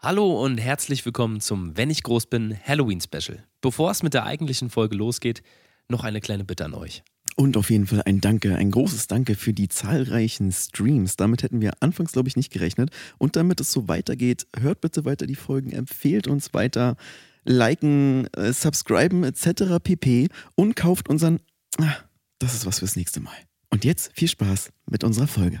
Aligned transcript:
Hallo 0.00 0.44
und 0.44 0.58
herzlich 0.58 1.04
willkommen 1.04 1.40
zum 1.40 1.76
Wenn 1.76 1.90
ich 1.90 2.04
groß 2.04 2.26
bin 2.26 2.56
Halloween 2.64 3.00
Special. 3.00 3.42
Bevor 3.60 3.90
es 3.90 4.04
mit 4.04 4.14
der 4.14 4.26
eigentlichen 4.26 4.70
Folge 4.70 4.94
losgeht, 4.94 5.42
noch 5.88 6.04
eine 6.04 6.20
kleine 6.20 6.44
Bitte 6.44 6.66
an 6.66 6.74
euch. 6.74 7.02
Und 7.34 7.56
auf 7.56 7.68
jeden 7.68 7.88
Fall 7.88 8.02
ein 8.04 8.20
Danke, 8.20 8.54
ein 8.54 8.70
großes 8.70 9.08
Danke 9.08 9.34
für 9.34 9.52
die 9.52 9.66
zahlreichen 9.66 10.52
Streams. 10.52 11.16
Damit 11.16 11.42
hätten 11.42 11.60
wir 11.60 11.72
anfangs, 11.80 12.12
glaube 12.12 12.28
ich, 12.28 12.36
nicht 12.36 12.52
gerechnet. 12.52 12.90
Und 13.18 13.34
damit 13.34 13.60
es 13.60 13.72
so 13.72 13.88
weitergeht, 13.88 14.46
hört 14.56 14.82
bitte 14.82 15.04
weiter 15.04 15.26
die 15.26 15.34
Folgen, 15.34 15.72
empfehlt 15.72 16.28
uns 16.28 16.54
weiter, 16.54 16.96
liken, 17.44 18.28
äh, 18.34 18.52
subscriben 18.52 19.24
etc. 19.24 19.82
pp. 19.82 20.28
Und 20.54 20.76
kauft 20.76 21.08
unseren. 21.08 21.40
Ah, 21.76 21.96
das 22.38 22.54
ist 22.54 22.66
was 22.66 22.78
fürs 22.78 22.94
nächste 22.94 23.18
Mal. 23.18 23.34
Und 23.70 23.84
jetzt 23.84 24.12
viel 24.14 24.28
Spaß 24.28 24.70
mit 24.86 25.02
unserer 25.02 25.26
Folge. 25.26 25.60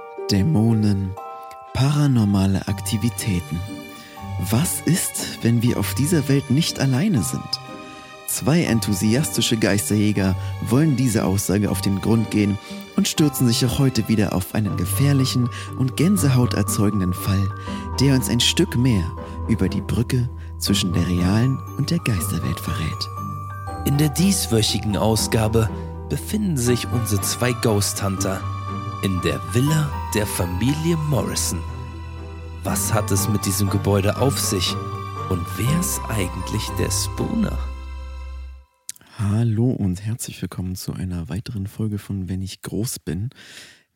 Dämonen, 0.31 1.11
paranormale 1.73 2.65
Aktivitäten. 2.69 3.59
Was 4.49 4.79
ist, 4.79 5.39
wenn 5.41 5.61
wir 5.61 5.77
auf 5.77 5.93
dieser 5.93 6.29
Welt 6.29 6.49
nicht 6.49 6.79
alleine 6.79 7.21
sind? 7.21 7.59
Zwei 8.27 8.63
enthusiastische 8.63 9.57
Geisterjäger 9.57 10.37
wollen 10.69 10.95
diese 10.95 11.25
Aussage 11.25 11.69
auf 11.69 11.81
den 11.81 11.99
Grund 11.99 12.31
gehen 12.31 12.57
und 12.95 13.09
stürzen 13.09 13.45
sich 13.45 13.65
auch 13.65 13.77
heute 13.77 14.07
wieder 14.07 14.33
auf 14.33 14.55
einen 14.55 14.77
gefährlichen 14.77 15.49
und 15.77 15.97
Gänsehaut 15.97 16.53
erzeugenden 16.53 17.13
Fall, 17.13 17.49
der 17.99 18.15
uns 18.15 18.29
ein 18.29 18.39
Stück 18.39 18.77
mehr 18.77 19.03
über 19.49 19.67
die 19.67 19.81
Brücke 19.81 20.29
zwischen 20.59 20.93
der 20.93 21.09
realen 21.09 21.59
und 21.77 21.91
der 21.91 21.99
Geisterwelt 21.99 22.59
verrät. 22.61 23.09
In 23.83 23.97
der 23.97 24.09
dieswöchigen 24.09 24.95
Ausgabe 24.95 25.69
befinden 26.07 26.55
sich 26.55 26.87
unsere 26.89 27.21
zwei 27.21 27.51
Ghost 27.51 28.01
Hunter 28.01 28.39
in 29.01 29.19
der 29.21 29.41
Villa 29.51 29.91
der 30.13 30.27
Familie 30.27 30.95
Morrison. 30.95 31.59
Was 32.63 32.93
hat 32.93 33.09
es 33.09 33.27
mit 33.27 33.47
diesem 33.47 33.67
Gebäude 33.67 34.17
auf 34.17 34.39
sich? 34.39 34.75
Und 35.29 35.43
wer 35.57 35.79
ist 35.79 35.99
eigentlich 36.07 36.67
der 36.77 36.91
Spooner? 36.91 37.57
Hallo 39.17 39.71
und 39.71 40.05
herzlich 40.05 40.39
willkommen 40.39 40.75
zu 40.75 40.93
einer 40.93 41.29
weiteren 41.29 41.65
Folge 41.65 41.97
von 41.97 42.29
Wenn 42.29 42.43
ich 42.43 42.61
groß 42.61 42.99
bin. 42.99 43.31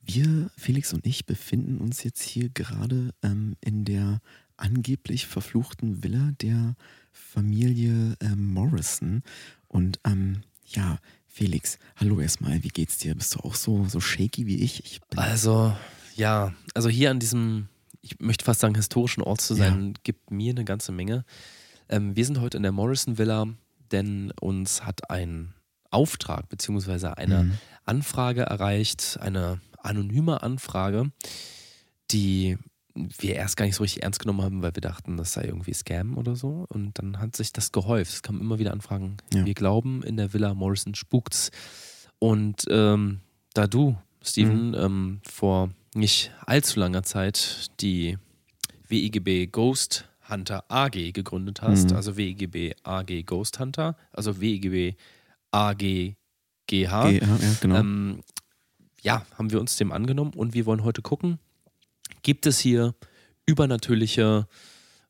Wir, 0.01 0.49
Felix 0.57 0.91
und 0.91 1.05
ich, 1.05 1.27
befinden 1.27 1.77
uns 1.77 2.03
jetzt 2.03 2.23
hier 2.23 2.49
gerade 2.49 3.13
ähm, 3.21 3.55
in 3.61 3.85
der 3.85 4.21
angeblich 4.57 5.27
verfluchten 5.27 6.03
Villa 6.03 6.31
der 6.41 6.75
Familie 7.11 8.15
ähm, 8.21 8.53
Morrison. 8.53 9.21
Und 9.67 9.99
ähm, 10.03 10.41
ja, 10.65 10.97
Felix, 11.37 11.79
hallo 11.97 12.21
erstmal, 12.21 12.63
wie 12.63 12.69
geht's 12.69 12.97
dir? 12.97 13.13
Bist 13.13 13.35
du 13.35 13.39
auch 13.41 13.55
so, 13.55 13.83
so 13.89 13.99
shaky 13.99 14.45
wie 14.45 14.55
ich? 14.55 14.85
ich 14.85 15.01
also, 15.17 15.75
ja, 16.15 16.53
also 16.73 16.87
hier 16.87 17.11
an 17.11 17.19
diesem, 17.19 17.67
ich 18.01 18.21
möchte 18.21 18.45
fast 18.45 18.61
sagen, 18.61 18.73
historischen 18.73 19.21
Ort 19.21 19.41
zu 19.41 19.53
sein, 19.53 19.87
ja. 19.87 19.93
gibt 20.03 20.31
mir 20.31 20.51
eine 20.51 20.63
ganze 20.63 20.93
Menge. 20.93 21.25
Ähm, 21.89 22.15
wir 22.15 22.25
sind 22.25 22.39
heute 22.39 22.55
in 22.55 22.63
der 22.63 22.71
Morrison 22.71 23.17
Villa, 23.17 23.47
denn 23.91 24.31
uns 24.39 24.85
hat 24.85 25.11
ein 25.11 25.53
Auftrag 25.91 26.47
bzw. 26.47 27.07
eine 27.07 27.43
mhm. 27.43 27.57
Anfrage 27.83 28.43
erreicht, 28.43 29.17
eine 29.19 29.59
anonyme 29.79 30.41
Anfrage, 30.41 31.11
die 32.11 32.57
wir 32.95 33.35
erst 33.35 33.57
gar 33.57 33.65
nicht 33.65 33.75
so 33.75 33.83
richtig 33.83 34.03
ernst 34.03 34.19
genommen 34.19 34.41
haben, 34.41 34.61
weil 34.61 34.73
wir 34.73 34.81
dachten, 34.81 35.17
das 35.17 35.33
sei 35.33 35.43
irgendwie 35.43 35.73
Scam 35.73 36.17
oder 36.17 36.35
so. 36.35 36.65
Und 36.69 36.97
dann 36.97 37.19
hat 37.19 37.35
sich 37.35 37.51
das 37.51 37.71
gehäuft. 37.71 38.11
Es 38.11 38.21
kamen 38.23 38.39
immer 38.39 38.57
wieder 38.57 38.71
Anfragen. 38.71 39.17
Ja. 39.33 39.45
Wir 39.45 39.53
glauben, 39.53 40.01
in 40.03 40.17
der 40.17 40.33
Villa 40.33 40.53
Morrison 40.53 40.95
spukt's. 40.95 41.51
Und 42.19 42.63
ähm, 42.69 43.19
da 43.53 43.67
du, 43.67 43.97
Steven, 44.23 44.69
mhm. 44.69 44.75
ähm, 44.75 45.21
vor 45.29 45.69
nicht 45.93 46.31
allzu 46.45 46.79
langer 46.79 47.03
Zeit 47.03 47.67
die 47.81 48.17
WIGB 48.87 49.51
Ghost 49.51 50.09
Hunter 50.29 50.63
AG 50.69 51.11
gegründet 51.13 51.61
hast, 51.61 51.91
mhm. 51.91 51.97
also 51.97 52.17
WIGB 52.17 52.75
AG 52.83 53.23
Ghost 53.25 53.59
Hunter, 53.59 53.95
also 54.11 54.39
WIGB 54.39 54.95
AG 55.51 56.15
GH. 56.67 57.09
ja, 57.09 57.19
genau. 57.61 57.75
Ähm, 57.75 58.23
ja, 59.01 59.25
haben 59.37 59.51
wir 59.51 59.59
uns 59.59 59.77
dem 59.77 59.91
angenommen 59.91 60.33
und 60.33 60.53
wir 60.53 60.65
wollen 60.65 60.83
heute 60.83 61.01
gucken, 61.01 61.39
Gibt 62.21 62.45
es 62.45 62.59
hier 62.59 62.95
übernatürliche 63.45 64.47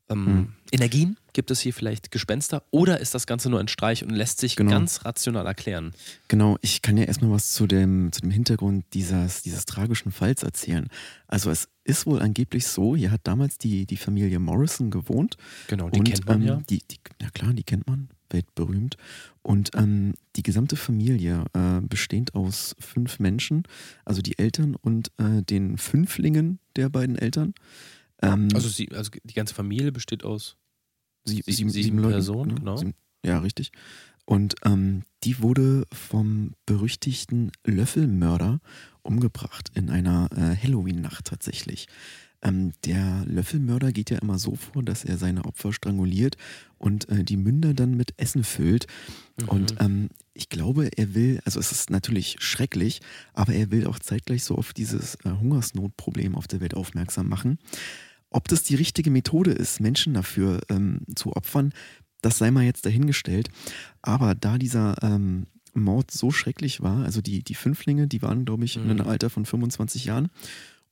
ähm, 0.10 0.26
hm. 0.26 0.54
Energien? 0.72 1.18
Gibt 1.34 1.52
es 1.52 1.60
hier 1.60 1.74
vielleicht 1.74 2.12
Gespenster? 2.12 2.64
Oder 2.72 3.02
ist 3.02 3.14
das 3.14 3.28
Ganze 3.28 3.50
nur 3.50 3.60
ein 3.60 3.68
Streich 3.68 4.04
und 4.04 4.12
lässt 4.12 4.40
sich 4.40 4.56
genau. 4.56 4.72
ganz 4.72 5.04
rational 5.04 5.46
erklären? 5.46 5.94
Genau, 6.30 6.58
ich 6.62 6.82
kann 6.82 6.96
ja 6.96 7.04
erstmal 7.04 7.32
was 7.32 7.52
zu 7.52 7.68
dem, 7.68 8.12
zu 8.14 8.22
dem 8.22 8.32
Hintergrund 8.32 8.86
dieses, 8.94 9.42
dieses 9.42 9.66
tragischen 9.66 10.12
Falls 10.12 10.44
erzählen. 10.44 10.88
Also 11.28 11.52
es 11.52 11.68
ist 11.84 12.06
wohl 12.06 12.22
angeblich 12.22 12.68
so, 12.68 12.96
hier 12.96 13.12
hat 13.12 13.22
damals 13.24 13.58
die, 13.58 13.86
die 13.86 13.98
Familie 13.98 14.40
Morrison 14.40 14.92
gewohnt. 14.92 15.36
Genau, 15.68 15.90
die 15.90 16.00
und, 16.00 16.10
kennt 16.10 16.26
man 16.26 16.42
ähm, 16.42 16.48
ja. 16.48 16.62
Die, 16.70 16.80
die, 16.90 17.00
ja 17.22 17.30
klar, 17.32 17.54
die 17.54 17.64
kennt 17.64 17.86
man, 17.88 18.10
weltberühmt. 18.30 18.98
Und 19.42 19.72
ähm, 19.76 20.14
die 20.36 20.44
gesamte 20.44 20.76
Familie, 20.76 21.46
äh, 21.54 21.82
bestehend 21.82 22.36
aus 22.36 22.76
fünf 22.80 23.20
Menschen, 23.20 23.64
also 24.04 24.22
die 24.22 24.38
Eltern 24.38 24.76
und 24.76 25.12
äh, 25.18 25.44
den 25.44 25.78
Fünflingen 25.78 26.60
der 26.76 26.90
beiden 26.90 27.18
Eltern. 27.18 27.54
Ähm, 28.22 28.50
also, 28.54 28.68
sie, 28.68 28.92
also 28.92 29.12
die 29.24 29.34
ganze 29.34 29.54
Familie 29.54 29.92
besteht 29.92 30.24
aus 30.24 30.58
sie, 31.26 31.44
sieben, 31.46 31.70
sieben, 31.70 32.00
sieben 32.00 32.02
Personen, 32.02 32.54
ne? 32.54 32.60
genau. 32.60 32.78
Sieben, 32.78 32.94
ja, 33.26 33.40
richtig. 33.40 33.72
Und 34.26 34.56
ähm, 34.64 35.04
die 35.24 35.40
wurde 35.42 35.86
vom 35.92 36.54
berüchtigten 36.66 37.52
Löffelmörder 37.64 38.60
umgebracht 39.04 39.70
in 39.76 39.90
einer 39.90 40.30
äh, 40.32 40.56
Halloween-Nacht 40.56 41.26
tatsächlich. 41.26 41.88
Ähm, 42.42 42.74
der 42.86 43.24
Löffelmörder 43.26 43.92
geht 43.92 44.10
ja 44.10 44.20
immer 44.20 44.38
so 44.38 44.56
vor, 44.56 44.84
dass 44.84 45.04
er 45.04 45.18
seine 45.18 45.46
Opfer 45.46 45.74
stranguliert 45.74 46.38
und 46.78 47.10
äh, 47.10 47.24
die 47.24 47.38
Münder 47.38 47.74
dann 47.74 47.96
mit 47.96 48.14
Essen 48.18 48.44
füllt. 48.44 48.88
Mhm. 49.40 49.50
Und 49.50 49.76
ähm, 49.80 50.10
ich 50.34 50.50
glaube, 50.50 50.90
er 50.96 51.16
will, 51.16 51.40
also 51.46 51.60
es 51.60 51.72
ist 51.72 51.90
natürlich 51.90 52.38
schrecklich, 52.40 53.02
aber 53.34 53.54
er 53.54 53.72
will 53.72 53.88
auch 53.88 54.00
zeitgleich 54.00 54.44
so 54.44 54.56
auf 54.56 54.74
dieses 54.74 55.16
äh, 55.24 55.30
Hungersnotproblem 55.30 56.36
auf 56.36 56.48
der 56.48 56.62
Welt 56.62 56.76
aufmerksam 56.76 57.30
machen. 57.30 57.58
Ob 58.30 58.48
das 58.48 58.64
die 58.64 58.76
richtige 58.76 59.12
Methode 59.12 59.52
ist, 59.52 59.80
Menschen 59.80 60.14
dafür 60.14 60.60
ähm, 60.70 61.02
zu 61.16 61.36
opfern, 61.36 61.74
das 62.22 62.38
sei 62.38 62.52
mal 62.52 62.64
jetzt 62.64 62.86
dahingestellt. 62.86 63.50
Aber 64.02 64.36
da 64.36 64.58
dieser 64.58 65.02
ähm, 65.04 65.46
Mord 65.74 66.12
so 66.12 66.32
schrecklich 66.32 66.82
war, 66.82 67.04
also 67.04 67.22
die, 67.22 67.44
die 67.44 67.56
Fünflinge, 67.56 68.08
die 68.08 68.22
waren, 68.22 68.46
glaube 68.46 68.66
ich, 68.66 68.78
mhm. 68.78 68.84
in 68.84 68.92
einem 68.92 69.08
Alter 69.08 69.30
von 69.30 69.46
25 69.46 70.06
Jahren 70.06 70.30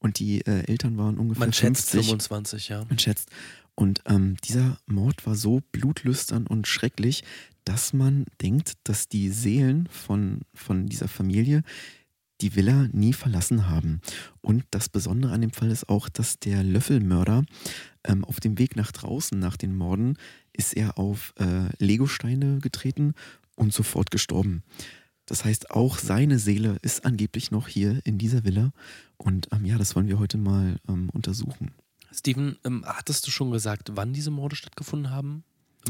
und 0.04 0.20
die 0.20 0.42
äh, 0.42 0.66
Eltern 0.68 0.98
waren 0.98 1.18
ungefähr 1.18 1.48
Man 1.48 1.54
50. 1.54 1.92
schätzt 1.92 2.08
25, 2.08 2.70
ja. 2.70 2.86
Man 2.86 3.00
schätzt. 3.00 3.30
Und 3.74 4.02
ähm, 4.06 4.36
dieser 4.44 4.78
Mord 4.86 5.26
war 5.26 5.34
so 5.34 5.62
blutlüstern 5.72 6.46
und 6.46 6.68
schrecklich, 6.68 7.24
dass 7.66 7.94
man 7.94 8.26
denkt, 8.42 8.74
dass 8.84 9.08
die 9.08 9.30
Seelen 9.30 9.88
von, 9.88 10.42
von 10.54 10.86
dieser 10.86 11.08
Familie 11.08 11.64
die 12.42 12.56
Villa 12.56 12.90
nie 12.92 13.14
verlassen 13.14 13.70
haben. 13.70 14.02
Und 14.42 14.66
das 14.72 14.90
Besondere 14.90 15.32
an 15.32 15.42
dem 15.42 15.52
Fall 15.52 15.72
ist 15.72 15.88
auch, 15.88 16.10
dass 16.10 16.40
der 16.40 16.64
Löffelmörder 16.64 17.46
ähm, 18.04 18.26
auf 18.26 18.40
dem 18.42 18.60
Weg 18.60 18.76
nach 18.76 18.92
draußen 18.92 19.40
nach 19.40 19.56
den 19.56 19.76
Morden 19.76 20.18
ist 20.52 20.76
er 20.76 21.00
auf 21.00 21.34
äh, 21.40 21.70
Legosteine 21.84 22.60
getreten 22.60 23.14
und 23.56 23.74
sofort 23.74 24.12
gestorben. 24.12 24.64
Das 25.26 25.46
heißt, 25.46 25.72
auch 25.72 25.98
seine 25.98 26.40
Seele 26.40 26.78
ist 26.82 27.06
angeblich 27.06 27.52
noch 27.52 27.68
hier 27.68 28.02
in 28.04 28.18
dieser 28.18 28.44
Villa. 28.44 28.72
Und 29.18 29.48
ähm, 29.52 29.66
ja, 29.66 29.78
das 29.78 29.96
wollen 29.96 30.08
wir 30.08 30.20
heute 30.20 30.38
mal 30.38 30.78
ähm, 30.88 31.10
untersuchen. 31.12 31.72
Steven, 32.12 32.58
ähm, 32.66 32.84
hattest 32.86 33.26
du 33.26 33.32
schon 33.32 33.52
gesagt, 33.52 33.92
wann 33.96 34.14
diese 34.14 34.32
Morde 34.32 34.56
stattgefunden 34.56 35.12
haben? 35.12 35.44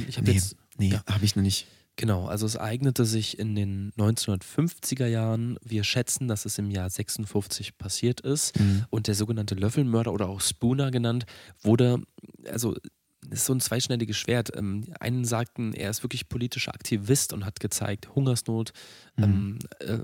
Ich 0.07 0.19
nee, 0.21 0.31
jetzt, 0.31 0.55
nee, 0.77 0.89
ja. 0.89 1.03
habe 1.07 1.25
ich 1.25 1.35
noch 1.35 1.43
nicht. 1.43 1.67
Genau, 1.95 2.25
also 2.25 2.47
es 2.47 2.57
eignete 2.57 3.05
sich 3.05 3.37
in 3.37 3.53
den 3.53 3.91
1950er 3.97 5.05
Jahren. 5.05 5.57
Wir 5.63 5.83
schätzen, 5.83 6.27
dass 6.27 6.45
es 6.45 6.57
im 6.57 6.71
Jahr 6.71 6.89
56 6.89 7.77
passiert 7.77 8.21
ist. 8.21 8.59
Mhm. 8.59 8.85
Und 8.89 9.07
der 9.07 9.15
sogenannte 9.15 9.53
Löffelmörder 9.53 10.11
oder 10.11 10.27
auch 10.27 10.41
Spooner 10.41 10.89
genannt, 10.89 11.25
wurde, 11.61 12.01
also 12.47 12.75
ist 13.29 13.45
so 13.45 13.53
ein 13.53 13.59
zweischneidiges 13.59 14.17
Schwert. 14.17 14.55
Ähm, 14.55 14.85
einen 14.99 15.25
sagten, 15.25 15.73
er 15.73 15.89
ist 15.89 16.03
wirklich 16.03 16.29
politischer 16.29 16.73
Aktivist 16.73 17.33
und 17.33 17.45
hat 17.45 17.59
gezeigt, 17.59 18.15
Hungersnot, 18.15 18.73
mhm. 19.17 19.23
ähm, 19.23 19.59
äh, 19.79 19.99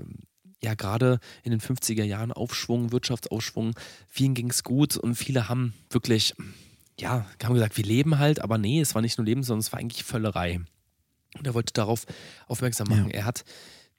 ja 0.62 0.74
gerade 0.74 1.20
in 1.42 1.50
den 1.50 1.60
50er 1.60 2.04
Jahren 2.04 2.32
Aufschwung, 2.32 2.92
Wirtschaftsaufschwung. 2.92 3.74
Vielen 4.08 4.34
ging 4.34 4.50
es 4.50 4.62
gut 4.62 4.96
und 4.96 5.14
viele 5.14 5.48
haben 5.48 5.74
wirklich, 5.90 6.34
ja, 6.98 7.26
haben 7.42 7.54
gesagt, 7.54 7.76
wir 7.76 7.84
leben 7.84 8.18
halt, 8.18 8.40
aber 8.40 8.58
nee, 8.58 8.80
es 8.80 8.94
war 8.94 9.02
nicht 9.02 9.18
nur 9.18 9.24
Leben, 9.24 9.42
sondern 9.42 9.60
es 9.60 9.72
war 9.72 9.80
eigentlich 9.80 10.04
Völlerei. 10.04 10.60
Und 11.38 11.46
er 11.46 11.54
wollte 11.54 11.72
darauf 11.72 12.06
aufmerksam 12.46 12.88
machen. 12.88 13.08
Ja. 13.10 13.18
Er 13.18 13.24
hat 13.24 13.44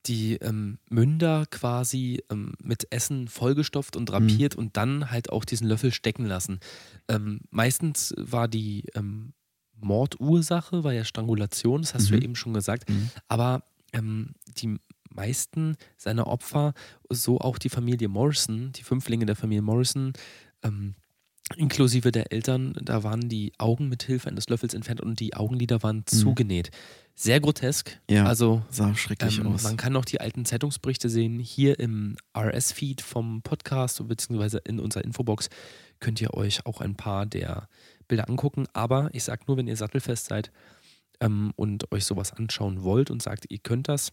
die 0.06 0.36
ähm, 0.38 0.80
Münder 0.90 1.46
quasi 1.50 2.24
ähm, 2.32 2.54
mit 2.62 2.88
Essen 2.92 3.28
vollgestopft 3.28 3.96
und 3.96 4.08
drapiert 4.08 4.56
mhm. 4.56 4.64
und 4.64 4.78
dann 4.78 5.12
halt 5.12 5.32
auch 5.32 5.46
diesen 5.46 5.68
Löffel 5.68 5.92
stecken 5.92 6.26
lassen. 6.26 6.60
Ähm, 7.08 7.42
meistens 7.50 8.14
war 8.18 8.48
die 8.48 8.86
ähm, 8.96 9.34
Mordursache, 9.76 10.84
war 10.84 10.94
ja 10.94 11.06
Strangulation, 11.06 11.82
das 11.82 11.94
hast 11.94 12.06
mhm. 12.06 12.08
du 12.08 12.16
ja 12.16 12.24
eben 12.24 12.36
schon 12.36 12.54
gesagt, 12.54 12.90
mhm. 12.90 13.10
aber 13.28 13.64
ähm, 13.94 14.34
die 14.48 14.78
meisten 15.10 15.76
seiner 15.98 16.28
Opfer, 16.28 16.74
so 17.10 17.40
auch 17.40 17.58
die 17.58 17.70
Familie 17.70 18.08
Morrison, 18.08 18.72
die 18.72 18.84
Fünflinge 18.84 19.26
der 19.26 19.36
Familie 19.36 19.62
Morrison, 19.62 20.14
ähm, 20.64 20.96
inklusive 21.58 22.12
der 22.12 22.32
Eltern, 22.32 22.74
da 22.82 23.04
waren 23.04 23.28
die 23.28 23.52
Augen 23.58 23.90
mit 23.90 24.04
Hilfe 24.04 24.30
eines 24.30 24.48
Löffels 24.48 24.74
entfernt 24.74 25.02
und 25.02 25.20
die 25.20 25.36
Augenlider 25.36 25.84
waren 25.84 25.98
mhm. 25.98 26.06
zugenäht. 26.06 26.72
Sehr 27.16 27.40
grotesk. 27.40 28.00
Ja, 28.10 28.26
also 28.26 28.64
sah 28.70 28.96
schrecklich 28.96 29.40
ähm, 29.40 29.48
aus. 29.48 29.64
Man 29.64 29.78
kann 29.78 29.94
noch 29.94 30.06
die 30.06 30.22
alten 30.22 30.46
Zeitungsberichte 30.46 31.10
sehen. 31.10 31.40
Hier 31.40 31.80
im 31.80 32.18
RS-Feed 32.36 33.02
vom 33.02 33.42
Podcast 33.42 34.06
beziehungsweise 34.08 34.60
in 34.60 34.80
unserer 34.80 35.04
Infobox 35.04 35.50
könnt 36.00 36.20
ihr 36.22 36.34
euch 36.34 36.66
auch 36.66 36.82
ein 36.82 36.96
paar 36.96 37.26
der 37.26 37.68
Bilder 38.08 38.28
angucken. 38.28 38.68
Aber 38.74 39.10
ich 39.14 39.24
sage 39.24 39.44
nur, 39.48 39.58
wenn 39.58 39.68
ihr 39.68 39.78
sattelfest 39.78 40.28
seid 40.28 40.52
ähm, 41.20 41.54
und 41.56 41.92
euch 41.92 42.06
sowas 42.06 42.34
anschauen 42.34 42.84
wollt 42.84 43.12
und 43.12 43.22
sagt, 43.22 43.46
ihr 43.50 43.60
könnt 43.60 43.88
das, 43.88 44.12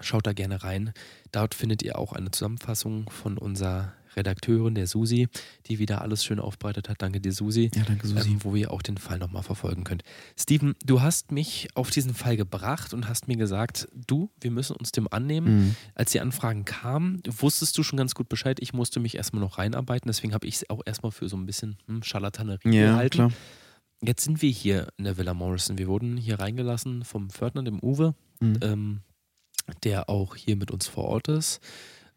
schaut 0.00 0.26
da 0.26 0.32
gerne 0.32 0.62
rein. 0.62 0.92
Dort 1.32 1.54
findet 1.54 1.82
ihr 1.82 1.98
auch 1.98 2.12
eine 2.12 2.30
Zusammenfassung 2.30 3.10
von 3.10 3.38
unserer 3.38 3.92
Redakteurin, 4.16 4.74
der 4.74 4.86
Susi, 4.86 5.28
die 5.66 5.78
wieder 5.78 6.02
alles 6.02 6.24
schön 6.24 6.40
aufbereitet 6.40 6.88
hat. 6.88 7.02
Danke 7.02 7.20
dir, 7.20 7.32
Susi. 7.32 7.70
Ja, 7.74 7.82
danke, 7.84 8.06
Susi. 8.06 8.30
Ähm, 8.30 8.44
wo 8.44 8.54
ihr 8.56 8.70
auch 8.70 8.82
den 8.82 8.98
Fall 8.98 9.18
nochmal 9.18 9.42
verfolgen 9.42 9.84
könnt. 9.84 10.02
Steven, 10.38 10.74
du 10.84 11.00
hast 11.00 11.32
mich 11.32 11.68
auf 11.74 11.90
diesen 11.90 12.14
Fall 12.14 12.36
gebracht 12.36 12.94
und 12.94 13.08
hast 13.08 13.28
mir 13.28 13.36
gesagt, 13.36 13.88
du, 13.94 14.30
wir 14.40 14.50
müssen 14.50 14.76
uns 14.76 14.92
dem 14.92 15.08
annehmen. 15.10 15.66
Mhm. 15.66 15.76
Als 15.94 16.12
die 16.12 16.20
Anfragen 16.20 16.64
kamen, 16.64 17.22
wusstest 17.26 17.76
du 17.78 17.82
schon 17.82 17.96
ganz 17.96 18.14
gut 18.14 18.28
Bescheid. 18.28 18.58
Ich 18.60 18.72
musste 18.72 19.00
mich 19.00 19.16
erstmal 19.16 19.42
noch 19.42 19.58
reinarbeiten, 19.58 20.08
deswegen 20.08 20.34
habe 20.34 20.46
ich 20.46 20.56
es 20.56 20.70
auch 20.70 20.82
erstmal 20.84 21.12
für 21.12 21.28
so 21.28 21.36
ein 21.36 21.46
bisschen 21.46 21.78
hm, 21.86 22.02
Scharlatanerie 22.02 22.74
ja, 22.74 22.92
gehalten. 22.92 23.16
Klar. 23.16 23.32
Jetzt 24.02 24.24
sind 24.24 24.40
wir 24.40 24.50
hier 24.50 24.88
in 24.96 25.04
der 25.04 25.18
Villa 25.18 25.34
Morrison. 25.34 25.76
Wir 25.76 25.86
wurden 25.86 26.16
hier 26.16 26.40
reingelassen 26.40 27.04
vom 27.04 27.28
Pförtner, 27.28 27.62
dem 27.62 27.80
Uwe, 27.82 28.14
mhm. 28.40 28.58
ähm, 28.62 29.00
der 29.84 30.08
auch 30.08 30.36
hier 30.36 30.56
mit 30.56 30.70
uns 30.70 30.86
vor 30.86 31.04
Ort 31.04 31.28
ist. 31.28 31.60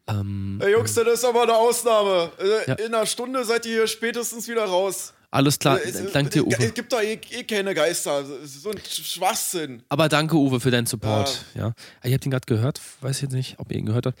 Ähm, 0.06 0.58
hey 0.60 0.72
Jungs, 0.72 0.94
das 0.94 1.06
ist 1.06 1.24
aber 1.24 1.42
eine 1.42 1.54
Ausnahme. 1.54 2.30
Äh, 2.38 2.70
ja. 2.70 2.74
In 2.74 2.94
einer 2.94 3.06
Stunde 3.06 3.44
seid 3.44 3.64
ihr 3.66 3.72
hier 3.72 3.86
spätestens 3.86 4.48
wieder 4.48 4.64
raus. 4.64 5.14
Alles 5.30 5.58
klar, 5.58 5.84
äh, 5.84 5.92
danke 6.12 6.30
dir, 6.30 6.46
Uwe. 6.46 6.54
Es 6.58 6.74
gibt 6.74 6.92
doch 6.92 7.00
eh, 7.00 7.18
eh, 7.30 7.42
keine 7.42 7.74
Geister. 7.74 8.24
So 8.44 8.70
ein 8.70 8.78
Schwachsinn. 8.78 9.82
Aber 9.88 10.08
danke, 10.08 10.36
Uwe, 10.36 10.60
für 10.60 10.70
deinen 10.70 10.86
Support. 10.86 11.44
Ja. 11.54 11.68
ja. 11.68 11.74
Ich 12.04 12.12
habe 12.12 12.20
den 12.20 12.30
gerade 12.30 12.46
gehört, 12.46 12.80
weiß 13.00 13.22
jetzt 13.22 13.32
nicht, 13.32 13.58
ob 13.58 13.72
ihr 13.72 13.78
ihn 13.78 13.86
gehört 13.86 14.06
habt. 14.06 14.18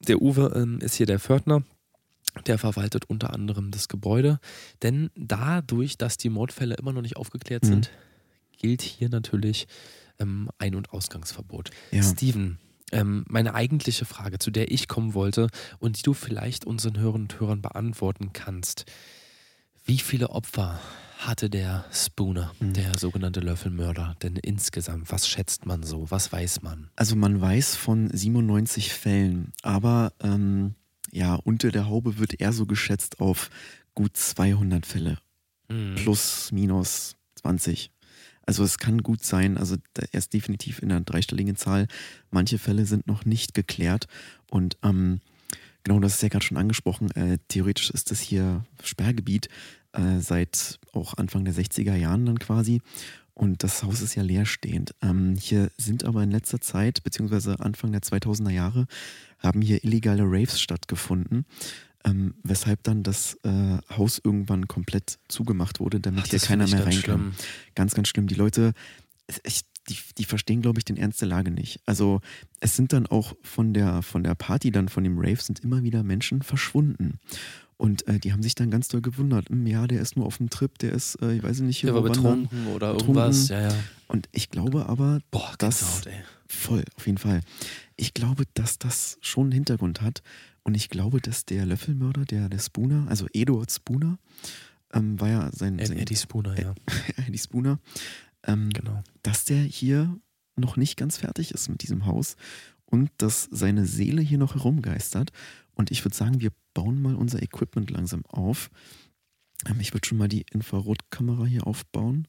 Der 0.00 0.20
Uwe 0.20 0.52
ähm, 0.56 0.80
ist 0.80 0.94
hier 0.94 1.06
der 1.06 1.20
Pförtner. 1.20 1.62
Der 2.46 2.58
verwaltet 2.58 3.04
unter 3.08 3.32
anderem 3.32 3.70
das 3.70 3.86
Gebäude. 3.86 4.40
Denn 4.82 5.10
dadurch, 5.14 5.98
dass 5.98 6.16
die 6.16 6.30
Mordfälle 6.30 6.74
immer 6.74 6.92
noch 6.92 7.02
nicht 7.02 7.16
aufgeklärt 7.16 7.62
mhm. 7.62 7.68
sind, 7.68 7.90
gilt 8.58 8.82
hier 8.82 9.08
natürlich 9.10 9.68
ähm, 10.18 10.50
Ein- 10.58 10.74
und 10.74 10.92
Ausgangsverbot. 10.92 11.70
Ja. 11.92 12.02
Steven, 12.02 12.58
ähm, 12.92 13.24
meine 13.28 13.54
eigentliche 13.54 14.04
Frage, 14.04 14.38
zu 14.38 14.50
der 14.50 14.70
ich 14.70 14.88
kommen 14.88 15.14
wollte 15.14 15.48
und 15.78 15.98
die 15.98 16.02
du 16.02 16.14
vielleicht 16.14 16.64
unseren 16.64 16.98
Hörern 16.98 17.22
und 17.22 17.40
Hörern 17.40 17.62
beantworten 17.62 18.32
kannst. 18.32 18.84
Wie 19.84 19.98
viele 19.98 20.30
Opfer 20.30 20.80
hatte 21.18 21.48
der 21.48 21.84
Spooner, 21.92 22.52
mhm. 22.60 22.74
der 22.74 22.98
sogenannte 22.98 23.40
Löffelmörder, 23.40 24.16
denn 24.22 24.36
insgesamt? 24.36 25.10
Was 25.10 25.28
schätzt 25.28 25.66
man 25.66 25.82
so? 25.82 26.10
Was 26.10 26.32
weiß 26.32 26.62
man? 26.62 26.90
Also 26.96 27.16
man 27.16 27.40
weiß 27.40 27.76
von 27.76 28.10
97 28.10 28.92
Fällen, 28.92 29.52
aber 29.62 30.12
ähm, 30.20 30.74
ja, 31.10 31.34
unter 31.34 31.70
der 31.70 31.88
Haube 31.88 32.18
wird 32.18 32.40
eher 32.40 32.52
so 32.52 32.66
geschätzt 32.66 33.20
auf 33.20 33.50
gut 33.94 34.16
200 34.16 34.84
Fälle. 34.84 35.18
Mhm. 35.68 35.94
Plus, 35.96 36.50
minus 36.52 37.16
20. 37.36 37.90
Also 38.46 38.64
es 38.64 38.78
kann 38.78 39.02
gut 39.02 39.24
sein, 39.24 39.56
also 39.56 39.76
er 39.96 40.18
ist 40.18 40.32
definitiv 40.32 40.80
in 40.80 40.90
einer 40.90 41.00
dreistelligen 41.00 41.56
Zahl. 41.56 41.86
Manche 42.30 42.58
Fälle 42.58 42.86
sind 42.86 43.06
noch 43.06 43.24
nicht 43.24 43.54
geklärt 43.54 44.06
und 44.50 44.76
ähm, 44.82 45.20
genau, 45.82 46.00
das 46.00 46.14
ist 46.14 46.22
ja 46.22 46.28
gerade 46.28 46.44
schon 46.44 46.56
angesprochen. 46.56 47.10
Äh, 47.12 47.38
theoretisch 47.48 47.90
ist 47.90 48.10
das 48.10 48.20
hier 48.20 48.64
Sperrgebiet 48.82 49.48
äh, 49.92 50.20
seit 50.20 50.78
auch 50.92 51.14
Anfang 51.14 51.44
der 51.44 51.54
60er 51.54 51.94
Jahren 51.96 52.26
dann 52.26 52.38
quasi. 52.38 52.80
Und 53.32 53.64
das 53.64 53.82
Haus 53.82 54.00
ist 54.00 54.14
ja 54.14 54.22
leerstehend. 54.22 54.94
Ähm, 55.02 55.34
hier 55.34 55.70
sind 55.76 56.04
aber 56.04 56.22
in 56.22 56.30
letzter 56.30 56.60
Zeit, 56.60 57.02
beziehungsweise 57.02 57.58
Anfang 57.58 57.90
der 57.90 58.02
2000er 58.02 58.50
Jahre, 58.50 58.86
haben 59.40 59.60
hier 59.60 59.82
illegale 59.82 60.22
Raves 60.24 60.60
stattgefunden 60.60 61.44
ähm, 62.04 62.34
weshalb 62.42 62.82
dann 62.82 63.02
das 63.02 63.38
äh, 63.44 63.78
Haus 63.96 64.20
irgendwann 64.22 64.68
komplett 64.68 65.18
zugemacht 65.28 65.80
wurde, 65.80 66.00
damit 66.00 66.24
Ach, 66.24 66.30
hier 66.30 66.38
keiner 66.38 66.68
mehr 66.68 66.86
reinkam. 66.86 67.32
Ganz, 67.74 67.94
ganz 67.94 68.08
schlimm. 68.08 68.26
Die 68.26 68.34
Leute, 68.34 68.72
ich, 69.44 69.62
die, 69.88 69.96
die 70.18 70.24
verstehen, 70.24 70.62
glaube 70.62 70.78
ich, 70.78 70.84
den 70.84 70.96
Ernst 70.96 71.20
der 71.20 71.28
Lage 71.28 71.50
nicht. 71.50 71.80
Also 71.86 72.20
es 72.60 72.76
sind 72.76 72.92
dann 72.92 73.06
auch 73.06 73.34
von 73.42 73.72
der, 73.74 74.02
von 74.02 74.22
der 74.22 74.34
Party, 74.34 74.70
dann 74.70 74.88
von 74.88 75.04
dem 75.04 75.18
Rave, 75.18 75.40
sind 75.40 75.60
immer 75.60 75.82
wieder 75.82 76.02
Menschen 76.02 76.42
verschwunden. 76.42 77.18
Und 77.76 78.06
äh, 78.06 78.18
die 78.18 78.32
haben 78.32 78.42
sich 78.42 78.54
dann 78.54 78.70
ganz 78.70 78.88
doll 78.88 79.00
gewundert. 79.00 79.48
Hm, 79.48 79.66
ja, 79.66 79.86
der 79.86 80.00
ist 80.00 80.16
nur 80.16 80.26
auf 80.26 80.36
dem 80.36 80.48
Trip, 80.48 80.78
der 80.78 80.92
ist, 80.92 81.20
äh, 81.20 81.34
ich 81.34 81.42
weiß 81.42 81.60
nicht, 81.60 81.78
hier. 81.78 81.92
Der 81.92 82.02
war 82.02 82.08
betrunken 82.08 82.66
oder 82.68 82.92
betrunken. 82.92 83.16
irgendwas. 83.16 83.48
Ja, 83.48 83.62
ja. 83.62 83.74
Und 84.06 84.28
ich 84.32 84.50
glaube 84.50 84.86
aber, 84.86 85.20
Boah, 85.30 85.54
dass. 85.58 85.82
Out, 85.82 86.08
voll, 86.46 86.84
auf 86.96 87.06
jeden 87.06 87.18
Fall. 87.18 87.40
Ich 87.96 88.14
glaube, 88.14 88.44
dass 88.54 88.78
das 88.78 89.18
schon 89.20 89.44
einen 89.44 89.52
Hintergrund 89.52 90.02
hat. 90.02 90.22
Und 90.64 90.74
ich 90.74 90.88
glaube, 90.88 91.20
dass 91.20 91.44
der 91.44 91.66
Löffelmörder, 91.66 92.24
der, 92.24 92.48
der 92.48 92.58
Spooner, 92.58 93.06
also 93.08 93.26
Eduard 93.32 93.70
Spooner, 93.70 94.18
ähm, 94.92 95.20
war 95.20 95.28
ja 95.28 95.52
sein. 95.52 95.78
sein 95.78 95.98
Eddie 95.98 96.16
Spooner, 96.16 96.58
ja. 96.60 96.74
Eddie 97.26 97.38
Spooner. 97.38 97.78
Ähm, 98.44 98.70
genau. 98.70 99.02
Dass 99.22 99.44
der 99.44 99.62
hier 99.62 100.18
noch 100.56 100.76
nicht 100.76 100.96
ganz 100.96 101.18
fertig 101.18 101.52
ist 101.52 101.68
mit 101.68 101.82
diesem 101.82 102.06
Haus 102.06 102.36
und 102.86 103.10
dass 103.18 103.48
seine 103.50 103.86
Seele 103.86 104.22
hier 104.22 104.38
noch 104.38 104.54
herumgeistert. 104.54 105.32
Und 105.74 105.90
ich 105.90 106.04
würde 106.04 106.16
sagen, 106.16 106.40
wir 106.40 106.50
bauen 106.72 107.00
mal 107.02 107.14
unser 107.14 107.42
Equipment 107.42 107.90
langsam 107.90 108.24
auf. 108.26 108.70
Ähm, 109.66 109.80
ich 109.80 109.92
würde 109.92 110.06
schon 110.06 110.18
mal 110.18 110.28
die 110.28 110.46
Infrarotkamera 110.52 111.44
hier 111.44 111.66
aufbauen. 111.66 112.28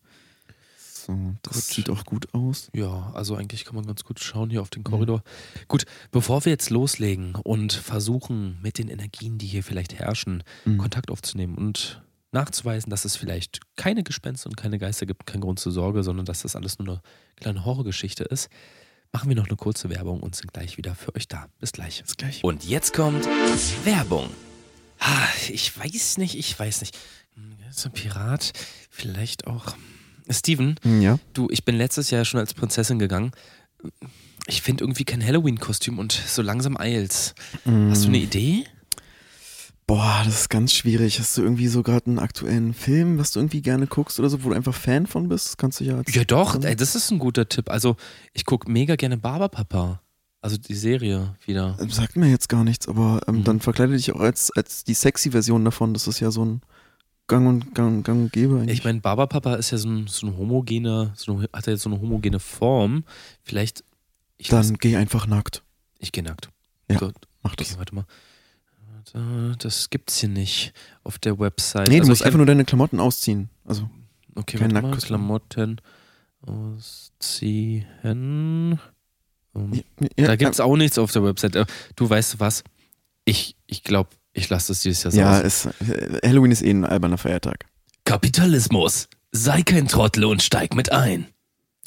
So, 1.05 1.35
das 1.43 1.53
gut. 1.53 1.63
sieht 1.63 1.89
auch 1.89 2.03
gut 2.03 2.33
aus. 2.33 2.69
Ja, 2.73 3.11
also 3.13 3.35
eigentlich 3.35 3.63
kann 3.65 3.75
man 3.75 3.85
ganz 3.85 4.03
gut 4.03 4.19
schauen 4.19 4.49
hier 4.49 4.61
auf 4.61 4.69
den 4.69 4.83
Korridor. 4.83 5.19
Mhm. 5.19 5.67
Gut, 5.67 5.85
bevor 6.11 6.45
wir 6.45 6.51
jetzt 6.51 6.69
loslegen 6.71 7.35
und 7.35 7.73
versuchen, 7.73 8.57
mit 8.63 8.79
den 8.79 8.87
Energien, 8.87 9.37
die 9.37 9.45
hier 9.45 9.63
vielleicht 9.63 9.93
herrschen, 9.99 10.43
mhm. 10.65 10.77
Kontakt 10.77 11.11
aufzunehmen 11.11 11.55
und 11.55 12.01
nachzuweisen, 12.31 12.89
dass 12.89 13.05
es 13.05 13.15
vielleicht 13.15 13.61
keine 13.75 14.03
Gespenster 14.03 14.49
und 14.49 14.57
keine 14.57 14.79
Geister 14.79 15.05
gibt, 15.05 15.27
kein 15.27 15.41
Grund 15.41 15.59
zur 15.59 15.71
Sorge, 15.71 16.03
sondern 16.03 16.25
dass 16.25 16.41
das 16.41 16.55
alles 16.55 16.79
nur 16.79 16.87
eine 16.87 17.01
kleine 17.35 17.65
Horrorgeschichte 17.65 18.23
ist, 18.23 18.49
machen 19.13 19.29
wir 19.29 19.35
noch 19.35 19.47
eine 19.47 19.55
kurze 19.55 19.89
Werbung 19.89 20.21
und 20.21 20.35
sind 20.35 20.51
gleich 20.53 20.77
wieder 20.77 20.95
für 20.95 21.15
euch 21.15 21.27
da. 21.27 21.47
Bis 21.59 21.71
gleich. 21.71 22.01
Bis 22.01 22.17
gleich. 22.17 22.43
Und 22.43 22.65
jetzt 22.65 22.93
kommt 22.93 23.25
Werbung. 23.85 24.29
Ich 25.49 25.77
weiß 25.77 26.17
nicht, 26.17 26.35
ich 26.35 26.57
weiß 26.57 26.81
nicht. 26.81 26.97
Ist 27.69 27.85
ein 27.85 27.91
Pirat, 27.91 28.53
vielleicht 28.89 29.47
auch 29.47 29.75
Steven, 30.29 30.75
ja? 31.01 31.19
du, 31.33 31.47
ich 31.51 31.65
bin 31.65 31.75
letztes 31.75 32.09
Jahr 32.11 32.25
schon 32.25 32.39
als 32.39 32.53
Prinzessin 32.53 32.99
gegangen. 32.99 33.31
Ich 34.47 34.61
finde 34.61 34.83
irgendwie 34.83 35.05
kein 35.05 35.25
Halloween-Kostüm 35.25 35.99
und 35.99 36.11
so 36.11 36.41
langsam 36.41 36.77
eilt's. 36.77 37.33
Mm. 37.65 37.89
Hast 37.89 38.05
du 38.05 38.09
eine 38.09 38.19
Idee? 38.19 38.65
Boah, 39.87 40.23
das 40.25 40.41
ist 40.41 40.49
ganz 40.49 40.73
schwierig. 40.73 41.19
Hast 41.19 41.37
du 41.37 41.43
irgendwie 41.43 41.67
so 41.67 41.83
gerade 41.83 42.07
einen 42.07 42.19
aktuellen 42.19 42.73
Film, 42.73 43.19
was 43.19 43.31
du 43.31 43.39
irgendwie 43.39 43.61
gerne 43.61 43.85
guckst 43.85 44.19
oder 44.19 44.29
so, 44.29 44.43
wo 44.43 44.49
du 44.49 44.55
einfach 44.55 44.73
Fan 44.73 45.05
von 45.05 45.29
bist? 45.29 45.47
Das 45.47 45.57
kannst 45.57 45.79
du 45.79 45.83
ja. 45.83 46.01
Ja, 46.07 46.23
doch, 46.23 46.61
ey, 46.63 46.75
das 46.75 46.95
ist 46.95 47.11
ein 47.11 47.19
guter 47.19 47.47
Tipp. 47.47 47.69
Also, 47.69 47.95
ich 48.33 48.45
gucke 48.45 48.71
mega 48.71 48.95
gerne 48.95 49.17
Barberpapa. 49.17 50.01
Also 50.41 50.57
die 50.57 50.75
Serie 50.75 51.35
wieder. 51.45 51.75
Sagt 51.89 52.17
mir 52.17 52.29
jetzt 52.29 52.49
gar 52.49 52.63
nichts, 52.63 52.87
aber 52.87 53.21
ähm, 53.27 53.37
mhm. 53.37 53.43
dann 53.45 53.59
verkleide 53.59 53.93
dich 53.93 54.11
auch 54.11 54.19
als, 54.19 54.51
als 54.51 54.83
die 54.83 54.93
sexy 54.93 55.31
Version 55.31 55.65
davon. 55.65 55.93
Das 55.95 56.07
ist 56.07 56.19
ja 56.19 56.29
so 56.29 56.45
ein 56.45 56.61
gang 57.27 57.47
und, 57.47 57.75
gang, 57.75 58.03
gang 58.03 58.19
und 58.23 58.31
gäbe 58.31 58.59
eigentlich. 58.59 58.79
Ich 58.79 58.83
meine, 58.83 59.01
Barberpapa 59.01 59.55
ist 59.55 59.71
ja 59.71 59.77
so, 59.77 59.89
ein, 59.89 60.07
so 60.07 60.27
eine 60.27 60.37
homogene, 60.37 61.13
so 61.15 61.33
eine, 61.33 61.49
hat 61.53 61.67
ja 61.67 61.73
jetzt 61.73 61.83
so 61.83 61.89
eine 61.89 61.99
homogene 61.99 62.39
Form. 62.39 63.03
Vielleicht. 63.43 63.83
Dann 64.49 64.59
weiß, 64.59 64.73
geh 64.79 64.95
einfach 64.95 65.27
nackt. 65.27 65.63
Ich 65.99 66.11
geh 66.11 66.21
nackt. 66.21 66.49
Ja, 66.89 66.97
Gut. 66.97 67.15
mach 67.41 67.55
das. 67.55 67.71
Okay, 67.71 67.79
warte 67.79 67.95
mal. 67.95 68.05
Das 69.59 69.89
gibt's 69.89 70.19
hier 70.19 70.29
nicht 70.29 70.73
auf 71.03 71.19
der 71.19 71.39
Website. 71.39 71.87
Nee, 71.87 71.95
also 71.95 72.07
du 72.07 72.09
musst 72.09 72.23
einfach 72.23 72.37
nur 72.37 72.45
deine 72.45 72.65
Klamotten 72.65 72.99
ausziehen. 72.99 73.49
Also 73.63 73.89
okay, 74.35 74.57
kein 74.57 74.73
warte 74.73 74.87
mal, 74.87 74.97
Klamotten 74.97 75.79
ausziehen. 76.41 77.85
Um, 79.53 79.73
ja, 80.17 80.27
da 80.27 80.35
gibt 80.35 80.53
es 80.53 80.59
auch 80.59 80.75
nichts 80.75 80.97
auf 80.97 81.11
der 81.11 81.23
Website. 81.23 81.55
Äh, 81.55 81.65
du 81.95 82.09
weißt 82.09 82.39
was? 82.39 82.63
Ich, 83.23 83.55
ich 83.67 83.83
glaube, 83.83 84.09
ich 84.35 84.49
lasse 84.49 84.67
das 84.67 84.81
dieses 84.81 85.03
Jahr 85.03 85.11
so. 85.11 85.19
Ja, 85.19 85.41
es, 85.41 85.67
Halloween 86.23 86.51
ist 86.51 86.61
eh 86.61 86.69
ein 86.69 86.85
alberner 86.85 87.17
Feiertag. 87.17 87.65
Kapitalismus. 88.03 89.07
Sei 89.31 89.63
kein 89.63 89.87
Trottel 89.87 90.25
und 90.25 90.43
steig 90.43 90.75
mit 90.75 90.91
ein. 90.91 91.27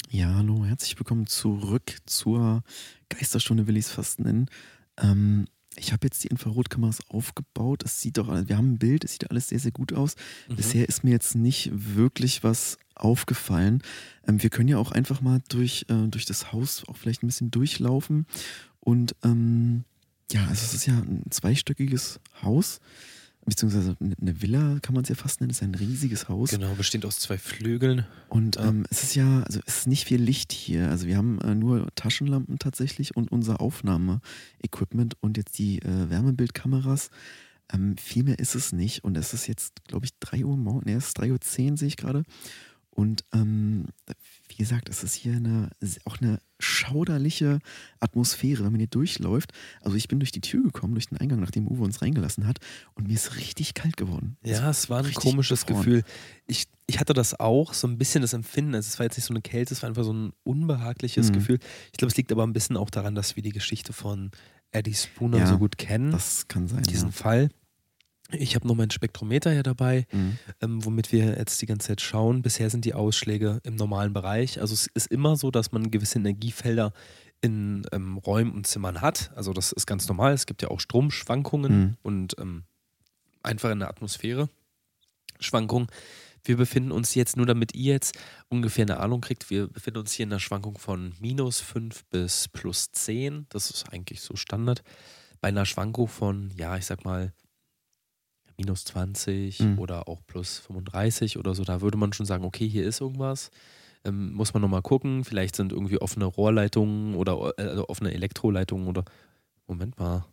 Ja, 0.09 0.35
hallo, 0.35 0.65
herzlich 0.65 0.97
willkommen 0.99 1.27
zurück 1.27 1.95
zur 2.05 2.63
Geisterstunde, 3.09 3.67
will 3.67 3.77
ich 3.77 3.85
es 3.85 3.91
fast 3.91 4.19
nennen. 4.19 4.49
Ähm, 4.97 5.45
ich 5.75 5.93
habe 5.93 6.07
jetzt 6.07 6.23
die 6.23 6.27
Infrarotkameras 6.27 7.01
aufgebaut. 7.09 7.83
Es 7.85 8.01
sieht 8.01 8.17
doch, 8.17 8.27
wir 8.27 8.57
haben 8.57 8.73
ein 8.73 8.79
Bild, 8.79 9.03
es 9.03 9.13
sieht 9.13 9.29
alles 9.29 9.49
sehr, 9.49 9.59
sehr 9.59 9.71
gut 9.71 9.93
aus. 9.93 10.15
Mhm. 10.47 10.55
Bisher 10.55 10.89
ist 10.89 11.03
mir 11.03 11.11
jetzt 11.11 11.35
nicht 11.35 11.69
wirklich 11.71 12.43
was 12.43 12.79
aufgefallen. 12.95 13.83
Ähm, 14.27 14.41
wir 14.41 14.49
können 14.49 14.69
ja 14.69 14.79
auch 14.79 14.91
einfach 14.91 15.21
mal 15.21 15.39
durch, 15.49 15.85
äh, 15.89 16.07
durch 16.07 16.25
das 16.25 16.51
Haus 16.51 16.83
auch 16.87 16.97
vielleicht 16.97 17.21
ein 17.21 17.27
bisschen 17.27 17.51
durchlaufen. 17.51 18.25
Und 18.79 19.15
ähm, 19.23 19.83
ja, 20.31 20.41
also 20.47 20.65
es 20.65 20.73
ist 20.73 20.85
ja 20.85 20.93
ein 20.93 21.23
zweistöckiges 21.29 22.19
Haus 22.41 22.79
beziehungsweise 23.49 23.97
eine 23.99 24.41
Villa 24.41 24.79
kann 24.81 24.93
man 24.93 25.03
es 25.03 25.09
ja 25.09 25.15
fast 25.15 25.41
nennen, 25.41 25.51
es 25.51 25.57
ist 25.57 25.63
ein 25.63 25.75
riesiges 25.75 26.29
Haus. 26.29 26.51
Genau, 26.51 26.73
besteht 26.75 27.05
aus 27.05 27.19
zwei 27.19 27.37
Flügeln. 27.37 28.05
Und 28.29 28.55
ja. 28.55 28.67
ähm, 28.67 28.85
es 28.89 29.03
ist 29.03 29.15
ja, 29.15 29.41
also 29.43 29.59
es 29.65 29.79
ist 29.79 29.87
nicht 29.87 30.05
viel 30.05 30.21
Licht 30.21 30.51
hier. 30.51 30.89
Also 30.89 31.07
wir 31.07 31.17
haben 31.17 31.39
äh, 31.41 31.55
nur 31.55 31.87
Taschenlampen 31.95 32.59
tatsächlich 32.59 33.17
und 33.17 33.31
unser 33.31 33.59
Aufnahmeequipment 33.59 35.15
und 35.21 35.37
jetzt 35.37 35.57
die 35.57 35.79
äh, 35.79 36.09
Wärmebildkameras. 36.09 37.09
Ähm, 37.71 37.97
viel 37.97 38.23
mehr 38.23 38.39
ist 38.39 38.55
es 38.55 38.71
nicht. 38.71 39.03
Und 39.03 39.17
es 39.17 39.33
ist 39.33 39.47
jetzt, 39.47 39.83
glaube 39.87 40.05
ich, 40.05 40.11
3 40.19 40.45
Uhr 40.45 40.57
morgens, 40.57 40.85
ne, 40.85 40.93
es 40.93 41.07
ist 41.07 41.19
3.10 41.19 41.71
Uhr, 41.71 41.77
sehe 41.77 41.87
ich 41.87 41.97
gerade. 41.97 42.23
Und 42.89 43.23
ähm, 43.33 43.85
gesagt, 44.59 44.89
es 44.89 45.03
ist 45.03 45.15
hier 45.15 45.33
eine, 45.33 45.71
auch 46.05 46.19
eine 46.19 46.39
schauderliche 46.59 47.59
Atmosphäre, 47.99 48.63
wenn 48.63 48.71
man 48.71 48.79
hier 48.79 48.87
durchläuft. 48.87 49.53
Also 49.81 49.97
ich 49.97 50.07
bin 50.07 50.19
durch 50.19 50.31
die 50.31 50.41
Tür 50.41 50.61
gekommen, 50.61 50.93
durch 50.93 51.07
den 51.07 51.17
Eingang, 51.17 51.39
nachdem 51.39 51.67
Uwe 51.67 51.83
uns 51.83 52.03
reingelassen 52.03 52.45
hat 52.45 52.59
und 52.93 53.07
mir 53.07 53.15
ist 53.15 53.37
richtig 53.37 53.73
kalt 53.73 53.97
geworden. 53.97 54.37
Ja, 54.43 54.69
es 54.69 54.89
war 54.89 55.03
ein 55.03 55.13
komisches 55.13 55.65
gefroren. 55.65 55.85
Gefühl. 55.85 56.03
Ich, 56.45 56.67
ich 56.85 56.99
hatte 56.99 57.13
das 57.13 57.39
auch, 57.39 57.73
so 57.73 57.87
ein 57.87 57.97
bisschen 57.97 58.21
das 58.21 58.33
Empfinden. 58.33 58.75
Also 58.75 58.87
es 58.87 58.99
war 58.99 59.05
jetzt 59.05 59.17
nicht 59.17 59.25
so 59.25 59.33
eine 59.33 59.41
Kälte, 59.41 59.73
es 59.73 59.81
war 59.81 59.89
einfach 59.89 60.03
so 60.03 60.13
ein 60.13 60.33
unbehagliches 60.43 61.29
mhm. 61.29 61.33
Gefühl. 61.33 61.59
Ich 61.91 61.97
glaube, 61.97 62.11
es 62.11 62.17
liegt 62.17 62.31
aber 62.31 62.45
ein 62.45 62.53
bisschen 62.53 62.77
auch 62.77 62.89
daran, 62.89 63.15
dass 63.15 63.35
wir 63.35 63.41
die 63.41 63.53
Geschichte 63.53 63.93
von 63.93 64.29
Eddie 64.71 64.93
Spooner 64.93 65.39
ja, 65.39 65.47
so 65.47 65.57
gut 65.57 65.77
kennen. 65.77 66.11
Das 66.11 66.47
kann 66.47 66.67
sein. 66.67 66.83
Diesen 66.83 67.09
ja. 67.09 67.15
Fall. 67.15 67.49
Ich 68.31 68.55
habe 68.55 68.67
noch 68.67 68.75
mein 68.75 68.91
Spektrometer 68.91 69.51
hier 69.51 69.63
dabei, 69.63 70.05
mhm. 70.11 70.37
ähm, 70.61 70.85
womit 70.85 71.11
wir 71.11 71.37
jetzt 71.37 71.61
die 71.61 71.65
ganze 71.65 71.87
Zeit 71.87 72.01
schauen. 72.01 72.41
Bisher 72.41 72.69
sind 72.69 72.85
die 72.85 72.93
Ausschläge 72.93 73.59
im 73.63 73.75
normalen 73.75 74.13
Bereich. 74.13 74.61
Also 74.61 74.73
es 74.73 74.87
ist 74.87 75.07
immer 75.07 75.35
so, 75.35 75.49
dass 75.49 75.71
man 75.71 75.89
gewisse 75.89 76.19
Energiefelder 76.19 76.93
in 77.41 77.85
ähm, 77.91 78.17
Räumen 78.17 78.51
und 78.51 78.67
Zimmern 78.67 79.01
hat. 79.01 79.31
Also 79.35 79.53
das 79.53 79.71
ist 79.71 79.87
ganz 79.87 80.07
normal. 80.07 80.33
Es 80.33 80.45
gibt 80.45 80.61
ja 80.61 80.69
auch 80.69 80.79
Stromschwankungen 80.79 81.79
mhm. 81.79 81.97
und 82.03 82.35
ähm, 82.39 82.63
einfach 83.41 83.71
in 83.71 83.79
der 83.79 83.89
Atmosphäre 83.89 84.49
Schwankungen. 85.39 85.87
Wir 86.43 86.57
befinden 86.57 86.91
uns 86.91 87.15
jetzt, 87.15 87.37
nur 87.37 87.45
damit 87.45 87.75
ihr 87.75 87.93
jetzt 87.93 88.17
ungefähr 88.47 88.83
eine 88.83 88.99
Ahnung 88.99 89.21
kriegt, 89.21 89.49
wir 89.49 89.67
befinden 89.67 89.99
uns 89.99 90.13
hier 90.13 90.25
in 90.25 90.31
einer 90.31 90.39
Schwankung 90.39 90.77
von 90.77 91.13
minus 91.19 91.59
5 91.59 92.05
bis 92.05 92.47
plus 92.47 92.91
10. 92.91 93.45
Das 93.49 93.69
ist 93.69 93.91
eigentlich 93.91 94.21
so 94.21 94.35
Standard. 94.35 94.83
Bei 95.41 95.49
einer 95.49 95.65
Schwankung 95.65 96.07
von, 96.07 96.51
ja, 96.55 96.77
ich 96.77 96.85
sag 96.85 97.05
mal, 97.05 97.33
minus 98.59 98.85
20 98.85 99.59
mhm. 99.59 99.79
oder 99.79 100.07
auch 100.07 100.21
plus 100.27 100.59
35 100.59 101.37
oder 101.37 101.55
so, 101.55 101.63
da 101.63 101.81
würde 101.81 101.97
man 101.97 102.13
schon 102.13 102.25
sagen, 102.25 102.43
okay, 102.43 102.67
hier 102.67 102.85
ist 102.85 103.01
irgendwas. 103.01 103.49
Ähm, 104.05 104.33
muss 104.33 104.53
man 104.53 104.61
nochmal 104.61 104.81
gucken. 104.81 105.25
Vielleicht 105.25 105.55
sind 105.55 105.73
irgendwie 105.73 105.99
offene 105.99 106.25
Rohrleitungen 106.25 107.15
oder 107.15 107.53
äh, 107.57 107.63
also 107.63 107.89
offene 107.89 108.13
Elektroleitungen 108.13 108.87
oder. 108.87 109.03
Moment 109.67 109.99
mal. 109.99 110.25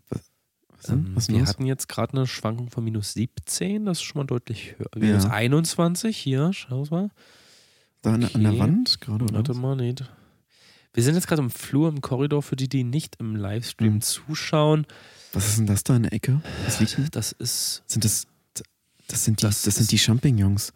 Ähm, 0.88 1.14
wir 1.28 1.38
los? 1.40 1.48
hatten 1.48 1.66
jetzt 1.66 1.88
gerade 1.88 2.16
eine 2.16 2.26
Schwankung 2.26 2.70
von 2.70 2.84
minus 2.84 3.12
17, 3.14 3.86
das 3.86 3.98
ist 3.98 4.02
schon 4.02 4.20
mal 4.20 4.26
deutlich 4.26 4.74
höher. 4.78 4.88
Minus 4.96 5.24
ja. 5.24 5.30
21, 5.30 6.16
hier, 6.16 6.52
schau 6.52 6.84
mal. 6.90 7.10
Da 8.02 8.14
okay. 8.14 8.28
an 8.34 8.42
der 8.42 8.58
Wand 8.58 9.00
gerade, 9.00 9.26
Warte 9.32 9.54
mal, 9.54 9.76
nicht. 9.76 10.04
Wir 10.92 11.02
sind 11.02 11.14
jetzt 11.14 11.26
gerade 11.26 11.42
im 11.42 11.50
Flur, 11.50 11.88
im 11.88 12.00
Korridor, 12.00 12.42
für 12.42 12.56
die, 12.56 12.68
die 12.68 12.84
nicht 12.84 13.16
im 13.16 13.36
Livestream 13.36 13.94
mhm. 13.94 14.00
zuschauen. 14.00 14.86
Was 15.36 15.48
ist 15.48 15.58
denn 15.58 15.66
das 15.66 15.84
da 15.84 15.94
in 15.96 16.04
der 16.04 16.14
Ecke? 16.14 16.40
Was 16.64 16.80
liegt 16.80 16.96
denn? 16.96 17.08
Das 17.10 17.32
ist. 17.32 17.82
Sind 17.86 18.04
das. 18.04 18.26
Das 19.08 19.24
sind 19.24 19.40
die, 19.40 19.46
das, 19.46 19.62
das 19.62 19.76
sind 19.76 19.92
die 19.92 19.98
Champignons. 19.98 20.72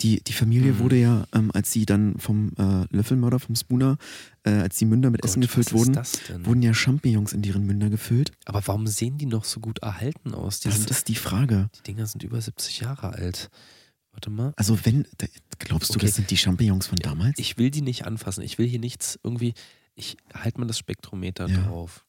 Die, 0.00 0.22
die 0.22 0.32
Familie 0.32 0.72
mhm. 0.72 0.78
wurde 0.78 0.96
ja, 0.96 1.26
ähm, 1.34 1.50
als 1.52 1.70
sie 1.70 1.84
dann 1.84 2.18
vom 2.18 2.52
äh, 2.56 2.86
Löffelmörder, 2.94 3.38
vom 3.38 3.54
Spooner, 3.54 3.98
äh, 4.44 4.50
als 4.50 4.78
die 4.78 4.84
Münder 4.84 5.10
mit 5.10 5.20
Gott, 5.20 5.30
Essen 5.30 5.42
gefüllt 5.42 5.72
wurden, 5.72 5.96
wurden 6.44 6.62
ja 6.62 6.74
Champignons 6.74 7.32
in 7.32 7.42
deren 7.42 7.66
Münder 7.66 7.90
gefüllt. 7.90 8.32
Aber 8.46 8.66
warum 8.66 8.86
sehen 8.86 9.18
die 9.18 9.26
noch 9.26 9.44
so 9.44 9.60
gut 9.60 9.80
erhalten 9.80 10.32
aus? 10.32 10.60
Die 10.60 10.68
das 10.68 10.78
sind, 10.78 10.90
ist 10.90 11.08
die 11.08 11.14
Frage. 11.14 11.68
Die 11.78 11.82
Dinger 11.82 12.06
sind 12.06 12.22
über 12.22 12.40
70 12.40 12.80
Jahre 12.80 13.10
alt. 13.12 13.50
Warte 14.12 14.30
mal. 14.30 14.54
Also 14.56 14.78
wenn, 14.84 15.06
glaubst 15.58 15.90
du, 15.90 15.96
okay. 15.96 16.06
das 16.06 16.14
sind 16.16 16.30
die 16.30 16.36
Champignons 16.36 16.86
von 16.86 16.96
damals? 16.96 17.38
Ich 17.38 17.58
will 17.58 17.70
die 17.70 17.82
nicht 17.82 18.06
anfassen. 18.06 18.42
Ich 18.42 18.58
will 18.58 18.66
hier 18.66 18.80
nichts 18.80 19.18
irgendwie, 19.22 19.54
ich 19.94 20.16
halte 20.34 20.60
mal 20.60 20.66
das 20.66 20.78
Spektrometer 20.78 21.48
ja. 21.48 21.58
drauf. 21.58 22.04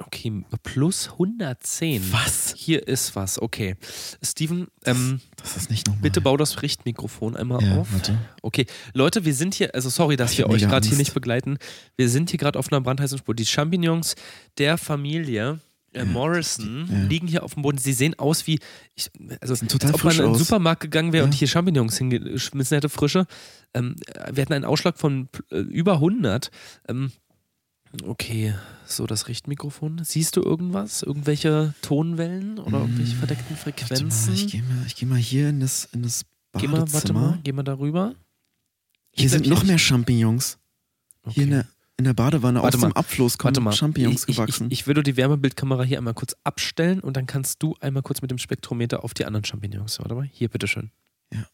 Okay, 0.00 0.44
plus 0.62 1.10
110. 1.12 2.12
Was? 2.12 2.54
Hier 2.56 2.86
ist 2.86 3.16
was. 3.16 3.40
Okay. 3.40 3.76
Steven, 4.22 4.68
ähm, 4.84 5.20
das, 5.36 5.56
ist 5.56 5.70
nicht 5.70 5.86
normal. 5.86 6.02
bitte 6.02 6.20
bau 6.20 6.36
das 6.36 6.62
Richtmikrofon 6.62 7.36
einmal 7.36 7.62
ja, 7.62 7.78
auf. 7.78 7.92
Warte. 7.92 8.18
Okay. 8.42 8.66
Leute, 8.94 9.24
wir 9.24 9.34
sind 9.34 9.54
hier, 9.54 9.74
also 9.74 9.88
sorry, 9.88 10.16
dass 10.16 10.32
ich 10.32 10.38
wir 10.38 10.48
euch 10.48 10.62
gerade 10.62 10.86
hier 10.86 10.98
nicht 10.98 11.14
begleiten. 11.14 11.58
Wir 11.96 12.08
sind 12.08 12.30
hier 12.30 12.38
gerade 12.38 12.58
auf 12.58 12.70
einer 12.70 12.80
brandheißen 12.80 13.18
Spur. 13.18 13.34
Die 13.34 13.46
Champignons 13.46 14.14
der 14.58 14.78
Familie 14.78 15.60
äh, 15.94 16.04
Morrison 16.04 16.88
ja. 16.90 17.02
liegen 17.04 17.26
hier 17.26 17.42
auf 17.42 17.54
dem 17.54 17.62
Boden. 17.62 17.78
Sie 17.78 17.92
sehen 17.92 18.18
aus 18.18 18.46
wie, 18.46 18.58
ich, 18.94 19.10
also 19.40 19.54
als 19.54 19.92
ob 19.92 20.04
man 20.04 20.16
in 20.16 20.24
den 20.24 20.34
Supermarkt 20.34 20.80
gegangen 20.80 21.12
wäre 21.12 21.22
ja. 21.22 21.24
und 21.26 21.32
hier 21.32 21.48
Champignons 21.48 21.98
hingeschmissen 21.98 22.76
hätte, 22.76 22.88
frische. 22.88 23.26
Ähm, 23.74 23.96
wir 24.30 24.42
hatten 24.42 24.52
einen 24.52 24.64
Ausschlag 24.64 24.98
von 24.98 25.28
äh, 25.50 25.58
über 25.58 25.94
100. 25.94 26.50
Ähm, 26.88 27.12
Okay, 28.04 28.54
so 28.86 29.06
das 29.06 29.28
Richtmikrofon. 29.28 30.00
Siehst 30.02 30.36
du 30.36 30.42
irgendwas? 30.42 31.02
Irgendwelche 31.02 31.74
Tonwellen 31.82 32.58
oder 32.58 32.80
irgendwelche 32.80 33.16
verdeckten 33.16 33.56
Frequenzen? 33.56 34.32
Mal, 34.32 34.40
ich 34.40 34.48
gehe 34.48 34.62
mal, 34.62 34.86
geh 34.96 35.06
mal 35.06 35.18
hier 35.18 35.48
in 35.50 35.60
das, 35.60 35.88
in 35.92 36.02
das 36.02 36.24
Badezimmer. 36.52 36.74
Geh 36.74 36.80
mal, 36.80 36.92
warte 36.92 37.12
mal, 37.12 37.38
geh 37.42 37.52
mal 37.52 37.62
darüber. 37.62 38.14
Hier 39.10 39.28
sind 39.28 39.46
noch 39.46 39.62
mehr 39.64 39.78
Champignons. 39.78 40.58
Okay. 41.22 41.34
Hier 41.34 41.44
in 41.44 41.50
der, 41.50 41.66
in 41.98 42.04
der 42.04 42.14
Badewanne 42.14 42.62
warte 42.62 42.78
aus 42.78 42.80
mal. 42.80 42.88
dem 42.88 42.96
Abfluss 42.96 43.36
kommen 43.36 43.62
mal. 43.62 43.72
Champignons 43.72 44.26
ich, 44.26 44.36
gewachsen. 44.36 44.66
Ich, 44.68 44.72
ich, 44.72 44.80
ich, 44.80 44.86
würde 44.86 45.02
die 45.02 45.16
Wärmebildkamera 45.18 45.82
hier 45.82 45.98
einmal 45.98 46.14
kurz 46.14 46.34
abstellen 46.44 47.00
und 47.00 47.16
dann 47.16 47.26
kannst 47.26 47.62
du 47.62 47.76
einmal 47.80 48.02
kurz 48.02 48.22
mit 48.22 48.30
dem 48.30 48.38
Spektrometer 48.38 49.04
auf 49.04 49.12
die 49.12 49.26
anderen 49.26 49.44
Champignons. 49.44 49.98
Warte 49.98 50.14
mal, 50.14 50.24
hier, 50.24 50.48
bitteschön. 50.48 50.90
Ja. 51.30 51.46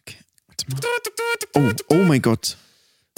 Okay, 0.00 0.18
warte 0.48 0.70
mal. 0.70 1.74
Oh, 1.88 1.94
oh 1.94 2.02
mein 2.02 2.20
Gott. 2.20 2.56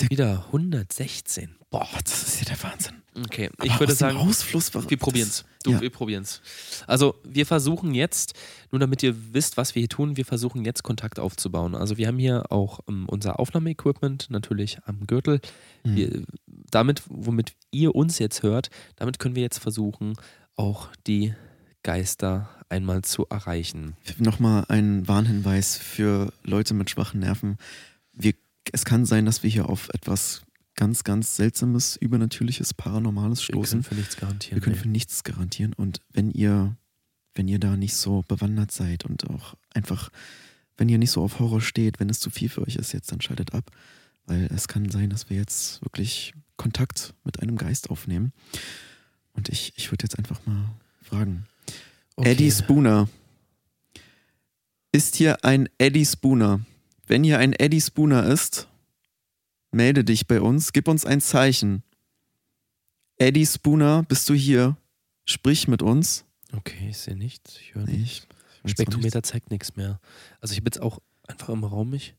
Wieder 0.00 0.45
116. 0.47 1.57
Boah, 1.71 1.88
das 2.05 2.23
ist 2.23 2.41
ja 2.41 2.55
der 2.55 2.62
Wahnsinn. 2.62 3.03
Okay, 3.25 3.50
Aber 3.57 3.67
ich 3.67 3.81
würde 3.81 3.95
sagen, 3.95 4.19
Ausfluss 4.19 4.73
wir 4.75 4.99
probieren 4.99 5.29
es. 5.29 5.45
Du, 5.62 5.73
ja. 5.73 5.81
wir 5.81 5.91
probieren 5.91 6.23
es. 6.23 6.43
Also, 6.87 7.15
wir 7.25 7.47
versuchen 7.47 7.95
jetzt, 7.95 8.35
nur 8.71 8.79
damit 8.79 9.03
ihr 9.03 9.15
wisst, 9.33 9.57
was 9.57 9.75
wir 9.75 9.81
hier 9.81 9.88
tun, 9.88 10.19
wir 10.19 10.26
versuchen 10.26 10.65
jetzt 10.65 10.83
Kontakt 10.83 11.19
aufzubauen. 11.19 11.75
Also, 11.75 11.97
wir 11.97 12.09
haben 12.09 12.19
hier 12.19 12.53
auch 12.53 12.81
um, 12.85 13.03
ähm, 13.03 13.09
unser 13.09 13.41
Aufnahmeequipment 13.41 14.29
natürlich 14.29 14.79
am 14.85 15.07
Gürtel. 15.07 15.41
Mhm. 15.85 15.97
Wir, 15.97 16.23
damit, 16.71 17.03
womit 17.09 17.55
ihr 17.71 17.95
uns 17.95 18.19
jetzt 18.19 18.43
hört, 18.43 18.69
damit 18.97 19.19
können 19.19 19.35
wir 19.35 19.43
jetzt 19.43 19.59
versuchen, 19.59 20.15
auch 20.57 20.88
die 21.07 21.35
Geister 21.83 22.50
einmal 22.69 23.03
zu 23.03 23.26
erreichen. 23.31 23.97
Nochmal 24.19 24.67
ein 24.69 25.09
Warnhinweis 25.09 25.76
für 25.79 26.33
Leute 26.43 26.75
mit 26.75 26.91
schwachen 26.91 27.21
Nerven. 27.21 27.59
Es 28.73 28.85
kann 28.85 29.04
sein, 29.04 29.25
dass 29.26 29.42
wir 29.42 29.50
hier 29.50 29.68
auf 29.68 29.88
etwas 29.90 30.42
ganz, 30.75 31.04
ganz 31.04 31.37
Seltsames, 31.37 31.96
Übernatürliches, 31.96 32.75
Paranormales 32.75 33.42
stoßen. 33.42 33.82
Wir 33.82 33.82
können 33.82 33.85
für 33.85 33.94
nichts 33.94 34.16
garantieren. 34.16 34.56
Wir 34.56 34.62
können 34.62 34.76
nee. 34.76 34.82
für 34.82 34.88
nichts 34.88 35.25
garantieren. 35.25 35.73
Und 35.73 36.00
wenn 36.12 36.30
ihr, 36.30 36.76
wenn 37.35 37.49
ihr 37.49 37.58
da 37.58 37.76
nicht 37.76 37.96
so 37.96 38.23
bewandert 38.28 38.70
seid 38.70 39.04
und 39.04 39.28
auch 39.30 39.54
einfach, 39.75 40.11
wenn 40.76 40.88
ihr 40.88 40.99
nicht 40.99 41.11
so 41.11 41.23
auf 41.23 41.38
Horror 41.38 41.61
steht, 41.61 41.99
wenn 41.99 42.11
es 42.11 42.20
zu 42.20 42.30
viel 42.30 42.49
für 42.49 42.62
euch 42.62 42.76
ist 42.76 42.92
jetzt, 42.92 43.11
dann 43.11 43.20
schaltet 43.20 43.54
ab. 43.54 43.70
Weil 44.26 44.49
es 44.54 44.68
kann 44.68 44.90
sein, 44.90 45.11
dass 45.11 45.30
wir 45.30 45.37
jetzt 45.37 45.82
wirklich 45.82 46.35
Kontakt 46.56 47.14
mit 47.25 47.40
einem 47.40 47.56
Geist 47.56 47.90
aufnehmen. 47.90 48.32
Und 49.32 49.49
ich, 49.49 49.73
ich 49.76 49.90
würde 49.90 50.04
jetzt 50.04 50.18
einfach 50.18 50.44
mal 50.46 50.70
fragen. 51.02 51.46
Okay. 52.16 52.30
Eddie 52.30 52.50
Spooner. 52.50 53.08
Ist 54.92 55.16
hier 55.16 55.44
ein 55.44 55.68
Eddie 55.78 56.06
Spooner? 56.06 56.61
Wenn 57.06 57.22
hier 57.25 57.38
ein 57.38 57.52
Eddie 57.52 57.80
Spooner 57.80 58.25
ist, 58.26 58.68
melde 59.70 60.04
dich 60.04 60.26
bei 60.26 60.40
uns, 60.40 60.72
gib 60.72 60.88
uns 60.88 61.04
ein 61.04 61.20
Zeichen. 61.20 61.82
Eddie 63.16 63.46
Spooner, 63.46 64.02
bist 64.02 64.28
du 64.28 64.34
hier? 64.34 64.76
Sprich 65.25 65.68
mit 65.68 65.82
uns. 65.82 66.25
Okay, 66.52 66.88
ich 66.90 66.98
sehe 66.98 67.16
nichts. 67.16 67.58
Ich 67.60 67.75
höre 67.75 67.84
nee, 67.84 67.98
nicht. 67.98 68.26
Spektrometer 68.64 69.22
zeigt 69.22 69.50
nichts 69.50 69.76
mehr. 69.76 70.00
Also 70.40 70.52
ich 70.52 70.58
habe 70.58 70.66
jetzt 70.66 70.80
auch 70.80 71.00
einfach 71.26 71.48
im 71.50 71.64
Raum 71.64 71.90
mich. 71.90 72.14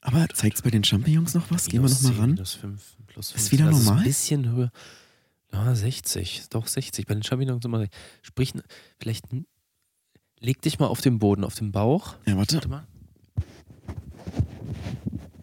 Aber 0.00 0.26
zeigt 0.28 0.56
es 0.56 0.62
bei 0.62 0.70
den 0.70 0.82
Champignons 0.82 1.34
noch 1.34 1.50
was? 1.50 1.66
Gehen 1.66 1.82
wir 1.82 1.90
nochmal 1.90 2.12
ran. 2.14 2.30
Minus 2.30 2.54
5, 2.54 2.96
plus 3.06 3.30
5. 3.32 3.44
Ist 3.44 3.52
wieder 3.52 3.64
normal? 3.66 3.80
Ist 3.80 3.90
ein 3.90 4.04
bisschen 4.04 4.50
höher. 4.50 4.72
Ja, 5.52 5.74
60. 5.74 6.44
Doch 6.48 6.66
60. 6.66 7.06
Bei 7.06 7.14
den 7.14 7.22
Champignons 7.22 7.64
immer. 7.64 7.86
Sprich, 8.22 8.54
vielleicht 8.98 9.26
leg 10.38 10.62
dich 10.62 10.78
mal 10.78 10.86
auf 10.86 11.02
den 11.02 11.18
Boden, 11.18 11.44
auf 11.44 11.54
den 11.54 11.72
Bauch. 11.72 12.16
Ja, 12.26 12.36
warte. 12.36 12.56
Warte 12.56 12.68
mal. 12.68 12.86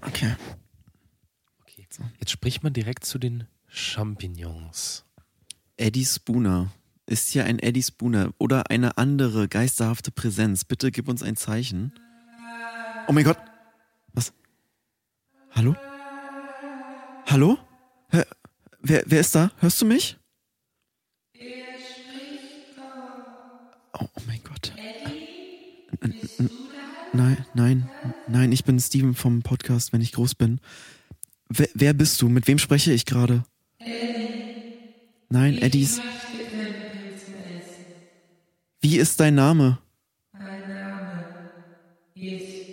Okay. 0.08 0.36
Okay. 1.62 1.88
Jetzt 2.20 2.32
spricht 2.32 2.64
man 2.64 2.74
direkt 2.74 3.04
zu 3.06 3.20
den 3.20 3.48
Champignons. 3.68 5.06
Eddie 5.76 6.06
Spooner. 6.06 6.72
Ist 7.06 7.30
hier 7.30 7.46
ein 7.46 7.60
Eddie 7.60 7.84
Spooner 7.84 8.34
oder 8.38 8.70
eine 8.70 8.98
andere 8.98 9.48
geisterhafte 9.48 10.12
Präsenz? 10.12 10.66
Bitte 10.66 10.92
gib 10.92 11.08
uns 11.08 11.24
ein 11.24 11.36
Zeichen. 11.36 11.94
Oh 13.08 13.14
mein 13.14 13.24
Gott. 13.24 13.38
Was? 14.14 14.34
Hallo? 15.52 15.76
Hallo? 17.28 17.58
Hör, 18.10 18.26
wer, 18.82 19.04
wer 19.06 19.20
ist 19.20 19.36
da? 19.36 19.52
Hörst 19.60 19.82
du 19.82 19.86
mich? 19.86 20.18
Oh, 23.94 24.06
oh 24.16 24.22
mein 24.26 24.42
Gott. 24.44 24.74
Nein, 27.14 27.46
nein, 27.54 27.90
nein, 28.28 28.52
ich 28.52 28.64
bin 28.64 28.80
Steven 28.80 29.14
vom 29.14 29.42
Podcast, 29.42 29.94
wenn 29.94 30.02
ich 30.02 30.12
groß 30.12 30.36
bin. 30.36 30.60
Wer, 31.50 31.70
wer 31.74 31.94
bist 31.94 32.22
du? 32.22 32.30
Mit 32.30 32.48
wem 32.48 32.58
spreche 32.58 32.92
ich 32.92 33.06
gerade? 33.06 33.44
Nein, 35.30 35.58
Eddies. 35.58 36.02
Wie 38.82 38.98
ist 38.98 39.20
dein 39.20 39.36
Name? 39.36 39.80
Mein 40.32 40.70
Name 40.70 41.52
ist 42.16 42.68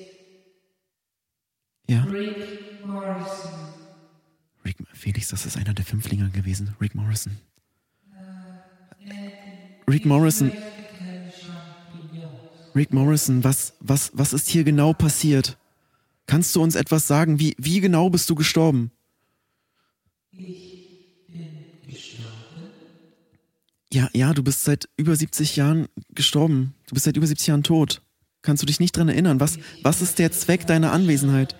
ja? 1.89 2.03
Rick 2.05 2.85
Morrison. 2.87 3.51
Rick, 4.65 4.77
Felix, 4.93 5.29
das 5.29 5.47
ist 5.47 5.57
einer 5.57 5.75
der 5.75 5.85
Fünflinger 5.85 6.29
gewesen. 6.29 6.75
Rick 6.81 6.95
Morrison. 6.95 7.39
Rick 9.89 10.07
Morrison. 10.07 10.51
Rick 12.75 12.93
Morrison, 12.93 13.45
was, 13.45 13.75
was, 13.81 14.11
was 14.15 14.33
ist 14.33 14.49
hier 14.49 14.65
genau 14.65 14.93
passiert? 14.93 15.57
Kannst 16.27 16.55
du 16.57 16.63
uns 16.63 16.75
etwas 16.75 17.07
sagen? 17.07 17.39
Wie, 17.39 17.55
wie 17.59 17.81
genau 17.81 18.11
bist 18.11 18.29
du 18.31 18.35
gestorben? 18.35 18.91
Ich 20.33 20.39
bin 21.29 21.47
gestorben. 21.87 22.33
Ja, 23.93 24.09
ja, 24.13 24.33
du 24.33 24.43
bist 24.43 24.65
seit 24.65 24.89
über 24.97 25.15
70 25.15 25.55
Jahren 25.55 25.87
gestorben. 26.11 26.75
Du 26.89 26.95
bist 26.95 27.05
seit 27.05 27.17
über 27.17 27.27
70 27.27 27.47
Jahren 27.47 27.63
tot. 27.63 28.03
Kannst 28.43 28.63
du 28.63 28.67
dich 28.67 28.81
nicht 28.81 28.97
dran 28.97 29.09
erinnern? 29.09 29.39
Was, 29.39 29.59
was 29.83 30.03
ist 30.03 30.19
der 30.19 30.33
Zweck 30.33 30.67
deiner 30.67 30.93
Anwesenheit? 30.93 31.55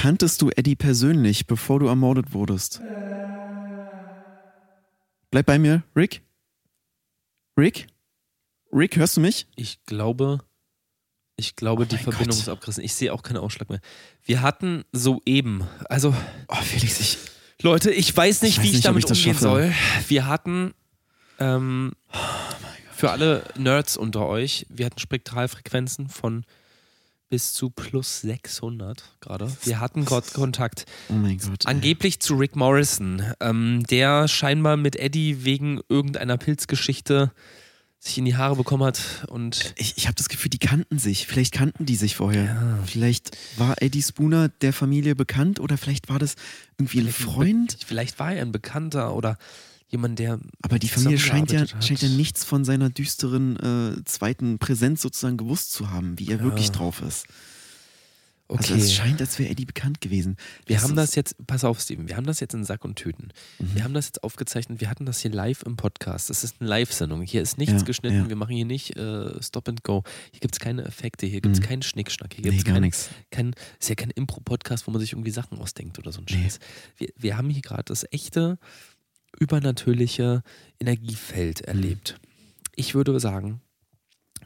Kanntest 0.00 0.40
du 0.40 0.48
Eddie 0.48 0.76
persönlich, 0.76 1.46
bevor 1.46 1.78
du 1.78 1.88
ermordet 1.88 2.32
wurdest? 2.32 2.80
Bleib 5.30 5.44
bei 5.44 5.58
mir, 5.58 5.82
Rick. 5.94 6.22
Rick? 7.58 7.86
Rick, 8.72 8.96
hörst 8.96 9.18
du 9.18 9.20
mich? 9.20 9.46
Ich 9.56 9.84
glaube, 9.84 10.40
ich 11.36 11.54
glaube, 11.54 11.82
oh 11.82 11.84
die 11.84 11.98
Verbindung 11.98 12.28
Gott. 12.28 12.38
ist 12.38 12.48
abgerissen. 12.48 12.82
Ich 12.82 12.94
sehe 12.94 13.12
auch 13.12 13.22
keinen 13.22 13.36
Ausschlag 13.36 13.68
mehr. 13.68 13.82
Wir 14.24 14.40
hatten 14.40 14.84
soeben, 14.92 15.64
also. 15.90 16.14
Oh, 16.48 16.62
Felix, 16.62 16.98
ich. 16.98 17.18
Leute, 17.60 17.90
ich 17.90 18.16
weiß 18.16 18.40
nicht, 18.40 18.52
ich 18.52 18.56
weiß 18.56 18.64
wie 18.64 18.68
ich 18.68 18.74
nicht, 18.76 18.86
damit 18.86 19.04
ich 19.04 19.10
umgehen 19.10 19.34
schaffe. 19.34 19.42
soll. 19.42 19.74
Wir 20.08 20.26
hatten 20.26 20.72
ähm, 21.38 21.92
oh 22.14 22.18
für 22.90 23.10
alle 23.10 23.44
Nerds 23.58 23.98
unter 23.98 24.26
euch, 24.26 24.64
wir 24.70 24.86
hatten 24.86 24.98
Spektralfrequenzen 24.98 26.08
von 26.08 26.46
bis 27.30 27.54
zu 27.54 27.70
plus 27.70 28.20
600 28.20 29.16
gerade. 29.20 29.50
Wir 29.62 29.80
hatten 29.80 30.04
Gott 30.04 30.34
Kontakt. 30.34 30.84
Oh 31.08 31.14
mein 31.14 31.38
Gott. 31.38 31.64
Ey. 31.64 31.70
Angeblich 31.70 32.20
zu 32.20 32.34
Rick 32.34 32.56
Morrison, 32.56 33.22
ähm, 33.40 33.84
der 33.88 34.28
scheinbar 34.28 34.76
mit 34.76 34.96
Eddie 34.96 35.44
wegen 35.44 35.80
irgendeiner 35.88 36.36
Pilzgeschichte 36.36 37.32
sich 38.00 38.16
in 38.16 38.24
die 38.24 38.36
Haare 38.36 38.56
bekommen 38.56 38.82
hat 38.82 39.26
und 39.28 39.74
ich, 39.76 39.98
ich 39.98 40.06
habe 40.06 40.14
das 40.14 40.30
Gefühl, 40.30 40.48
die 40.48 40.58
kannten 40.58 40.98
sich. 40.98 41.26
Vielleicht 41.26 41.52
kannten 41.52 41.84
die 41.84 41.96
sich 41.96 42.16
vorher. 42.16 42.44
Ja. 42.44 42.78
Vielleicht 42.86 43.36
war 43.58 43.80
Eddie 43.82 44.02
Spooner 44.02 44.48
der 44.48 44.72
Familie 44.72 45.14
bekannt 45.14 45.60
oder 45.60 45.76
vielleicht 45.76 46.08
war 46.08 46.18
das 46.18 46.34
irgendwie 46.78 47.00
ein 47.00 47.12
Freund. 47.12 47.76
Vielleicht 47.86 48.18
war 48.18 48.32
er 48.32 48.42
ein 48.42 48.52
Bekannter 48.52 49.14
oder 49.14 49.36
jemand, 49.90 50.18
der. 50.18 50.40
Aber 50.62 50.78
die 50.78 50.88
Familie 50.88 51.18
scheint 51.18 51.52
ja, 51.52 51.66
scheint 51.66 52.02
ja 52.02 52.08
nichts 52.08 52.44
von 52.44 52.64
seiner 52.64 52.90
düsteren 52.90 53.56
äh, 53.56 54.04
zweiten 54.04 54.58
Präsenz 54.58 55.02
sozusagen 55.02 55.36
gewusst 55.36 55.72
zu 55.72 55.90
haben, 55.90 56.18
wie 56.18 56.28
er 56.28 56.38
ja. 56.38 56.44
wirklich 56.44 56.70
drauf 56.70 57.02
ist. 57.02 57.26
Okay. 58.50 58.72
Also 58.72 58.84
es 58.84 58.92
scheint, 58.92 59.20
als 59.20 59.38
wäre 59.38 59.48
Eddie 59.48 59.64
bekannt 59.64 60.00
gewesen. 60.00 60.36
Wir 60.66 60.74
das 60.74 60.84
haben 60.84 60.96
das 60.96 61.14
jetzt, 61.14 61.36
pass 61.46 61.62
auf, 61.62 61.78
Steven, 61.78 62.08
wir 62.08 62.16
haben 62.16 62.26
das 62.26 62.40
jetzt 62.40 62.52
in 62.52 62.64
Sack 62.64 62.84
und 62.84 62.96
Tüten. 62.96 63.28
Mhm. 63.60 63.74
Wir 63.74 63.84
haben 63.84 63.94
das 63.94 64.06
jetzt 64.06 64.24
aufgezeichnet, 64.24 64.80
wir 64.80 64.90
hatten 64.90 65.06
das 65.06 65.20
hier 65.20 65.30
live 65.30 65.62
im 65.62 65.76
Podcast. 65.76 66.30
Das 66.30 66.42
ist 66.42 66.56
eine 66.58 66.68
Live-Sendung. 66.68 67.22
Hier 67.22 67.42
ist 67.42 67.58
nichts 67.58 67.82
ja, 67.82 67.82
geschnitten, 67.82 68.24
ja. 68.24 68.28
wir 68.28 68.34
machen 68.34 68.56
hier 68.56 68.64
nicht 68.64 68.96
äh, 68.96 69.40
Stop 69.40 69.68
and 69.68 69.84
Go. 69.84 70.02
Hier 70.32 70.40
gibt 70.40 70.56
es 70.56 70.58
keine 70.58 70.84
Effekte, 70.84 71.26
hier 71.26 71.40
gibt 71.40 71.54
es 71.54 71.62
mhm. 71.62 71.66
keinen 71.66 71.82
Schnickschnack, 71.82 72.34
hier 72.34 72.42
gibt 72.42 72.58
es 72.58 72.64
nee, 72.64 72.80
nichts. 72.80 73.10
Kein, 73.30 73.54
ist 73.78 73.88
ja 73.88 73.94
kein 73.94 74.10
Impro-Podcast, 74.10 74.88
wo 74.88 74.90
man 74.90 75.00
sich 75.00 75.12
irgendwie 75.12 75.30
Sachen 75.30 75.56
ausdenkt 75.58 76.00
oder 76.00 76.10
so 76.10 76.20
ein 76.20 76.26
nee. 76.28 76.42
Scheiß. 76.42 76.58
Wir, 76.96 77.08
wir 77.16 77.36
haben 77.36 77.50
hier 77.50 77.62
gerade 77.62 77.84
das 77.84 78.04
echte 78.10 78.58
übernatürliche 79.40 80.42
Energiefeld 80.78 81.62
erlebt. 81.62 82.20
Ich 82.76 82.94
würde 82.94 83.18
sagen, 83.18 83.60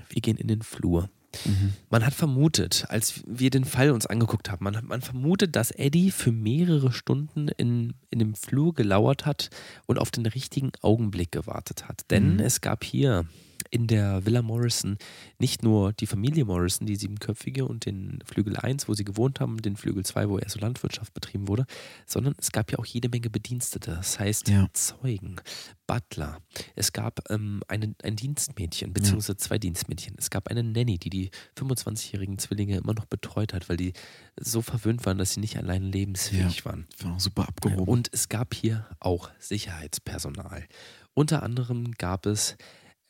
wir 0.09 0.23
gehen 0.23 0.39
in 0.39 0.49
den 0.49 0.63
Flur. 0.63 1.11
Mhm. 1.45 1.75
Man 1.91 2.07
hat 2.07 2.15
vermutet, 2.15 2.87
als 2.89 3.23
wir 3.27 3.51
den 3.51 3.65
Fall 3.65 3.91
uns 3.91 4.07
angeguckt 4.07 4.51
haben, 4.51 4.65
man, 4.65 4.77
hat, 4.77 4.85
man 4.85 5.03
vermutet, 5.03 5.57
dass 5.57 5.73
Eddie 5.73 6.11
für 6.11 6.33
mehrere 6.33 6.93
Stunden 6.93 7.49
in, 7.49 7.95
in 8.11 8.21
dem 8.21 8.35
Flur 8.35 8.73
gelauert 8.73 9.27
hat 9.27 9.51
und 9.87 9.99
auf 9.99 10.11
den 10.11 10.27
richtigen 10.27 10.71
Augenblick 10.81 11.33
gewartet 11.33 11.89
hat. 11.89 12.11
Denn 12.11 12.35
mhm. 12.35 12.41
es 12.41 12.61
gab 12.61 12.85
hier 12.85 13.27
in 13.75 13.89
der 13.89 14.25
Villa 14.25 14.41
Morrison 14.41 14.97
nicht 15.41 15.65
nur 15.65 15.93
die 15.93 16.07
Familie 16.07 16.45
Morrison, 16.45 16.87
die 16.87 16.95
siebenköpfige 16.95 17.67
und 17.67 17.87
den 17.87 18.21
Flügel 18.25 18.57
1, 18.57 18.89
wo 18.89 18.95
sie 18.95 19.03
gewohnt 19.05 19.41
haben, 19.41 19.61
den 19.61 19.77
Flügel 19.77 20.05
2, 20.05 20.29
wo 20.29 20.39
eher 20.39 20.49
so 20.49 20.61
Landwirtschaft 20.61 21.13
betrieben 21.13 21.49
wurde, 21.49 21.67
sondern 22.07 22.37
es 22.39 22.53
gab 22.53 22.71
ja 22.71 22.79
auch 22.79 22.87
jede 22.87 23.09
Menge 23.09 23.31
Bedienstete, 23.31 23.91
das 23.91 24.21
heißt 24.21 24.49
ja. 24.49 24.69
Zeugen, 24.73 25.41
Butler. 25.89 26.39
Es 26.77 26.93
gab 26.93 27.29
ähm, 27.31 27.63
eine, 27.67 27.97
ein 28.05 28.15
Dienstmädchen, 28.15 28.93
beziehungsweise 28.93 29.37
zwei 29.39 29.59
Dienstmädchen. 29.59 30.15
Es 30.19 30.31
gab 30.31 30.49
eine 30.49 30.63
Nanny, 30.63 30.99
die 30.99 31.11
die 31.11 31.31
25-jährigen 31.59 32.39
Zwillinge 32.39 32.77
immer 32.77 32.95
noch 32.95 33.07
betreut 33.07 33.53
hat, 33.53 33.69
weil 33.69 33.77
die 33.77 33.93
so 34.39 34.63
verwöhnt 34.63 35.05
waren, 35.05 35.19
dass 35.19 35.33
sie 35.33 35.41
nicht 35.41 35.57
allein 35.57 35.83
lebensfähig 35.83 36.61
ja. 36.61 36.65
waren. 36.65 36.87
War 37.01 37.19
super 37.19 37.49
abgehoben. 37.49 37.89
Und 37.89 38.09
es 38.13 38.29
gab 38.29 38.55
hier 38.55 38.87
auch 39.01 39.31
Sicherheitspersonal. 39.41 40.65
Unter 41.13 41.43
anderem 41.43 41.91
gab 41.93 42.27
es 42.27 42.57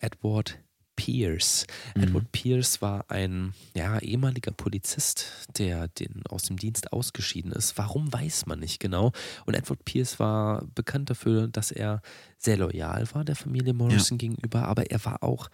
Edward 0.05 0.59
Pierce. 0.97 1.67
Mhm. 1.95 2.03
Edward 2.03 2.33
Pierce 2.33 2.83
war 2.83 3.11
ein 3.11 3.55
ja, 3.75 3.99
ehemaliger 3.99 4.53
Polizist, 4.53 5.49
der 5.57 5.89
den, 5.89 6.23
aus 6.29 6.45
dem 6.45 6.57
Dienst 6.57 6.93
ausgeschieden 6.93 7.53
ist. 7.53 7.79
Warum 7.79 8.13
weiß 8.13 8.47
man 8.47 8.61
nicht 8.61 8.81
genau. 8.81 9.13
Und 9.47 9.55
Edward 9.55 9.85
Pierce 9.85 10.19
war 10.19 10.65
bekannt 10.75 11.11
dafür, 11.11 11.49
dass 11.49 11.71
er 11.71 12.01
sehr 12.39 12.59
loyal 12.59 13.07
war 13.13 13.25
der 13.25 13.35
Familie 13.35 13.73
Morrison 13.73 14.19
ja. 14.19 14.29
gegenüber, 14.29 14.69
aber 14.69 14.91
er 14.91 15.05
war 15.05 15.23
auch, 15.23 15.49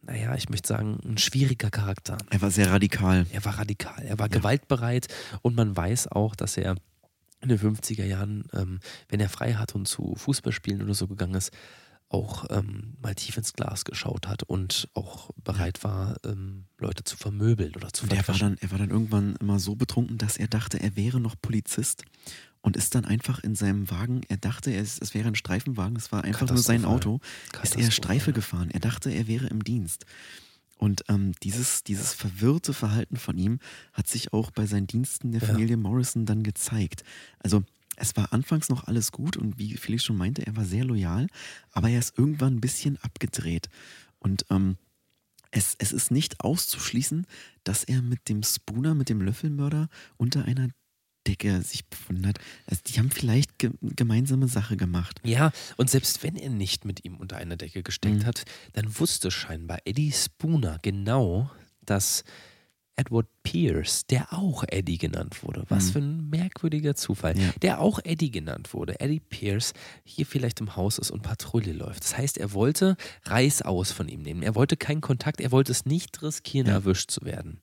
naja, 0.00 0.34
ich 0.34 0.48
möchte 0.48 0.68
sagen, 0.68 0.98
ein 1.04 1.18
schwieriger 1.18 1.70
Charakter. 1.70 2.18
Er 2.30 2.40
war 2.40 2.50
sehr 2.50 2.70
radikal. 2.70 3.26
Er 3.30 3.44
war 3.44 3.58
radikal. 3.58 4.02
Er 4.04 4.18
war 4.18 4.26
ja. 4.28 4.38
gewaltbereit 4.38 5.06
und 5.42 5.54
man 5.54 5.76
weiß 5.76 6.08
auch, 6.08 6.34
dass 6.34 6.56
er 6.56 6.76
in 7.42 7.48
den 7.48 7.58
50er 7.58 8.04
Jahren, 8.04 8.44
ähm, 8.52 8.80
wenn 9.08 9.20
er 9.20 9.28
frei 9.28 9.54
hat 9.54 9.74
und 9.74 9.86
zu 9.86 10.14
Fußballspielen 10.16 10.82
oder 10.82 10.94
so 10.94 11.08
gegangen 11.08 11.34
ist, 11.34 11.52
auch 12.12 12.46
ähm, 12.50 12.94
mal 13.00 13.14
tief 13.14 13.36
ins 13.36 13.52
Glas 13.52 13.84
geschaut 13.84 14.28
hat 14.28 14.42
und 14.42 14.88
auch 14.94 15.30
bereit 15.42 15.82
war, 15.84 16.16
ähm, 16.24 16.64
Leute 16.78 17.04
zu 17.04 17.16
vermöbeln 17.16 17.74
oder 17.74 17.92
zu 17.92 18.06
er 18.06 18.26
war 18.28 18.38
dann 18.38 18.58
Er 18.60 18.70
war 18.70 18.78
dann 18.78 18.90
irgendwann 18.90 19.36
immer 19.36 19.58
so 19.58 19.74
betrunken, 19.74 20.18
dass 20.18 20.36
er 20.36 20.48
dachte, 20.48 20.80
er 20.80 20.96
wäre 20.96 21.20
noch 21.20 21.36
Polizist 21.40 22.04
und 22.60 22.76
ist 22.76 22.94
dann 22.94 23.04
einfach 23.04 23.42
in 23.42 23.54
seinem 23.54 23.90
Wagen, 23.90 24.22
er 24.28 24.36
dachte, 24.36 24.74
es, 24.74 24.98
es 25.00 25.14
wäre 25.14 25.28
ein 25.28 25.34
Streifenwagen, 25.34 25.96
es 25.96 26.12
war 26.12 26.24
einfach 26.24 26.48
nur 26.48 26.58
sein 26.58 26.84
Auto, 26.84 27.20
ist 27.62 27.76
er 27.76 27.90
Streife 27.90 28.32
gefahren. 28.32 28.70
Er 28.70 28.80
dachte, 28.80 29.10
er 29.10 29.26
wäre 29.26 29.48
im 29.48 29.64
Dienst. 29.64 30.06
Und 30.78 31.04
ähm, 31.08 31.32
dieses, 31.42 31.84
dieses 31.84 32.12
verwirrte 32.12 32.72
Verhalten 32.72 33.16
von 33.16 33.38
ihm 33.38 33.60
hat 33.92 34.08
sich 34.08 34.32
auch 34.32 34.50
bei 34.50 34.66
seinen 34.66 34.88
Diensten 34.88 35.30
der 35.30 35.40
Familie 35.40 35.76
ja. 35.76 35.76
Morrison 35.76 36.26
dann 36.26 36.42
gezeigt. 36.42 37.04
Also 37.38 37.62
es 38.02 38.16
war 38.16 38.32
anfangs 38.32 38.68
noch 38.68 38.88
alles 38.88 39.12
gut 39.12 39.36
und 39.36 39.58
wie 39.58 39.76
Felix 39.76 40.04
schon 40.04 40.16
meinte, 40.16 40.44
er 40.44 40.56
war 40.56 40.64
sehr 40.64 40.84
loyal, 40.84 41.28
aber 41.70 41.88
er 41.88 42.00
ist 42.00 42.18
irgendwann 42.18 42.56
ein 42.56 42.60
bisschen 42.60 42.98
abgedreht. 43.02 43.68
Und 44.18 44.44
ähm, 44.50 44.76
es, 45.52 45.76
es 45.78 45.92
ist 45.92 46.10
nicht 46.10 46.40
auszuschließen, 46.40 47.26
dass 47.62 47.84
er 47.84 48.02
mit 48.02 48.28
dem 48.28 48.42
Spooner, 48.42 48.94
mit 48.94 49.08
dem 49.08 49.20
Löffelmörder 49.20 49.88
unter 50.16 50.44
einer 50.44 50.68
Decke 51.28 51.62
sich 51.62 51.86
befunden 51.86 52.26
hat. 52.26 52.40
Also 52.66 52.82
die 52.86 52.98
haben 52.98 53.10
vielleicht 53.12 53.60
ge 53.60 53.70
gemeinsame 53.80 54.48
Sache 54.48 54.76
gemacht. 54.76 55.20
Ja, 55.22 55.52
und 55.76 55.88
selbst 55.88 56.24
wenn 56.24 56.34
er 56.34 56.50
nicht 56.50 56.84
mit 56.84 57.04
ihm 57.04 57.14
unter 57.16 57.36
einer 57.36 57.56
Decke 57.56 57.84
gesteckt 57.84 58.22
Mhm. 58.22 58.26
hat, 58.26 58.44
dann 58.72 58.98
wusste 58.98 59.30
scheinbar 59.30 59.78
Eddie 59.84 60.10
Spooner 60.10 60.78
genau, 60.82 61.50
dass 61.84 62.24
Edward 62.96 63.26
Pierce, 63.42 64.06
der 64.06 64.32
auch 64.32 64.64
Eddie 64.68 64.98
genannt 64.98 65.42
wurde, 65.42 65.64
was 65.68 65.86
Mhm. 65.86 65.92
für 65.92 65.98
ein 66.00 66.30
merkwürdiger 66.30 66.94
Zufall, 66.94 67.38
Ja. 67.38 67.50
der 67.62 67.80
auch 67.80 67.98
Eddie 68.04 68.30
genannt 68.30 68.74
wurde, 68.74 69.00
Eddie 69.00 69.20
Pierce, 69.20 69.72
hier 70.04 70.26
vielleicht 70.26 70.60
im 70.60 70.76
Haus 70.76 70.98
ist 70.98 71.10
und 71.10 71.22
Patrouille 71.22 71.72
läuft. 71.72 72.04
Das 72.04 72.18
heißt, 72.18 72.36
er 72.38 72.52
wollte 72.52 72.96
Reißaus 73.24 73.92
von 73.92 74.08
ihm 74.08 74.22
nehmen. 74.22 74.42
Er 74.42 74.54
wollte 74.54 74.76
keinen 74.76 75.00
Kontakt, 75.00 75.40
er 75.40 75.50
wollte 75.52 75.72
es 75.72 75.86
nicht 75.86 76.22
riskieren, 76.22 76.66
Ja. 76.68 76.74
erwischt 76.74 77.10
zu 77.10 77.22
werden. 77.24 77.60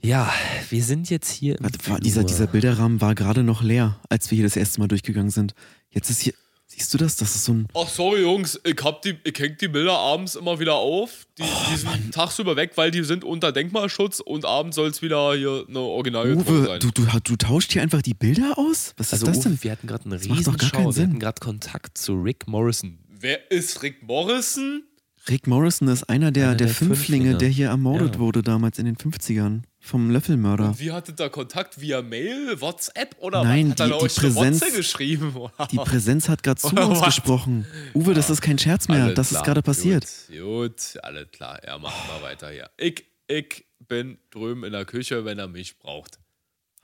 Ja, 0.00 0.32
wir 0.70 0.82
sind 0.84 1.10
jetzt 1.10 1.30
hier 1.30 1.56
Warte, 1.58 1.78
war, 1.90 1.98
dieser, 1.98 2.22
dieser 2.22 2.46
Bilderrahmen 2.46 3.00
war 3.00 3.14
gerade 3.16 3.42
noch 3.42 3.62
leer, 3.62 3.98
als 4.08 4.30
wir 4.30 4.36
hier 4.36 4.44
das 4.46 4.56
erste 4.56 4.78
Mal 4.80 4.86
durchgegangen 4.88 5.30
sind. 5.30 5.54
Jetzt 5.90 6.08
ist 6.10 6.20
hier, 6.20 6.34
siehst 6.68 6.92
du 6.94 6.98
das? 6.98 7.16
Das 7.16 7.34
ist 7.34 7.44
so 7.44 7.52
ein, 7.52 7.66
Ach, 7.74 7.88
sorry, 7.88 8.20
Jungs, 8.22 8.60
ich, 8.64 8.76
hab 8.84 9.02
die, 9.02 9.16
ich 9.24 9.38
häng 9.38 9.56
die 9.60 9.68
Bilder 9.68 9.92
abends 9.98 10.36
immer 10.36 10.60
wieder 10.60 10.74
auf. 10.74 11.26
Die, 11.38 11.42
die 11.42 11.76
sind 11.76 12.12
tagsüber 12.14 12.54
weg, 12.56 12.72
weil 12.76 12.90
die 12.90 13.02
sind 13.02 13.24
unter 13.24 13.50
Denkmalschutz 13.52 14.20
und 14.20 14.44
abends 14.44 14.76
soll 14.76 14.88
es 14.88 15.02
wieder 15.02 15.34
hier 15.34 15.64
eine 15.68 15.80
Originalgetreue 15.80 16.58
Uwe, 16.60 16.66
sein. 16.66 16.80
du, 16.80 16.90
du, 16.90 17.06
du 17.24 17.36
tauscht 17.36 17.72
hier 17.72 17.82
einfach 17.82 18.02
die 18.02 18.14
Bilder 18.14 18.54
aus? 18.58 18.92
Was 18.96 19.12
Also 19.12 19.26
ist 19.26 19.36
das 19.36 19.38
Uwe, 19.46 19.48
denn? 19.50 19.64
wir 19.64 19.72
hatten 19.72 19.86
gerade 19.86 20.04
eine 20.04 20.16
Das 20.18 20.28
macht 20.28 20.40
doch 20.40 20.44
gar 20.44 20.52
Riesenschau. 20.54 20.76
keinen 20.84 20.96
Wir 20.96 21.02
hatten 21.04 21.18
gerade 21.18 21.40
Kontakt 21.40 21.98
zu 21.98 22.14
Rick 22.14 22.46
Morrison. 22.46 22.98
Wer 23.20 23.50
ist 23.50 23.82
Rick 23.82 24.02
Morrison? 24.06 24.84
Rick 25.28 25.46
Morrison 25.46 25.88
ist 25.88 26.04
einer 26.04 26.30
der, 26.30 26.48
Einer 26.48 26.54
der, 26.56 26.66
der 26.68 26.74
Fünflinge, 26.74 26.96
Fünflinge. 26.96 27.36
der 27.38 27.48
hier 27.48 27.68
ermordet 27.68 28.14
Ja. 28.14 28.20
wurde 28.20 28.42
damals 28.42 28.78
in 28.78 28.86
den 28.86 28.96
50ern. 28.96 29.62
Vom 29.80 30.10
Löffelmörder. 30.10 30.78
Wie 30.78 30.90
hattet 30.92 31.20
ihr 31.20 31.30
Kontakt? 31.30 31.80
Via 31.80 32.02
Mail, 32.02 32.60
WhatsApp 32.60 33.14
oder 33.20 33.44
Nein, 33.44 33.66
was? 33.66 33.70
Hat 33.72 33.78
die- 33.78 33.82
er 33.82 33.98
die 33.98 34.04
euch 34.04 34.14
Präsenz- 34.16 34.76
geschrieben? 34.76 35.34
Die 35.70 35.76
Präsenz 35.76 36.28
hat 36.28 36.42
gerade 36.42 36.60
zu 36.60 36.68
uns 36.76 37.00
gesprochen. 37.02 37.64
Uwe, 37.94 38.12
das 38.12 38.28
ist 38.28 38.40
kein 38.42 38.58
Scherz 38.58 38.88
mehr. 38.88 39.04
Alles 39.04 39.14
das 39.14 39.28
klar, 39.28 39.40
ist 39.42 39.46
gerade 39.46 39.62
passiert. 39.62 40.04
Gut, 40.28 40.38
gut, 40.40 41.04
alles 41.04 41.30
klar. 41.30 41.60
Ja, 41.66 41.78
machen 41.78 42.08
wir 42.12 42.22
weiter 42.22 42.50
hier. 42.50 42.68
Ich, 42.76 43.04
ich 43.28 43.64
bin 43.86 44.18
drüben 44.30 44.64
in 44.64 44.72
der 44.72 44.84
Küche, 44.84 45.24
wenn 45.24 45.38
er 45.38 45.48
mich 45.48 45.78
braucht. 45.78 46.18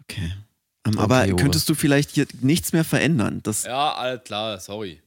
Okay. 0.02 0.33
Ähm, 0.87 0.98
aber 0.98 1.24
Uwe. 1.24 1.37
könntest 1.37 1.68
du 1.68 1.74
vielleicht 1.74 2.11
hier 2.12 2.26
nichts 2.42 2.72
mehr 2.72 2.85
verändern? 2.85 3.40
Das, 3.42 3.64
ja, 3.64 3.70
Ja, 3.70 3.92
alles 3.94 4.24
klar, 4.24 4.61
sorry. 4.61 5.02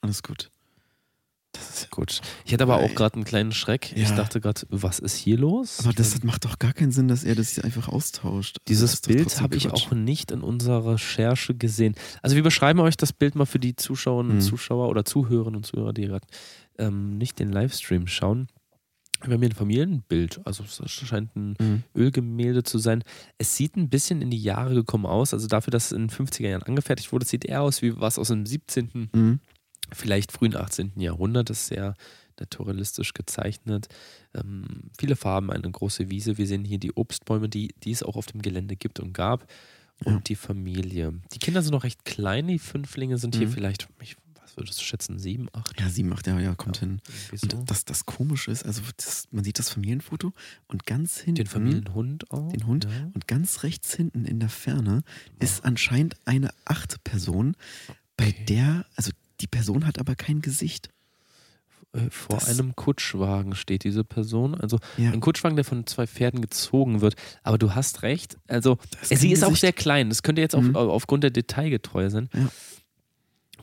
alles 0.00 0.22
gut. 0.22 0.50
Das 1.52 1.68
ist, 1.82 1.90
Gut. 1.90 2.20
Ich 2.44 2.52
hatte 2.52 2.62
aber 2.62 2.76
auch 2.78 2.94
gerade 2.94 3.14
einen 3.16 3.24
kleinen 3.24 3.50
Schreck. 3.52 3.92
Ich 3.96 4.10
Ja. 4.10 4.14
dachte 4.16 4.40
gerade, 4.40 4.62
was 4.70 5.00
ist 5.00 5.16
hier 5.16 5.36
los? 5.36 5.80
aber 5.80 5.92
das 5.92 6.22
macht 6.22 6.44
doch 6.44 6.58
gar 6.58 6.72
keinen 6.72 6.92
Sinn, 6.92 7.08
dass 7.08 7.24
er 7.24 7.34
das 7.34 7.50
hier 7.50 7.64
einfach 7.64 7.88
austauscht. 7.88 8.58
Also 8.60 8.64
Dieses 8.68 9.00
Bild 9.00 9.40
habe 9.40 9.56
ich 9.56 9.68
auch 9.70 9.90
nicht 9.90 10.30
in 10.30 10.42
unserer 10.42 10.92
Recherche 10.92 11.54
gesehen. 11.54 11.94
Also 12.22 12.36
wir 12.36 12.44
beschreiben 12.44 12.78
euch 12.80 12.96
das 12.96 13.12
Bild 13.12 13.34
mal 13.34 13.46
für 13.46 13.58
die 13.58 13.74
Zuschauerinnen 13.74 14.30
und 14.32 14.36
Mhm. 14.38 14.42
Zuschauer 14.42 14.88
oder 14.88 15.04
Zuhörerinnen 15.04 15.56
und 15.56 15.66
Zuhörer, 15.66 15.92
die 15.92 16.06
gerade 16.06 16.26
ähm, 16.78 17.18
nicht 17.18 17.38
den 17.40 17.50
Livestream 17.50 18.06
schauen. 18.06 18.46
Wir 19.22 19.34
haben 19.34 19.40
hier 19.42 19.50
ein 19.50 19.54
Familienbild, 19.54 20.40
also 20.46 20.62
es 20.64 20.80
scheint 20.90 21.34
ein 21.36 21.56
Mhm. 21.60 21.82
Ölgemälde 21.94 22.62
zu 22.62 22.78
sein. 22.78 23.02
Es 23.38 23.54
sieht 23.56 23.76
ein 23.76 23.90
bisschen 23.90 24.22
in 24.22 24.30
die 24.30 24.40
Jahre 24.42 24.72
gekommen 24.74 25.04
aus, 25.04 25.34
also 25.34 25.46
dafür, 25.46 25.72
dass 25.72 25.86
es 25.86 25.92
in 25.92 26.02
den 26.04 26.10
50er 26.10 26.48
Jahren 26.48 26.62
angefertigt 26.62 27.12
wurde, 27.12 27.26
sieht 27.26 27.44
eher 27.44 27.60
aus 27.62 27.82
wie 27.82 28.00
was 28.00 28.18
aus 28.18 28.28
dem 28.28 28.46
17., 28.46 29.10
Mhm. 29.12 29.40
Vielleicht 29.92 30.32
frühen 30.32 30.56
18. 30.56 30.92
Jahrhundert, 30.96 31.50
das 31.50 31.62
ist 31.62 31.66
sehr 31.68 31.94
naturalistisch 32.38 33.12
gezeichnet. 33.12 33.88
Ähm, 34.34 34.90
viele 34.98 35.16
Farben, 35.16 35.50
eine 35.50 35.70
große 35.70 36.10
Wiese. 36.10 36.38
Wir 36.38 36.46
sehen 36.46 36.64
hier 36.64 36.78
die 36.78 36.92
Obstbäume, 36.92 37.48
die, 37.48 37.74
die 37.84 37.90
es 37.92 38.02
auch 38.02 38.16
auf 38.16 38.26
dem 38.26 38.40
Gelände 38.42 38.76
gibt 38.76 39.00
und 39.00 39.12
gab. 39.12 39.46
Und 40.04 40.12
Ja. 40.14 40.20
die 40.20 40.36
Familie. 40.36 41.12
Die 41.34 41.38
Kinder 41.38 41.60
sind 41.62 41.72
noch 41.72 41.84
recht 41.84 42.04
klein, 42.06 42.46
die 42.48 42.58
Fünflinge 42.58 43.18
sind 43.18 43.36
hier 43.36 43.48
Mhm. 43.48 43.52
vielleicht, 43.52 43.88
ich, 44.00 44.16
was 44.40 44.56
würdest 44.56 44.80
du 44.80 44.84
schätzen, 44.84 45.18
sieben, 45.18 45.48
acht? 45.52 45.78
Ja, 45.78 45.90
sie 45.90 46.02
macht 46.02 46.26
ja, 46.26 46.40
ja, 46.40 46.54
kommt 46.54 46.76
Ja, 46.76 46.80
hin. 46.80 47.02
so. 47.34 47.58
Und 47.58 47.70
das, 47.70 47.84
das 47.84 48.06
Komische 48.06 48.50
ist, 48.50 48.64
also 48.64 48.80
das, 48.96 49.28
man 49.30 49.44
sieht 49.44 49.58
das 49.58 49.68
Familienfoto 49.68 50.32
und 50.68 50.86
ganz 50.86 51.18
hinten. 51.18 51.34
den 51.34 51.46
Familienhund 51.46 52.30
auch. 52.30 52.50
Den 52.50 52.66
Hund. 52.66 52.84
Ja. 52.86 53.10
Und 53.12 53.28
ganz 53.28 53.62
rechts 53.62 53.92
hinten 53.94 54.24
in 54.24 54.40
der 54.40 54.48
Ferne 54.48 55.02
ist 55.38 55.66
anscheinend 55.66 56.16
eine 56.24 56.48
achte 56.64 56.96
Person, 57.04 57.54
bei 58.16 58.28
Okay. 58.28 58.44
der, 58.48 58.86
also 58.96 59.10
die 59.40 59.46
Person 59.46 59.86
hat 59.86 59.98
aber 59.98 60.14
kein 60.14 60.40
Gesicht. 60.42 60.90
Äh, 61.92 62.08
Vor 62.10 62.36
Das- 62.38 62.48
einem 62.48 62.76
Kutschwagen 62.76 63.54
steht 63.56 63.82
diese 63.84 64.04
Person. 64.04 64.54
Also 64.54 64.78
Ja. 64.96 65.10
ein 65.10 65.20
Kutschwagen, 65.20 65.56
der 65.56 65.64
von 65.64 65.86
zwei 65.86 66.06
Pferden 66.06 66.40
gezogen 66.40 67.00
wird. 67.00 67.14
Aber 67.42 67.58
du 67.58 67.74
hast 67.74 68.02
recht. 68.02 68.36
Also 68.46 68.78
ist 69.02 69.10
äh, 69.12 69.16
sie 69.16 69.32
ist 69.32 69.42
auch 69.44 69.56
sehr 69.56 69.72
klein. 69.72 70.08
Das 70.08 70.22
könnte 70.22 70.40
jetzt 70.40 70.56
Mhm. 70.56 70.76
auf, 70.76 70.88
aufgrund 70.88 71.24
der 71.24 71.30
Detailgetreue 71.30 72.10
sein. 72.10 72.28
Ja. 72.34 72.48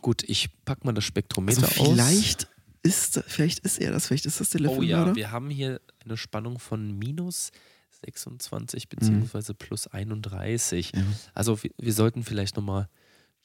Gut, 0.02 0.24
ich 0.24 0.50
pack 0.66 0.84
mal 0.86 0.94
das 0.94 1.06
Spektrometer 1.06 1.63
Also 1.68 1.82
aus. 1.82 1.88
vielleicht 1.90 2.48
ist, 2.84 3.22
vielleicht 3.28 3.60
ist 3.60 3.80
er 3.80 3.92
das, 3.92 4.08
vielleicht 4.08 4.26
ist 4.26 4.40
das 4.40 4.50
der 4.52 4.62
Oh 4.62 4.63
ja, 4.63 4.70
Löffelmörder. 5.00 5.16
wir 5.16 5.32
haben 5.32 5.50
hier 5.50 5.82
eine 6.04 6.18
Spannung 6.18 6.60
von 6.60 6.98
minus 6.98 7.52
Mhm. 7.54 8.06
26 8.06 8.90
beziehungsweise 8.90 9.54
plus 9.56 9.88
31. 9.88 10.92
Ja. 10.94 11.02
Also 11.34 11.62
wir, 11.63 11.72
wir 11.78 11.94
sollten 11.94 12.24
vielleicht 12.24 12.56
nochmal 12.56 12.90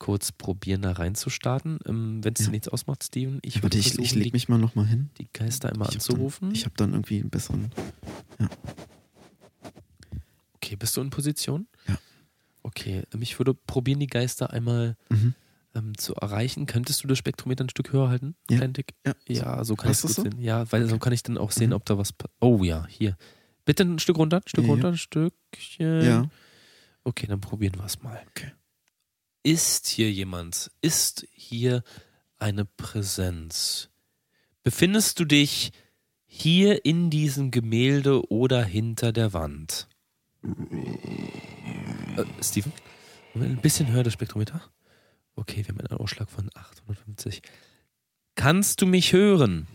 kurz 0.03 0.33
probieren, 0.33 0.83
da 0.83 0.91
reinzustarten. 0.93 1.79
Ähm, 1.87 2.25
Wenn 2.25 2.35
es 2.35 2.41
Ja. 2.41 2.47
dir 2.47 2.51
nichts 2.53 2.69
ausmacht, 2.69 3.05
Steven, 3.05 3.39
ich 3.43 3.63
würde 3.63 3.79
ich, 3.79 3.97
ich 4.01 4.15
leg 4.17 4.33
mich 4.33 4.49
mal 4.49 4.59
nochmal 4.59 4.87
hin. 4.87 5.11
die 5.19 5.29
Geister 5.33 5.71
einmal 5.71 5.87
Ich 5.89 5.95
hab 5.95 6.01
anzurufen. 6.03 6.49
Dann, 6.49 6.57
ich 6.57 6.65
habe 6.65 6.75
dann 6.77 6.91
irgendwie 6.93 7.21
einen 7.21 7.31
besseren. 7.31 7.71
okay, 10.57 10.77
bist 10.77 10.97
du 10.97 11.01
in 11.01 11.11
Position? 11.11 11.69
Ja. 11.87 11.97
Okay, 12.65 13.03
ähm, 13.15 13.23
ich 13.23 13.39
würde 13.39 13.55
probieren, 13.55 14.01
die 14.01 14.07
Geister 14.09 14.51
einmal 14.51 14.97
Mhm. 15.09 15.35
ähm, 15.75 15.97
zu 15.97 16.15
erreichen. 16.17 16.67
Könntest 16.67 17.03
du 17.05 17.09
das 17.09 17.19
Spektrometer 17.19 17.65
ein 17.65 17.71
Stück 17.71 17.93
höher 17.93 18.09
halten? 18.09 18.35
Ja. 18.51 18.61
Ja. 19.07 19.15
Ja, 19.29 19.65
so 19.65 19.77
kann 19.77 19.91
ich 19.93 20.03
es 20.05 20.15
so? 20.15 20.23
sehen. 20.23 20.41
Ja, 20.41 20.71
weil 20.73 20.89
so 20.89 20.99
kann 20.99 21.13
ich 21.13 21.23
dann 21.23 21.39
auch 21.39 21.51
sehen, 21.53 21.71
Mhm. 21.71 21.77
ob 21.77 21.85
da 21.87 21.97
was. 21.97 22.13
Oh 22.41 22.63
ja, 22.65 22.87
hier. 22.89 23.17
Bitte 23.65 23.85
ein 23.85 23.99
Stück 24.01 24.19
runter, 24.19 24.39
ein 24.39 24.49
Stück 24.49 24.65
Ja. 24.65 24.71
runter, 24.71 24.89
ein 24.89 24.99
Stückchen. 24.99 26.05
Ja. 26.05 26.29
Okay, 27.05 27.27
dann 27.29 27.41
probieren 27.41 27.75
wir 27.77 27.85
es 27.85 28.03
mal. 28.03 28.21
Okay. 28.31 28.53
Ist 29.43 29.89
hier 29.89 30.13
jemand? 30.13 30.71
Ist 30.83 31.27
hier 31.33 31.83
eine 32.39 32.65
Präsenz? 32.65 33.89
Befindest 34.63 35.19
du 35.19 35.25
dich 35.25 35.73
hier 36.27 36.85
in 36.85 37.11
diesem 37.11 37.51
Gemälde 37.51 38.31
oder 38.31 38.65
hinter 38.65 39.13
der 39.13 39.33
Wand? 39.33 39.89
Äh, 40.45 42.25
Steven? 42.41 42.73
Ein 43.35 43.61
bisschen 43.61 43.91
höher 43.91 44.05
das 44.05 44.13
Spektrometer? 44.13 44.63
Okay, 45.35 45.67
wir 45.67 45.75
haben 45.75 45.81
einen 45.81 45.99
Ausschlag 45.99 46.31
von 46.31 46.49
850. 46.55 47.43
Kannst 48.37 48.81
du 48.81 48.87
mich 48.87 49.13
hören? 49.13 49.67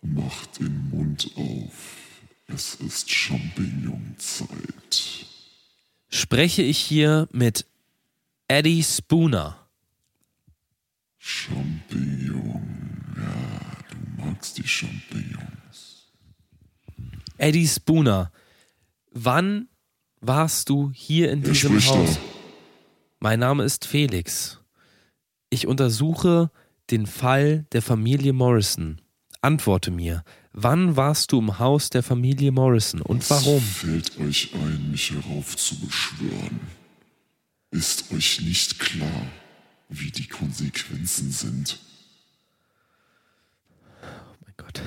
Mach 0.00 0.46
den 0.58 0.88
Mund 0.88 1.30
auf. 1.36 2.06
Es 2.46 2.76
ist 2.76 3.10
Champignonzeit. 3.10 5.26
Spreche 6.08 6.62
ich 6.62 6.78
hier 6.78 7.28
mit 7.32 7.66
Eddie 8.50 8.82
Spooner? 8.82 9.68
Champignon. 11.18 12.62
Ja, 13.14 13.76
du 13.90 14.22
magst 14.22 14.56
die 14.56 14.66
Champignons. 14.66 16.10
Eddie 17.36 17.68
Spooner, 17.68 18.32
wann 19.12 19.68
warst 20.22 20.70
du 20.70 20.90
hier 20.94 21.30
in 21.30 21.44
Wer 21.44 21.52
diesem 21.52 21.78
spricht 21.78 21.90
da? 21.90 21.98
Haus? 21.98 22.18
Mein 23.20 23.40
Name 23.40 23.64
ist 23.64 23.84
Felix. 23.84 24.60
Ich 25.50 25.66
untersuche 25.66 26.50
den 26.90 27.06
Fall 27.06 27.66
der 27.72 27.82
Familie 27.82 28.32
Morrison. 28.32 29.02
Antworte 29.42 29.90
mir, 29.90 30.24
wann 30.52 30.96
warst 30.96 31.32
du 31.32 31.38
im 31.38 31.58
Haus 31.58 31.90
der 31.90 32.02
Familie 32.02 32.50
Morrison 32.50 33.02
und 33.02 33.28
warum? 33.28 33.60
Fällt 33.60 34.18
euch 34.18 34.54
ein, 34.54 34.90
mich 34.90 35.10
herauf 35.10 35.54
zu 35.54 35.78
beschwören? 35.80 36.77
Ist 37.70 38.10
euch 38.12 38.40
nicht 38.40 38.78
klar, 38.78 39.26
wie 39.88 40.10
die 40.10 40.26
Konsequenzen 40.26 41.30
sind? 41.30 41.78
Oh 44.02 44.36
mein 44.44 44.54
Gott. 44.56 44.80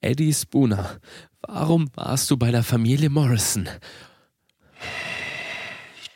Eddie 0.00 0.34
Spooner, 0.34 1.00
warum 1.42 1.90
warst 1.94 2.28
du 2.30 2.36
bei 2.36 2.50
der 2.50 2.64
Familie 2.64 3.08
Morrison? 3.08 3.68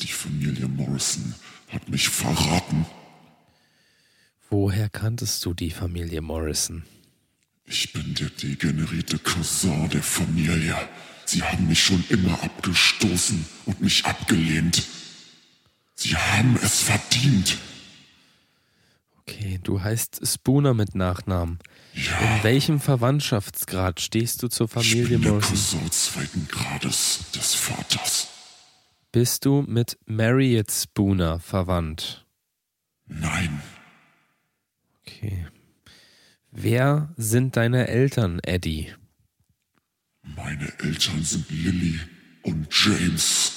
Die 0.01 0.09
Familie 0.09 0.67
Morrison 0.67 1.35
hat 1.69 1.89
mich 1.89 2.09
verraten. 2.09 2.85
Woher 4.51 4.89
kanntest 4.89 5.45
du 5.45 5.55
die 5.55 5.71
Familie 5.71 6.21
Morrison? 6.21 6.83
Ich 7.65 7.93
bin 7.93 8.15
der 8.15 8.31
degenerierte 8.31 9.19
Cousin 9.19 9.89
der 9.91 10.03
Familie. 10.03 10.77
Sie 11.25 11.43
haben 11.43 11.69
mich 11.69 11.83
schon 11.83 12.05
immer 12.09 12.43
abgestoßen 12.43 13.45
und 13.67 13.81
mich 13.81 14.05
abgelehnt. 14.05 14.87
Sie 15.97 16.15
haben 16.17 16.57
es 16.63 16.83
verdient. 16.83 17.59
Okay, 19.21 19.59
du 19.63 19.81
heißt 19.83 20.21
Spooner 20.25 20.73
mit 20.75 20.95
Nachnamen. 20.95 21.59
Ja, 21.95 22.37
In 22.37 22.45
welchem 22.45 22.81
Verwandtschaftsgrad 22.81 24.01
stehst 24.01 24.43
du 24.43 24.49
zur 24.49 24.67
ich 24.67 24.73
Familie 24.73 25.19
bin 25.19 25.23
der 25.23 25.33
Morrison? 25.33 25.91
Zweiten 25.91 26.47
Grades 26.49 27.25
des 27.35 27.55
Vaters. 27.55 28.29
Bist 29.11 29.47
du 29.47 29.63
mit 29.63 29.99
Marriott 30.05 30.71
Spooner 30.71 31.41
verwandt? 31.41 32.27
Nein. 33.07 33.63
Okay. 35.01 35.47
Wer 36.51 37.13
sind 37.17 37.57
deine 37.57 37.89
Eltern, 37.89 38.41
Eddie? 38.41 38.93
Meine 40.23 40.73
Eltern 40.79 41.23
sind 41.23 41.49
Lily 41.51 41.99
und 42.43 42.69
James. 42.71 43.53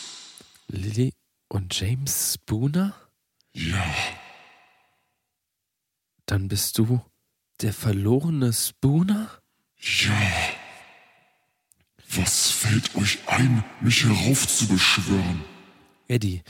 Lily 0.68 1.14
und 1.50 1.78
James 1.78 2.36
Spooner? 2.36 2.94
Ja. 3.54 3.84
Dann 6.26 6.48
bist 6.48 6.78
du 6.78 7.02
der 7.62 7.74
verlorene 7.74 8.54
Spooner? 8.54 9.30
Ja. 9.78 10.22
Was 12.12 12.52
fällt 12.52 12.96
euch 12.96 13.20
ein, 13.28 13.64
mich 13.82 14.04
heraufzubeschwören? 14.04 15.44
Eddie, 16.08 16.42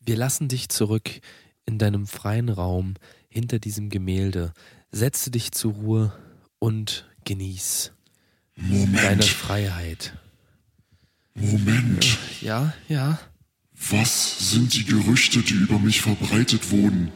wir 0.00 0.16
lassen 0.16 0.48
dich 0.48 0.68
zurück 0.68 1.20
in 1.66 1.78
deinem 1.78 2.06
freien 2.06 2.48
Raum 2.48 2.94
hinter 3.28 3.58
diesem 3.58 3.90
Gemälde. 3.90 4.52
Setze 4.90 5.30
dich 5.30 5.52
zur 5.52 5.74
Ruhe 5.74 6.12
und 6.58 7.08
genieß 7.24 7.92
Moment. 8.56 8.98
deine 8.98 9.22
Freiheit. 9.22 10.16
Moment. 11.34 12.18
Ja, 12.40 12.72
ja. 12.88 13.18
Was 13.90 14.50
sind 14.50 14.74
die 14.74 14.84
Gerüchte, 14.84 15.40
die 15.40 15.54
über 15.54 15.78
mich 15.78 16.00
verbreitet 16.00 16.70
wurden? 16.70 17.12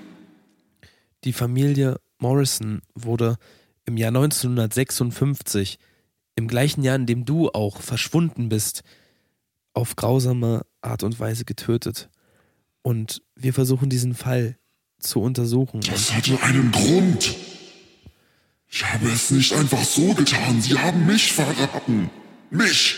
Die 1.25 1.33
Familie 1.33 2.01
Morrison 2.19 2.81
wurde 2.95 3.37
im 3.85 3.97
Jahr 3.97 4.09
1956, 4.09 5.79
im 6.37 6.49
gleichen 6.49 6.83
Jahr, 6.83 6.97
in 6.97 7.07
dem 7.07 7.25
du 7.25 7.51
auch 7.51 7.83
verschwunden 7.83 8.49
bist, 8.49 8.83
auf 9.75 9.97
grausame 9.97 10.65
Art 10.81 11.03
und 11.03 11.19
Weise 11.19 11.45
getötet. 11.45 12.11
Und 12.83 13.23
wir 13.35 13.53
versuchen 13.53 13.91
diesen 13.91 14.15
Fall 14.15 14.57
zu 14.99 15.21
untersuchen. 15.21 15.81
Das 15.81 16.13
hatte 16.13 16.41
einen 16.43 16.71
Grund. 16.71 17.37
Ich 18.69 18.85
habe 18.85 19.09
es 19.09 19.31
nicht 19.31 19.53
einfach 19.53 19.85
so 19.85 20.15
getan. 20.15 20.63
Sie 20.63 20.79
haben 20.79 21.07
mich 21.07 21.33
verraten. 21.33 22.11
Mich. 22.51 22.97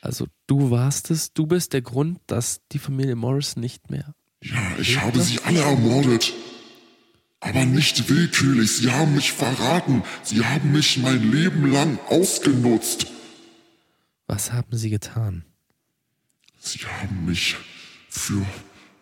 Also 0.00 0.26
du 0.46 0.70
warst 0.70 1.10
es, 1.10 1.32
du 1.32 1.46
bist 1.46 1.72
der 1.72 1.82
Grund, 1.82 2.20
dass 2.26 2.60
die 2.72 2.78
Familie 2.78 3.16
Morrison 3.16 3.60
nicht 3.60 3.90
mehr. 3.90 4.14
Ja, 4.42 4.76
ich 4.78 4.98
habe 5.00 5.20
sie 5.20 5.40
alle 5.40 5.60
ermordet. 5.60 6.32
Aber 7.40 7.64
nicht 7.64 8.08
willkürlich. 8.08 8.72
Sie 8.72 8.90
haben 8.90 9.14
mich 9.14 9.32
verraten. 9.32 10.02
Sie 10.22 10.44
haben 10.44 10.72
mich 10.72 10.98
mein 10.98 11.30
Leben 11.30 11.70
lang 11.72 11.98
ausgenutzt. 12.08 13.06
Was 14.26 14.52
haben 14.52 14.76
sie 14.76 14.90
getan? 14.90 15.44
Sie 16.58 16.80
haben 16.80 17.24
mich 17.24 17.56
für 18.08 18.44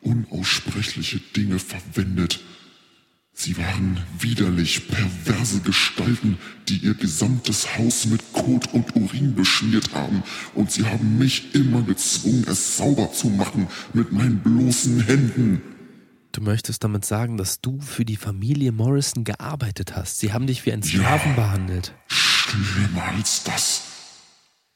unaussprechliche 0.02 1.18
Dinge 1.18 1.58
verwendet. 1.58 2.40
Sie 3.40 3.56
waren 3.56 4.00
widerlich, 4.18 4.88
perverse 4.88 5.60
Gestalten, 5.60 6.38
die 6.68 6.78
ihr 6.78 6.94
gesamtes 6.94 7.78
Haus 7.78 8.04
mit 8.06 8.32
Kot 8.32 8.74
und 8.74 8.96
Urin 8.96 9.36
beschmiert 9.36 9.94
haben, 9.94 10.24
und 10.56 10.72
sie 10.72 10.84
haben 10.84 11.18
mich 11.18 11.54
immer 11.54 11.82
gezwungen, 11.82 12.44
es 12.48 12.76
sauber 12.76 13.12
zu 13.12 13.28
machen 13.28 13.68
mit 13.92 14.10
meinen 14.10 14.40
bloßen 14.40 15.02
Händen. 15.06 15.62
Du 16.32 16.40
möchtest 16.40 16.82
damit 16.82 17.04
sagen, 17.04 17.36
dass 17.36 17.60
du 17.60 17.80
für 17.80 18.04
die 18.04 18.16
Familie 18.16 18.72
Morrison 18.72 19.22
gearbeitet 19.22 19.94
hast. 19.94 20.18
Sie 20.18 20.32
haben 20.32 20.48
dich 20.48 20.66
wie 20.66 20.72
ein 20.72 20.82
Sklaven 20.82 21.30
Ja. 21.30 21.36
behandelt. 21.36 21.94
Schlimmer 22.08 23.04
als 23.16 23.44
das. 23.44 23.82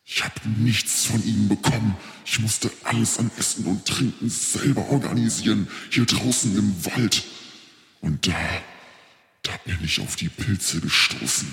Ich 0.05 0.23
habe 0.23 0.35
nichts 0.59 1.07
von 1.07 1.21
ihnen 1.27 1.49
bekommen. 1.49 1.97
Ich 2.25 2.39
musste 2.39 2.71
alles 2.85 3.19
an 3.19 3.29
Essen 3.37 3.65
und 3.65 3.85
Trinken 3.87 4.31
selber 4.31 4.89
organisieren, 4.89 5.67
hier 5.91 6.05
draußen 6.07 6.57
im 6.57 6.73
Wald. 6.85 7.25
Und 8.03 8.27
da, 8.27 8.63
da 9.43 9.57
bin 9.65 9.79
ich 9.83 10.01
auf 10.01 10.17
die 10.17 10.29
Pilze 10.29 10.81
gestoßen. 10.81 11.51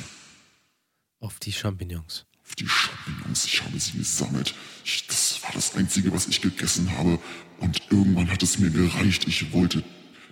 Auf 1.20 1.40
die 1.40 1.54
Champignons. 1.54 2.26
Auf 2.44 2.56
die 2.56 2.68
Champignons, 2.68 3.46
ich 3.46 3.64
habe 3.64 3.80
sie 3.80 3.98
gesammelt. 3.98 4.56
Ich, 4.84 5.08
das 5.08 5.42
war 5.44 5.52
das 5.54 5.76
Einzige, 5.76 6.12
was 6.12 6.28
ich 6.28 6.42
gegessen 6.42 6.92
habe. 6.98 7.20
Und 7.60 7.82
irgendwann 7.92 8.30
hat 8.30 8.44
es 8.44 8.58
mir 8.58 8.72
gereicht. 8.72 9.28
Ich 9.28 9.54
wollte, 9.54 9.84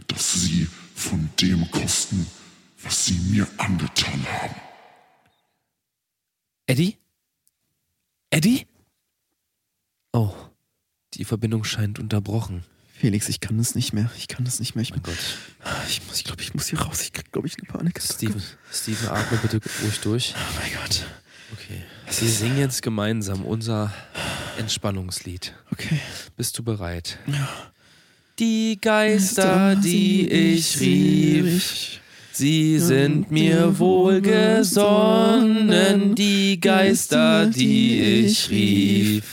dass 0.08 0.34
sie 0.34 0.68
von 0.96 1.30
dem 1.40 1.70
kosten, 1.72 2.26
was 2.82 3.06
sie 3.06 3.20
mir 3.32 3.48
angetan 3.58 4.26
haben. 4.42 4.56
Eddie? 6.66 6.98
Eddie? 8.32 8.66
Oh, 10.12 10.34
die 11.14 11.26
Verbindung 11.26 11.64
scheint 11.64 12.00
unterbrochen. 12.00 12.66
Felix, 13.00 13.30
ich 13.30 13.40
kann 13.40 13.58
das 13.60 13.76
nicht 13.76 13.94
mehr. 13.94 14.10
Ich 14.18 14.28
kann 14.28 14.44
das 14.44 14.60
nicht 14.60 14.74
mehr. 14.76 14.82
Ich, 14.82 14.90
Mein 14.92 15.04
Gott. 15.04 15.14
ich, 15.88 16.02
muss, 16.08 16.18
ich 16.18 16.24
glaube, 16.24 16.42
ich 16.42 16.54
muss 16.56 16.66
hier 16.68 16.82
raus. 16.82 17.02
Ich 17.02 17.14
krieg, 17.14 17.32
glaube 17.32 17.48
ich, 17.48 17.56
eine 17.60 17.68
Panik. 17.72 18.02
Steven, 18.02 18.42
Steven, 18.74 19.10
atme 19.10 19.38
bitte 19.38 19.60
ruhig 19.84 20.00
durch. 20.00 20.34
Oh 20.36 20.40
mein 20.60 20.72
Gott. 20.82 21.06
Okay. 21.54 21.84
Wir 22.20 22.28
singen 22.30 22.58
jetzt 22.58 22.82
gemeinsam 22.82 23.46
unser 23.46 23.94
Entspannungslied. 24.58 25.54
Okay. 25.72 26.00
Bist 26.36 26.58
du 26.58 26.64
bereit? 26.64 27.20
Ja. 27.28 27.48
Die 28.40 28.80
Geister, 28.82 29.76
die 29.76 30.28
ich 30.30 30.80
rief, 30.80 32.00
sie 32.32 32.80
sind 32.80 33.30
mir 33.32 33.78
wohlgesonnen. 33.80 36.14
Die 36.16 36.60
Geister, 36.60 37.46
die 37.48 38.00
ich 38.26 38.50
rief, 38.50 39.24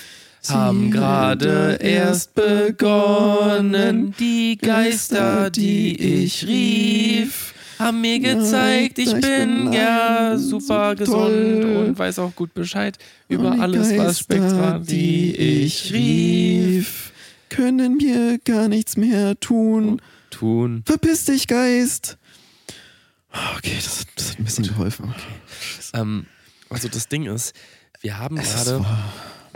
haben 0.51 0.91
gerade 0.91 1.79
erst 1.81 2.35
begonnen. 2.35 4.15
Die 4.19 4.57
Geister, 4.61 5.51
die 5.51 6.25
ich 6.25 6.47
rief, 6.47 7.55
haben 7.79 8.01
mir 8.01 8.21
gezeigt, 8.21 8.99
ich 8.99 9.13
bin 9.15 9.73
ja 9.73 10.37
super 10.39 10.95
gesund 10.95 11.65
und 11.65 11.99
weiß 11.99 12.19
auch 12.21 12.35
gut 12.35 12.55
Bescheid 12.55 12.97
über 13.29 13.53
alles, 13.61 13.97
was 13.97 14.21
Spektra, 14.21 14.79
die 14.79 15.35
ich 15.35 15.93
rief, 15.93 17.13
können 17.49 17.97
mir 17.97 18.39
gar 18.45 18.69
nichts 18.69 18.97
mehr 18.97 19.39
tun. 19.41 20.01
tun. 20.31 20.83
Verpiss 20.87 21.25
dich, 21.25 21.47
Geist. 21.47 22.17
Okay, 23.57 23.73
das, 23.77 24.01
hat- 24.01 24.07
das 24.17 24.31
hat 24.31 24.39
ein 24.39 24.45
bisschen 24.45 24.67
geholfen. 24.69 25.07
Okay. 25.11 26.01
Ähm, 26.01 26.27
also 26.71 26.89
das 26.89 27.09
Ding 27.09 27.27
ist, 27.27 27.53
wir 28.01 28.19
haben 28.19 28.37
gerade, 28.37 28.85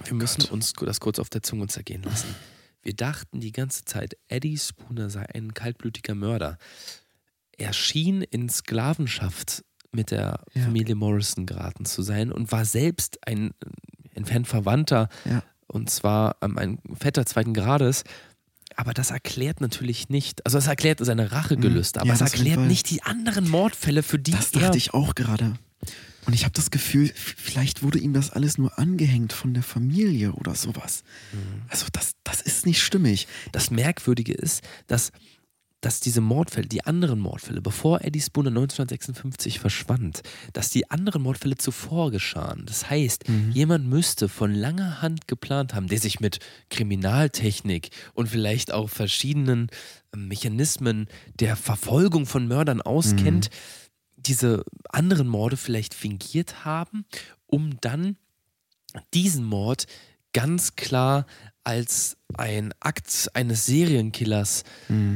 wir 0.05 0.15
müssen 0.15 0.45
uns 0.47 0.73
das 0.73 1.01
kurz 1.01 1.19
auf 1.19 1.29
der 1.31 1.43
Zunge 1.43 1.67
zergehen 1.69 2.03
lassen. 2.03 2.35
Wir 2.83 2.95
dachten 2.95 3.41
die 3.41 3.53
ganze 3.53 3.85
Zeit, 3.85 4.17
Eddie 4.29 4.57
Spooner 4.57 5.11
sei 5.11 5.27
ein 5.35 5.53
kaltblütiger 5.55 6.15
Mörder. 6.15 6.59
Er 7.57 7.73
schien 7.73 8.23
in 8.23 8.49
Sklavenschaft 8.49 9.65
mit 9.93 10.11
der 10.11 10.45
Ja. 10.55 10.63
Familie 10.63 10.95
Morrison 10.95 11.45
geraten 11.47 11.85
zu 11.85 12.03
sein 12.03 12.31
und 12.31 12.53
war 12.53 12.65
selbst 12.65 13.19
ein 13.27 13.53
entfernt 14.15 14.47
Verwandter 14.47 15.09
Ja. 15.25 15.43
und 15.67 15.91
zwar 15.91 16.37
ähm, 16.43 16.57
ein 16.59 16.79
Vetter 16.95 17.27
zweiten 17.27 17.55
Grades. 17.55 18.05
Aber 18.77 18.93
das 18.95 19.11
erklärt 19.11 19.61
natürlich 19.61 20.09
nicht, 20.09 20.47
also 20.47 20.59
es 20.59 20.67
erklärt 20.69 21.01
seine 21.05 21.33
Rachegelüste, 21.33 21.99
Mhm. 21.99 22.03
aber 22.03 22.09
Ja, 22.09 22.13
es 22.15 22.19
das 22.21 22.35
erklärt 22.35 22.61
nicht 22.61 22.91
die 22.91 23.03
anderen 23.03 23.49
Mordfälle, 23.49 24.03
für 24.05 24.19
die 24.21 24.31
Das 24.31 24.53
er 24.53 24.61
dachte 24.61 24.79
ich 24.79 24.95
auch 24.95 25.15
gerade. 25.17 25.55
Und 26.29 26.35
ich 26.35 26.45
habe 26.45 26.53
das 26.53 26.71
Gefühl, 26.71 27.11
vielleicht 27.15 27.83
wurde 27.83 27.99
ihm 27.99 28.13
das 28.13 28.29
alles 28.29 28.59
nur 28.59 28.79
angehängt 28.79 29.33
von 29.33 29.55
der 29.55 29.63
Familie 29.63 30.33
oder 30.33 30.55
sowas. 30.55 31.03
Mhm. 31.33 31.63
Also 31.69 31.87
das, 31.91 32.13
das 32.23 32.43
ist 32.43 32.67
nicht 32.67 32.83
stimmig. 32.83 33.27
Das 33.51 33.71
Merkwürdige 33.71 34.35
ist, 34.35 34.63
dass, 34.89 35.11
dass 35.81 36.01
diese 36.01 36.21
Mordfälle, 36.21 36.67
die 36.67 36.85
anderen 36.85 37.19
Mordfälle, 37.19 37.63
bevor 37.63 38.03
Eddie 38.03 38.21
Spooner 38.21 38.51
1956 38.51 39.59
verschwand, 39.59 40.21
dass 40.53 40.69
die 40.69 40.91
anderen 40.91 41.23
Mordfälle 41.23 41.57
zuvor 41.57 42.11
geschahen. 42.11 42.65
Das 42.67 42.91
heißt, 42.91 43.25
jemand 43.55 43.87
müsste 43.87 44.29
von 44.29 44.53
langer 44.53 45.01
Hand 45.01 45.29
geplant 45.29 45.73
haben, 45.73 45.87
der 45.87 45.99
sich 45.99 46.21
mit 46.21 46.41
Kriminaltechnik 46.69 47.89
und 48.13 48.29
vielleicht 48.29 48.71
auch 48.71 48.91
verschiedenen 48.91 49.69
äh, 50.13 50.19
Mechanismen 50.19 51.07
der 51.41 51.57
Verfolgung 51.57 52.27
von 52.27 52.47
Mördern 52.47 52.83
auskennt, 52.83 53.49
diese 54.19 54.65
anderen 54.91 55.29
Morde 55.29 55.57
vielleicht 55.57 55.95
fingiert 55.95 56.65
haben, 56.65 57.05
um 57.47 57.81
dann 57.81 58.17
diesen 59.15 59.45
Mord 59.45 59.87
ganz 60.33 60.77
klar 60.77 61.27
als 61.65 62.17
ein 62.35 62.73
Akt 62.81 63.31
eines 63.35 63.67
Serienkillers 63.67 64.65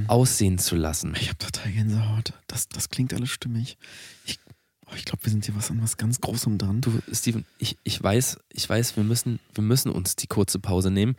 aussehen 0.08 0.58
zu 0.58 0.76
lassen. 0.76 1.14
Ich 1.20 1.28
habe 1.28 1.38
total 1.38 1.72
Gänsehaut. 1.72 2.32
Das, 2.46 2.68
das 2.68 2.88
klingt 2.90 3.14
alles 3.14 3.30
stimmig. 3.30 3.78
Ich, 4.26 4.38
oh, 4.86 4.94
ich 4.94 5.04
glaube, 5.04 5.24
wir 5.24 5.30
sind 5.30 5.44
hier 5.44 5.56
was 5.56 5.70
an 5.70 5.82
was 5.82 5.96
ganz 5.96 6.20
Großem 6.20 6.58
dran. 6.58 6.80
Du, 6.80 6.98
Steven, 7.10 7.44
ich, 7.58 7.76
ich 7.84 8.02
weiß, 8.02 8.38
ich 8.52 8.68
weiß, 8.68 8.96
wir 8.96 9.04
müssen, 9.04 9.38
wir 9.54 9.64
müssen 9.64 9.90
uns 9.90 10.16
die 10.16 10.26
kurze 10.26 10.58
Pause 10.58 10.90
nehmen. 10.90 11.16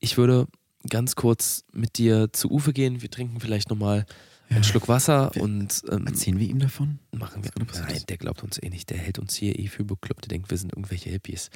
Ich 0.00 0.16
würde 0.16 0.46
ganz 0.88 1.16
kurz 1.16 1.64
mit 1.72 1.98
dir 1.98 2.32
zu 2.32 2.50
Ufe 2.50 2.72
gehen. 2.72 3.02
Wir 3.02 3.10
trinken 3.10 3.40
vielleicht 3.40 3.70
nochmal 3.70 4.06
einen 4.50 4.64
Schluck 4.64 4.88
Wasser 4.88 5.34
und 5.36 5.82
ähm, 5.90 6.06
Erzählen 6.06 6.38
wir 6.38 6.48
ihm 6.48 6.58
davon? 6.58 6.98
machen 7.12 7.44
wir. 7.44 7.50
Nein, 7.82 8.02
der 8.08 8.16
glaubt 8.16 8.42
uns 8.42 8.62
eh 8.62 8.68
nicht. 8.70 8.90
Der 8.90 8.98
hält 8.98 9.18
uns 9.18 9.34
hier 9.34 9.58
eh 9.58 9.66
für 9.68 9.84
bekloppt. 9.84 10.24
Der 10.24 10.28
denkt, 10.28 10.50
wir 10.50 10.56
sind 10.58 10.72
irgendwelche 10.72 11.10
Hippies. 11.10 11.50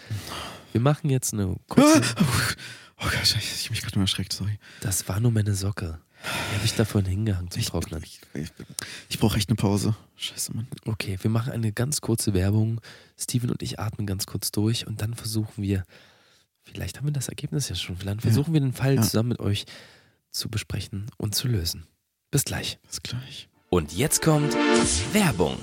Wir 0.73 0.81
machen 0.81 1.11
jetzt 1.11 1.33
eine 1.33 1.57
kurze. 1.69 2.03
Oh 3.05 3.09
Gott, 3.11 3.35
ich, 3.37 3.53
ich 3.65 3.71
mich 3.71 3.83
gerade 3.83 3.97
nur 3.97 4.05
erschreckt, 4.05 4.33
sorry. 4.33 4.61
Das 4.81 5.09
war 5.09 5.19
nur 5.19 5.33
meine 5.33 5.57
Socke. 5.57 5.99
Die 6.23 6.55
habe 6.55 6.65
ich 6.65 6.75
da 6.75 6.85
vorhin 6.85 7.11
hingehangen 7.11 7.51
zum 7.51 7.61
Trocknen. 7.65 8.01
Ich, 8.05 8.21
ich, 8.33 8.49
ich 9.09 9.19
brauche 9.19 9.37
echt 9.37 9.49
eine 9.49 9.57
Pause. 9.57 9.97
Scheiße, 10.15 10.55
Mann. 10.55 10.69
Okay, 10.87 11.19
wir 11.21 11.29
machen 11.29 11.53
eine 11.53 11.73
ganz 11.73 12.01
kurze 12.01 12.33
Werbung. 12.33 12.81
Steven 13.19 13.51
und 13.51 13.61
ich 13.61 13.81
atmen 13.81 14.07
ganz 14.07 14.27
kurz 14.27 14.53
durch 14.53 14.87
und 14.87 15.03
dann 15.03 15.15
versuchen 15.15 15.65
wir, 15.65 15.83
vielleicht 16.63 16.99
haben 16.99 17.07
wir 17.09 17.13
das 17.13 17.29
Ergebnis 17.29 17.69
ja 17.69 17.75
schon, 17.75 17.97
vielleicht 17.97 18.23
versuchen 18.23 18.53
wir 18.55 18.61
den 18.61 18.73
Fall 18.73 18.95
Ja. 18.95 19.03
zusammen 19.03 19.31
mit 19.31 19.41
euch 19.41 19.65
zu 20.31 20.49
besprechen 20.49 21.07
und 21.17 21.35
zu 21.35 21.49
lösen. 21.49 21.89
Bis 22.33 22.45
gleich. 22.47 22.79
Bis 22.89 23.03
gleich. 23.03 23.47
Und 23.69 23.93
jetzt 23.93 24.23
kommt 24.23 24.55
Werbung. 25.13 25.57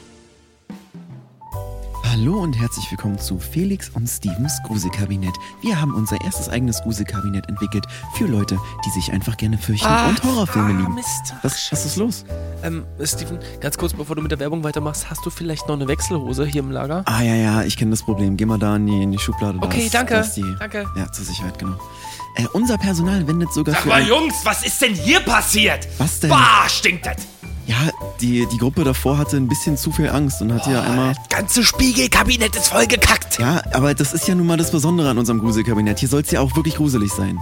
Hallo 2.06 2.42
und 2.42 2.54
herzlich 2.60 2.86
willkommen 2.92 3.18
zu 3.18 3.40
Felix 3.40 3.90
und 3.90 4.06
Stevens 4.08 4.54
Gruselkabinett. 4.68 5.34
Wir 5.64 5.82
haben 5.82 5.96
unser 5.96 6.22
erstes 6.22 6.48
eigenes 6.48 6.80
Gruselkabinett 6.84 7.50
entwickelt 7.50 7.88
für 8.14 8.26
Leute, 8.28 8.56
die 8.86 8.90
sich 8.92 9.12
einfach 9.12 9.36
gerne 9.38 9.58
fürchten 9.58 9.88
und 9.88 10.24
Horrorfilme 10.24 10.74
lieben. 10.74 10.92
Ah, 10.92 10.96
Mist. 10.96 11.34
Was, 11.42 11.72
was 11.72 11.86
ist 11.88 11.96
los? 11.98 12.26
Ähm, 12.62 12.86
Steven, 13.04 13.40
ganz 13.62 13.76
kurz 13.76 13.94
bevor 13.94 14.16
du 14.16 14.22
mit 14.22 14.30
der 14.30 14.38
Werbung 14.40 14.64
weitermachst, 14.64 15.10
hast 15.10 15.26
du 15.26 15.32
vielleicht 15.32 15.68
noch 15.68 15.76
eine 15.76 15.88
Wechselhose 15.88 16.46
hier 16.46 16.62
im 16.62 16.70
Lager? 16.70 17.02
Ah 17.08 17.24
ja, 17.24 17.34
ja, 17.34 17.64
ich 17.64 17.78
kenne 17.78 17.90
das 17.90 18.04
Problem. 18.04 18.38
Geh 18.38 18.46
mal 18.46 18.60
da 18.60 18.76
in 18.76 18.86
die, 18.86 19.02
in 19.02 19.12
die 19.12 19.20
Schublade. 19.20 19.58
da 19.60 19.66
Okay, 19.66 19.86
ist- 19.86 19.94
danke. 19.96 20.14
da 20.14 20.22
ist 20.22 20.34
die, 20.36 20.56
Danke. 20.60 20.86
Ja, 20.96 21.12
zur 21.12 21.26
Sicherheit, 21.26 21.58
genau. 21.58 21.80
Äh, 22.40 22.48
unser 22.54 22.78
Personal 22.78 23.28
wendet 23.28 23.54
sogar 23.54 23.76
Sag 23.76 23.84
für 23.84 23.90
mal, 23.90 24.02
ein- 24.02 24.08
Jungs, 24.08 24.36
was 24.44 24.64
ist 24.64 24.82
denn 24.82 24.94
hier 24.94 25.20
passiert? 25.20 25.88
Was 25.98 26.20
denn? 26.20 26.30
Bah, 26.30 26.68
stinkt 26.70 27.06
das. 27.06 27.16
Ja, 27.68 27.76
die, 28.20 28.48
die 28.48 28.58
Gruppe 28.58 28.84
davor 28.84 29.18
hatte 29.20 29.38
ein 29.38 29.48
bisschen 29.48 29.78
zu 29.78 29.92
viel 29.92 30.10
Angst 30.10 30.42
und 30.42 30.52
hatte 30.52 30.72
ja 30.72 30.82
einmal. 30.82 31.14
Das 31.14 31.30
ganze 31.38 31.64
Spiegelkabinett 31.64 32.56
ist 32.56 32.70
voll 32.70 32.88
gekackt. 32.88 33.38
Ja, 33.40 33.62
aber 33.74 33.94
das 33.94 34.14
ist 34.14 34.28
ja 34.28 34.34
nun 34.34 34.48
mal 34.48 34.58
das 34.58 34.72
Besondere 34.72 35.10
an 35.10 35.20
unserem 35.20 35.40
Gruselkabinett. 35.40 36.00
Hier 36.00 36.10
soll 36.10 36.22
es 36.22 36.32
ja 36.32 36.42
auch 36.42 36.56
wirklich 36.56 36.76
gruselig 36.78 37.12
sein. 37.12 37.38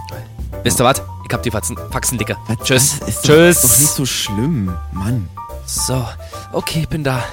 Wisst 0.64 0.80
ihr 0.80 0.84
was? 0.84 1.00
Ich 1.26 1.32
hab 1.32 1.42
die 1.42 1.50
Faxen, 1.50 1.78
Faxen 1.90 2.18
dicke. 2.18 2.36
Was, 2.46 2.58
Tschüss. 2.66 3.00
was? 3.00 3.08
Ist 3.08 3.22
Tschüss. 3.24 3.62
Doch, 3.62 3.70
doch 3.70 3.78
nicht 3.78 3.90
so 3.92 4.04
schlimm, 4.06 4.74
Mann. 4.92 5.28
So, 5.64 6.04
okay, 6.52 6.80
ich 6.80 6.88
bin 6.88 7.04
da. 7.04 7.24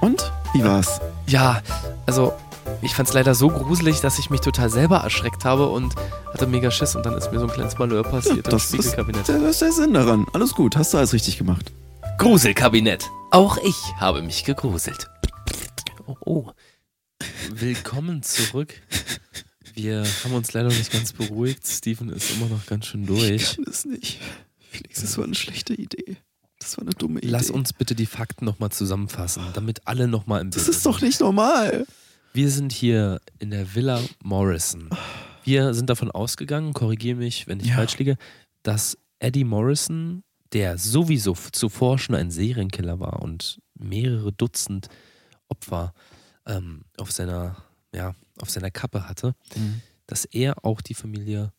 Und? 0.00 0.32
Wie 0.54 0.64
war's? 0.64 1.00
Ja, 1.26 1.60
also 2.06 2.32
ich 2.82 2.94
fand's 2.94 3.12
leider 3.12 3.34
so 3.34 3.48
gruselig, 3.48 4.00
dass 4.00 4.18
ich 4.18 4.30
mich 4.30 4.40
total 4.40 4.70
selber 4.70 4.98
erschreckt 4.98 5.44
habe 5.44 5.68
und 5.68 5.94
hatte 6.32 6.46
mega 6.46 6.70
Schiss 6.70 6.94
und 6.96 7.04
dann 7.04 7.14
ist 7.14 7.32
mir 7.32 7.38
so 7.38 7.46
ein 7.46 7.52
kleines 7.52 7.78
Malheur 7.78 8.02
passiert 8.02 8.46
im 8.46 8.50
das, 8.50 8.64
ist, 8.64 8.68
Spiegelkabinett. 8.74 9.28
das 9.28 9.42
ist 9.42 9.62
der 9.62 9.72
Sinn 9.72 9.94
daran. 9.94 10.26
Alles 10.32 10.52
gut, 10.52 10.76
hast 10.76 10.94
du 10.94 10.98
alles 10.98 11.12
richtig 11.12 11.38
gemacht. 11.38 11.72
Gruselkabinett. 12.18 13.10
Auch 13.30 13.58
ich 13.58 13.76
habe 13.96 14.22
mich 14.22 14.44
gegruselt. 14.44 15.08
Oh, 16.06 16.16
oh. 16.24 16.50
Willkommen 17.50 18.22
zurück. 18.22 18.74
Wir 19.74 20.04
haben 20.24 20.34
uns 20.34 20.52
leider 20.52 20.68
nicht 20.68 20.92
ganz 20.92 21.12
beruhigt. 21.12 21.66
Steven 21.66 22.08
ist 22.10 22.32
immer 22.32 22.46
noch 22.46 22.66
ganz 22.66 22.86
schön 22.86 23.06
durch. 23.06 23.56
kann 23.56 23.64
es 23.68 23.84
nicht. 23.84 24.20
Felix, 24.70 25.00
das 25.00 25.16
war 25.18 25.24
eine 25.24 25.34
schlechte 25.34 25.74
Idee. 25.74 26.16
Das 26.58 26.76
war 26.76 26.82
eine 26.82 26.94
dumme 26.94 27.20
Idee. 27.20 27.28
Lass 27.28 27.50
uns 27.50 27.72
bitte 27.72 27.94
die 27.94 28.06
Fakten 28.06 28.44
nochmal 28.44 28.70
zusammenfassen, 28.70 29.44
damit 29.54 29.86
alle 29.86 30.08
nochmal 30.08 30.40
im 30.40 30.50
Bild 30.50 30.66
Das 30.66 30.74
ist 30.74 30.84
doch 30.84 31.00
nicht 31.00 31.20
normal. 31.20 31.86
Wir 32.38 32.52
sind 32.52 32.70
hier 32.72 33.20
in 33.40 33.50
der 33.50 33.74
Villa 33.74 34.00
Morrison. 34.22 34.90
Wir 35.42 35.74
sind 35.74 35.90
davon 35.90 36.08
ausgegangen, 36.12 36.72
korrigiere 36.72 37.16
mich, 37.16 37.48
wenn 37.48 37.58
ich 37.58 37.66
Ja. 37.66 37.74
falsch 37.74 37.98
liege, 37.98 38.16
dass 38.62 38.96
Eddie 39.18 39.42
Morrison, 39.42 40.22
der 40.52 40.78
sowieso 40.78 41.34
zuvor 41.34 41.98
schon 41.98 42.14
ein 42.14 42.30
Serienkiller 42.30 43.00
war 43.00 43.22
und 43.24 43.60
mehrere 43.74 44.30
Dutzend 44.32 44.86
Opfer 45.48 45.92
ähm, 46.46 46.82
auf 46.96 47.10
seiner, 47.10 47.56
ja, 47.92 48.14
auf 48.40 48.50
seiner 48.50 48.70
Kappe 48.70 49.08
hatte, 49.08 49.34
Mhm. 49.56 49.82
dass 50.06 50.24
er 50.24 50.64
auch 50.64 50.80
die 50.80 50.94
Familie 50.94 51.52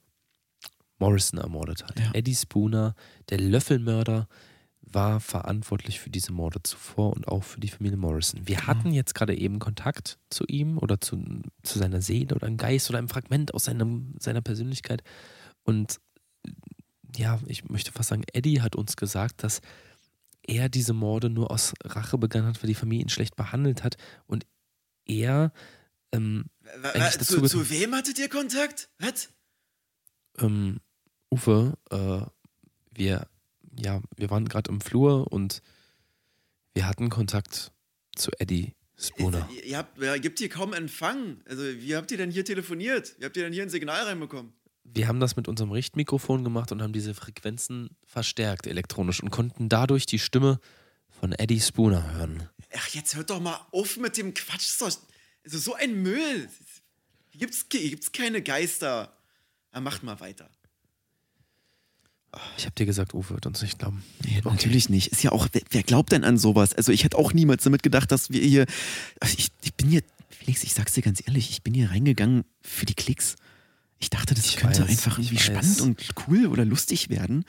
Morrison 0.98 1.42
ermordet 1.42 1.84
hat. 1.84 2.00
Ja. 2.00 2.12
Eddie 2.14 2.36
Spooner, 2.36 2.96
der 3.28 3.42
Löffelmörder, 3.42 4.30
war 4.92 5.20
verantwortlich 5.20 6.00
für 6.00 6.10
diese 6.10 6.32
Morde 6.32 6.62
zuvor 6.64 7.14
und 7.14 7.28
auch 7.28 7.44
für 7.44 7.60
die 7.60 7.70
Familie 7.70 7.98
Morrison. 7.98 8.48
Wir 8.48 8.68
hatten 8.68 8.92
jetzt 8.92 9.16
gerade 9.16 9.38
eben 9.38 9.60
Kontakt 9.60 10.18
zu 10.30 10.46
ihm 10.48 10.78
oder 10.78 11.00
zu, 11.00 11.24
zu 11.64 11.80
seiner 11.80 12.02
Seele 12.02 12.36
oder 12.36 12.48
einem 12.48 12.58
Geist 12.58 12.90
oder 12.90 13.00
einem 13.00 13.10
Fragment 13.10 13.54
aus 13.54 13.66
seinem, 13.66 14.16
seiner 14.20 14.42
Persönlichkeit. 14.42 15.04
Und 15.64 16.00
äh, 16.46 16.52
ja, 17.16 17.40
ich 17.48 17.70
möchte 17.70 17.92
fast 17.92 18.10
sagen, 18.10 18.24
Eddie 18.34 18.62
hat 18.62 18.76
uns 18.76 18.96
gesagt, 18.96 19.44
dass 19.44 19.62
er 20.44 20.70
diese 20.70 20.94
Morde 20.94 21.30
nur 21.30 21.52
aus 21.52 21.74
Rache 21.84 22.18
begangen 22.18 22.48
hat, 22.48 22.62
weil 22.62 22.68
die 22.68 22.76
Familie 22.76 23.04
ihn 23.04 23.10
schlecht 23.10 23.36
behandelt 23.36 23.84
hat 23.84 23.98
und 24.26 24.46
er 25.06 25.52
ähm, 26.12 26.46
dazu 26.82 27.42
zu, 27.42 27.70
wem 27.70 27.94
hattet 27.96 28.18
ihr 28.20 28.30
Kontakt? 28.30 28.90
Was? 29.00 29.30
ähm, 30.42 30.80
Uwe, 31.32 31.78
äh, 31.92 32.26
wir, 32.92 33.28
ja, 33.78 34.02
wir 34.16 34.30
waren 34.30 34.48
gerade 34.48 34.72
im 34.72 34.82
Flur 34.82 35.32
und 35.32 35.62
wir 36.74 36.88
hatten 36.88 37.10
Kontakt 37.10 37.72
zu 38.16 38.32
Eddie 38.40 38.76
Spooner. 38.98 39.48
Ihr, 39.54 39.66
ihr 39.66 39.78
habt, 39.78 39.98
ihr 39.98 40.20
gibt 40.20 40.40
hier 40.40 40.50
kaum 40.50 40.74
Empfang. 40.74 41.42
Also, 41.46 41.64
wie 41.64 41.96
habt 41.96 42.12
ihr 42.12 42.18
denn 42.18 42.32
hier 42.32 42.46
telefoniert? 42.46 43.16
Wie 43.20 43.26
habt 43.26 43.38
ihr 43.38 43.44
denn 43.44 43.54
hier 43.54 43.64
ein 43.64 43.70
Signal 43.70 44.04
reinbekommen? 44.04 44.54
Wir 44.84 45.08
haben 45.08 45.20
das 45.20 45.36
mit 45.36 45.48
unserem 45.48 45.72
Richtmikrofon 45.72 46.44
gemacht 46.44 46.72
und 46.72 46.82
haben 46.82 46.94
diese 46.94 47.14
Frequenzen 47.14 47.96
verstärkt 48.06 48.66
elektronisch 48.66 49.22
und 49.22 49.30
konnten 49.30 49.70
dadurch 49.70 50.06
die 50.06 50.20
Stimme 50.20 50.60
von 51.10 51.32
Eddie 51.32 51.60
Spooner 51.60 52.14
hören. 52.14 52.50
Ach, 52.74 52.88
jetzt 52.90 53.16
hört 53.16 53.30
doch 53.30 53.40
mal 53.40 53.68
auf 53.72 53.98
mit 53.98 54.18
dem 54.18 54.34
Quatsch. 54.34 54.66
Das 54.66 54.70
ist 54.70 54.82
doch, 54.82 55.10
also 55.44 55.58
so 55.58 55.74
ein 55.76 56.02
Müll. 56.02 56.50
Hier 57.30 57.40
gibt's, 57.40 57.66
hier 57.72 57.90
gibt's 57.90 58.12
keine 58.12 58.42
Geister. 58.42 59.16
Ja, 59.74 59.80
macht 59.80 60.04
mal 60.04 60.20
weiter. 60.20 60.50
Ich 62.58 62.66
habe 62.66 62.76
dir 62.76 62.86
gesagt, 62.86 63.14
Uwe 63.14 63.32
wird 63.32 63.46
uns 63.48 63.62
nicht 63.62 63.80
glauben. 63.80 64.04
Nee, 64.24 64.42
natürlich 64.44 64.90
nicht. 64.90 65.08
Ist 65.08 65.24
ja 65.24 65.32
auch, 65.32 65.48
wer, 65.52 65.62
wer 65.72 65.84
glaubt 65.84 66.12
denn 66.12 66.24
an 66.24 66.38
sowas? 66.38 66.74
Also 66.74 66.92
ich 66.92 67.04
hätte 67.04 67.18
auch 67.18 67.34
niemals 67.34 67.64
damit 67.64 67.82
gedacht, 67.82 68.12
dass 68.12 68.30
wir 68.30 68.42
hier. 68.42 68.66
Also 69.20 69.36
ich, 69.38 69.50
ich 69.64 69.74
bin 69.74 69.90
hier, 69.90 70.04
Felix, 70.30 70.64
ich 70.64 70.74
sag's 70.74 70.94
dir 70.94 71.02
ganz 71.02 71.24
ehrlich, 71.26 71.50
ich 71.50 71.64
bin 71.64 71.74
hier 71.74 71.90
reingegangen 71.90 72.44
für 72.62 72.86
die 72.86 72.94
Klicks. 72.94 73.36
Ich 74.00 74.10
dachte, 74.10 74.34
das 74.36 74.46
Ich 74.46 74.58
könnte 74.58 74.84
weiß, 74.84 74.90
einfach 74.90 75.18
irgendwie 75.18 75.40
spannend 75.40 75.82
und 75.82 76.02
cool 76.28 76.48
oder 76.48 76.66
lustig 76.66 77.10
werden. 77.10 77.46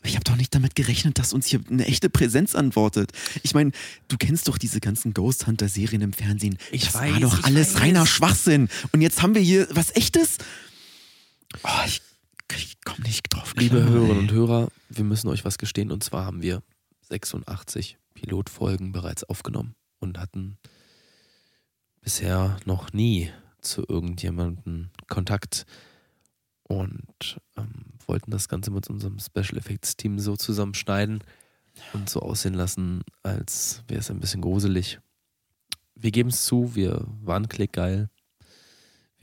Aber 0.00 0.08
ich 0.08 0.16
habe 0.16 0.24
doch 0.24 0.36
nicht 0.36 0.54
damit 0.54 0.74
gerechnet, 0.74 1.18
dass 1.18 1.32
uns 1.32 1.46
hier 1.46 1.60
eine 1.70 1.86
echte 1.86 2.10
Präsenz 2.10 2.54
antwortet. 2.54 3.12
Ich 3.42 3.54
meine, 3.54 3.72
du 4.08 4.16
kennst 4.16 4.48
doch 4.48 4.58
diese 4.58 4.80
ganzen 4.80 5.14
Ghost 5.14 5.46
Hunter-Serien 5.46 6.02
im 6.02 6.12
Fernsehen. 6.12 6.58
Ich 6.72 6.84
das 6.84 6.94
weiß, 6.94 7.12
war 7.12 7.20
doch 7.20 7.44
alles 7.44 7.74
weiß. 7.74 7.80
reiner 7.80 8.06
Schwachsinn. 8.06 8.68
Und 8.92 9.00
jetzt 9.00 9.22
haben 9.22 9.34
wir 9.34 9.40
hier 9.40 9.68
was 9.70 9.94
Echtes. 9.96 10.38
Oh, 11.62 11.68
ich, 11.86 12.02
ich 12.52 12.80
komme 12.84 13.04
nicht 13.06 13.22
drauf. 13.32 13.54
Liebe 13.56 13.76
klar, 13.76 13.88
Hörerinnen 13.88 14.18
und 14.18 14.32
Hörer, 14.32 14.68
wir 14.88 15.04
müssen 15.04 15.28
euch 15.28 15.44
was 15.44 15.58
gestehen 15.58 15.90
und 15.90 16.04
zwar 16.04 16.24
haben 16.24 16.42
wir 16.42 16.62
86 17.02 17.98
Pilotfolgen 18.14 18.92
bereits 18.92 19.24
aufgenommen 19.24 19.74
und 20.00 20.18
hatten 20.18 20.58
bisher 22.00 22.58
noch 22.64 22.92
nie 22.92 23.30
zu 23.60 23.84
irgendjemandem 23.88 24.90
Kontakt 25.08 25.64
und 26.64 27.40
ähm, 27.56 27.94
wollten 28.06 28.30
das 28.30 28.48
Ganze 28.48 28.70
mit 28.70 28.88
unserem 28.88 29.18
Special 29.18 29.58
Effects 29.58 29.96
Team 29.96 30.18
so 30.18 30.36
zusammenschneiden 30.36 31.22
und 31.92 32.08
so 32.08 32.20
aussehen 32.20 32.54
lassen, 32.54 33.02
als 33.22 33.82
wäre 33.88 34.00
es 34.00 34.10
ein 34.10 34.20
bisschen 34.20 34.40
gruselig. 34.40 35.00
Wir 35.94 36.10
geben 36.10 36.28
es 36.28 36.44
zu, 36.44 36.74
wir 36.74 37.06
waren 37.22 37.48
klickgeil. 37.48 38.08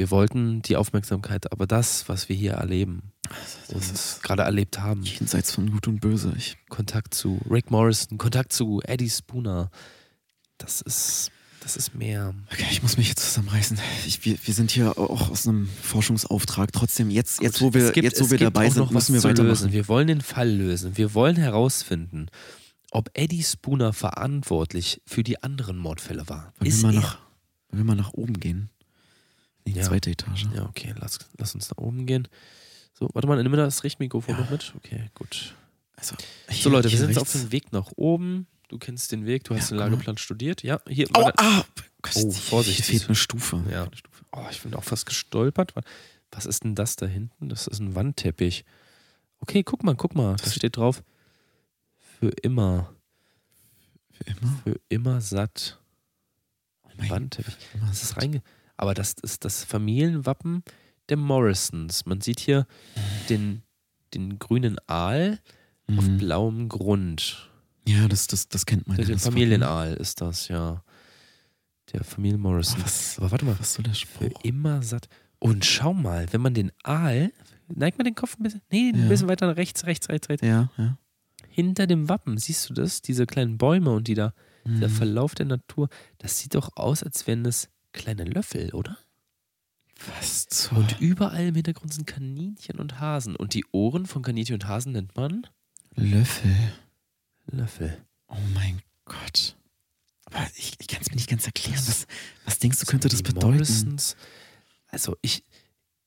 Wir 0.01 0.09
wollten 0.09 0.63
die 0.63 0.77
Aufmerksamkeit, 0.77 1.51
aber 1.51 1.67
das, 1.67 2.09
was 2.09 2.27
wir 2.27 2.35
hier 2.35 2.53
erleben 2.53 3.11
und 3.71 3.83
gerade 4.23 4.41
erlebt 4.41 4.79
haben, 4.79 5.03
Jenseits 5.03 5.51
von 5.51 5.69
Gut 5.69 5.87
und 5.87 5.99
Böse. 6.01 6.33
Ich 6.35 6.57
Kontakt 6.69 7.13
zu 7.13 7.39
Rick 7.47 7.69
Morrison, 7.69 8.17
Kontakt 8.17 8.51
zu 8.51 8.81
Eddie 8.83 9.11
Spooner, 9.11 9.69
das 10.57 10.81
ist, 10.81 11.29
das 11.59 11.77
ist 11.77 11.93
mehr. 11.93 12.33
Okay, 12.51 12.65
ich 12.71 12.81
muss 12.81 12.97
mich 12.97 13.09
jetzt 13.09 13.21
zusammenreißen. 13.23 13.77
Ich, 14.07 14.25
wir, 14.25 14.39
wir 14.43 14.53
sind 14.55 14.71
hier 14.71 14.97
auch 14.97 15.29
aus 15.29 15.47
einem 15.47 15.69
Forschungsauftrag. 15.83 16.71
Trotzdem, 16.73 17.11
jetzt, 17.11 17.39
jetzt 17.43 17.61
wo 17.61 17.71
wir, 17.75 17.91
gibt- 17.91 18.03
jetzt, 18.03 18.19
wo 18.21 18.31
wir 18.31 18.39
dabei 18.39 18.71
sind, 18.71 18.89
müssen 18.89 19.13
wir 19.13 19.23
weitermachen. 19.23 19.49
lösen. 19.49 19.71
Wir 19.71 19.87
wollen 19.87 20.07
den 20.07 20.21
Fall 20.21 20.49
lösen. 20.49 20.97
Wir 20.97 21.13
wollen 21.13 21.35
herausfinden, 21.35 22.25
ob 22.89 23.11
Eddie 23.13 23.43
Spooner 23.43 23.93
verantwortlich 23.93 25.03
für 25.05 25.21
die 25.21 25.43
anderen 25.43 25.77
Mordfälle 25.77 26.27
war. 26.27 26.53
Wollen 26.57 26.67
ist 26.71 26.81
wir, 26.81 26.87
mal 26.87 26.95
er? 26.95 27.01
nach, 27.01 27.19
wollen 27.69 27.83
wir 27.83 27.85
mal 27.85 27.95
nach 27.95 28.13
oben 28.13 28.39
gehen? 28.39 28.71
In 29.65 29.73
die 29.73 29.79
Ja. 29.79 29.85
zweite 29.85 30.09
Etage. 30.09 30.45
Ja, 30.55 30.65
okay, 30.67 30.93
lass, 30.99 31.19
lass 31.37 31.53
uns 31.55 31.69
nach 31.69 31.77
oben 31.77 32.05
gehen. 32.05 32.27
So, 32.93 33.09
warte 33.13 33.27
mal, 33.27 33.41
nimm 33.41 33.51
das 33.53 33.83
Richtmikrofon 33.83 34.35
Ja. 34.35 34.41
noch 34.41 34.49
mit. 34.49 34.73
Okay, 34.75 35.09
gut. 35.13 35.55
Also, 35.95 36.15
So, 36.51 36.69
Leute, 36.69 36.89
wir 36.91 36.97
sind 36.97 37.09
jetzt 37.09 37.17
auf 37.19 37.27
rechts. 37.27 37.41
dem 37.41 37.51
Weg 37.51 37.71
nach 37.71 37.91
oben. 37.95 38.47
Du 38.69 38.77
kennst 38.77 39.11
den 39.11 39.25
Weg, 39.25 39.43
du 39.43 39.53
hast 39.55 39.69
Ja, 39.71 39.77
den. 39.77 39.79
Lageplan 39.79 40.17
studiert. 40.17 40.63
Ja, 40.63 40.79
hier. 40.87 41.07
Warte. 41.11 41.37
ah, 41.43 41.63
Oh, 42.15 42.31
Vorsicht. 42.31 42.77
Hier 42.77 42.85
fehlt 42.85 43.05
eine 43.07 43.15
Stufe. 43.15 43.63
Ja. 43.69 43.87
Oh, 44.31 44.45
ich 44.49 44.61
bin 44.63 44.73
auch 44.73 44.83
fast 44.83 45.05
gestolpert. 45.05 45.73
Was 46.31 46.47
ist 46.47 46.63
denn 46.63 46.73
das 46.73 46.95
da 46.95 47.05
hinten? 47.05 47.49
Das 47.49 47.67
ist 47.67 47.79
ein 47.79 47.93
Wandteppich. 47.93 48.65
Okay, 49.39 49.61
guck 49.63 49.83
mal, 49.83 49.95
guck 49.95 50.15
mal. 50.15 50.35
Da 50.37 50.49
steht 50.49 50.77
drauf. 50.77 51.03
Für 52.19 52.29
immer. 52.41 52.91
Für 54.11 54.23
immer? 54.23 54.59
Für 54.63 54.79
immer 54.89 55.21
satt. 55.21 55.79
Oh 56.83 56.89
mein 56.97 57.09
Wandteppich. 57.09 57.55
Immer 57.75 57.87
Das 57.87 58.01
ist 58.01 58.17
reinge 58.17 58.41
Aber 58.77 58.93
das 58.93 59.13
ist 59.21 59.45
das 59.45 59.63
Familienwappen 59.63 60.63
der 61.09 61.17
Morrisons. 61.17 62.05
Man 62.05 62.21
sieht 62.21 62.39
hier 62.39 62.65
den, 63.29 63.63
den 64.13 64.39
grünen 64.39 64.77
Aal 64.87 65.39
auf 65.87 66.05
Mhm. 66.07 66.17
blauem 66.17 66.69
Grund. 66.69 67.49
Ja, 67.87 68.07
das, 68.07 68.27
das, 68.27 68.47
das 68.47 68.65
kennt 68.65 68.87
man. 68.87 68.97
ja, 68.97 69.03
Der 69.03 69.15
Wappen. 69.15 69.19
Familienaal 69.31 69.93
ist 69.95 70.21
das, 70.21 70.47
ja. 70.47 70.83
Der 71.93 72.03
Familie 72.03 72.37
Morrison. 72.37 72.77
Oh, 72.79 72.83
was- 72.85 73.17
Aber 73.19 73.31
warte 73.31 73.45
mal, 73.45 73.59
Was 73.59 73.73
soll 73.73 73.83
der 73.83 73.93
für 73.93 73.99
Spruch? 74.25 74.43
immer 74.43 74.81
satt. 74.81 75.09
Und 75.39 75.65
schau 75.65 75.93
mal, 75.93 76.31
wenn 76.31 76.39
man 76.41 76.53
den 76.53 76.71
Aal, 76.83 77.31
neigt 77.67 77.97
man 77.97 78.05
den 78.05 78.15
Kopf 78.15 78.37
ein 78.39 78.43
bisschen, 78.43 78.61
nee, 78.71 78.89
ein 78.93 79.03
Ja. 79.03 79.09
bisschen 79.09 79.27
weiter 79.27 79.47
nach 79.47 79.57
rechts, 79.57 79.85
rechts, 79.85 80.07
rechts, 80.09 80.29
rechts. 80.29 80.45
Ja, 80.45 80.69
ja. 80.77 80.97
Hinter 81.49 81.87
dem 81.87 82.07
Wappen, 82.07 82.37
siehst 82.37 82.69
du 82.69 82.73
das? 82.73 83.01
Diese 83.01 83.25
kleinen 83.25 83.57
Bäume 83.57 83.89
und 83.91 84.07
die 84.07 84.13
da, 84.13 84.33
dieser 84.65 84.87
Mhm. 84.87 84.91
Verlauf 84.93 85.35
der 85.35 85.47
Natur, 85.47 85.89
das 86.19 86.37
sieht 86.37 86.53
doch 86.55 86.77
aus, 86.77 87.03
als 87.03 87.27
wären 87.27 87.43
das 87.43 87.67
kleine 87.91 88.23
Löffel, 88.23 88.73
oder? 88.73 88.97
Was 90.17 90.47
zur... 90.47 90.79
Und 90.79 90.99
überall 90.99 91.47
im 91.47 91.55
Hintergrund 91.55 91.93
sind 91.93 92.07
Kaninchen 92.07 92.79
und 92.79 92.99
Hasen. 92.99 93.35
Und 93.35 93.53
die 93.53 93.65
Ohren 93.71 94.05
von 94.05 94.23
Kaninchen 94.23 94.55
und 94.55 94.67
Hasen 94.67 94.93
nennt 94.93 95.15
man 95.15 95.47
Löffel. 95.95 96.73
Löffel. 97.45 97.97
Oh 98.27 98.37
mein 98.53 98.81
Gott. 99.05 99.55
Aber 100.25 100.47
ich, 100.55 100.73
ich 100.79 100.87
kann 100.87 101.01
es 101.01 101.09
mir 101.09 101.15
nicht 101.15 101.29
ganz 101.29 101.45
erklären. 101.45 101.83
Was, 101.85 102.07
was 102.45 102.59
denkst 102.59 102.79
du, 102.79 102.85
könnte 102.85 103.09
das 103.09 103.21
bedeuten? 103.21 103.55
Morrisons, 103.55 104.15
also 104.87 105.17
ich, 105.21 105.43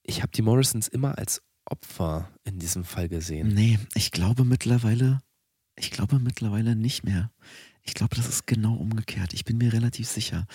ich 0.03 0.23
habe 0.23 0.33
die 0.33 0.43
Morrisons 0.43 0.89
immer 0.89 1.19
als 1.19 1.43
Opfer 1.67 2.31
in 2.45 2.59
diesem 2.59 2.85
Fall 2.85 3.09
gesehen. 3.09 3.49
Nee, 3.49 3.79
ich 3.95 4.11
glaube 4.11 4.45
mittlerweile, 4.45 5.21
ich 5.77 5.91
glaube 5.91 6.19
mittlerweile 6.19 6.77
nicht 6.77 7.05
mehr. 7.05 7.31
Ich 7.83 7.95
glaube, 7.95 8.17
das 8.17 8.29
ist 8.29 8.47
genau 8.47 8.75
umgekehrt. 8.75 9.35
Ich 9.35 9.45
bin 9.45 9.59
mir 9.59 9.73
relativ 9.73 10.09
sicher. 10.09 10.47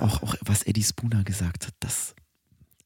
Auch, 0.00 0.22
auch 0.22 0.34
was 0.42 0.62
Eddie 0.64 0.82
Spooner 0.84 1.24
gesagt 1.24 1.66
hat, 1.66 1.74
das, 1.80 2.14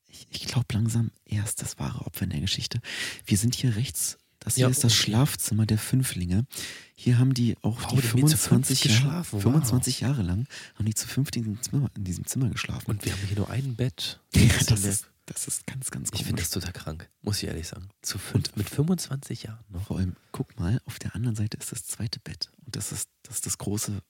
ich, 0.09 0.27
ich 0.31 0.45
glaube 0.47 0.67
langsam, 0.73 1.11
er 1.25 1.45
ist 1.45 1.63
das 1.63 1.79
wahre 1.79 2.07
Opfer 2.07 2.25
in 2.25 2.31
der 2.31 2.41
Geschichte. 2.41 2.81
Wir 3.27 3.39
sind 3.39 3.55
hier 3.55 3.77
rechts, 3.77 4.19
das 4.39 4.55
hier 4.55 4.63
Ja, 4.65 4.71
ist 4.71 4.85
das 4.85 4.93
okay. 4.93 5.03
Schlafzimmer 5.03 5.67
der 5.67 5.79
Fünflinge. 5.79 6.47
Hier 6.95 7.19
haben 7.19 7.35
die 7.35 7.57
auch 7.63 7.83
Wow, 7.83 7.91
die 7.91 8.01
die 8.01 8.09
haben 8.09 8.19
hier 8.19 8.27
zu 8.29 8.37
fünft 8.37 8.69
25, 8.69 8.85
Jahre, 8.85 8.95
geschlafen, 8.97 9.33
wow. 9.33 9.43
25 9.43 10.01
Jahre 10.01 10.23
lang, 10.23 10.47
haben 10.77 10.85
die 10.87 10.95
zu 10.95 11.07
fünft 11.09 11.37
in 11.37 11.43
diesem 11.45 11.63
Zimmer, 11.63 11.91
in 11.97 12.05
diesem 12.05 12.27
Zimmer 12.27 12.49
geschlafen. 12.51 12.87
Und 12.91 13.05
wir 13.05 13.13
haben 13.13 13.21
hier 13.27 13.37
nur 13.37 13.51
ein 13.51 13.77
Bett. 13.77 14.21
ja, 14.35 14.49
Das 14.67 14.85
ist, 14.85 15.07
das 15.27 15.47
ist 15.47 15.67
ganz, 15.67 15.91
ganz 15.91 16.09
ich 16.09 16.13
komisch. 16.13 16.27
finde 16.27 16.43
das 16.43 16.51
total 16.51 16.73
krank, 16.73 17.09
muss 17.23 17.43
ich 17.43 17.49
ehrlich 17.49 17.69
sagen. 17.69 17.89
Zu 18.03 18.19
fünf, 18.19 18.55
mit 18.57 18.69
25 18.69 19.45
Jahren 19.45 19.65
noch. 19.69 19.87
Vor 19.87 19.99
allem, 19.99 20.17
guck 20.33 20.59
mal, 20.59 20.81
auf 20.87 20.99
der 20.99 21.15
anderen 21.15 21.37
Seite 21.37 21.57
ist 21.59 21.71
das 21.73 21.85
zweite 21.87 22.19
Bett. 22.21 22.51
Und 22.67 22.77
das 22.77 22.93
ist 22.93 23.09
das, 23.23 23.37
ist 23.37 23.47
das 23.47 23.59
große 23.59 24.03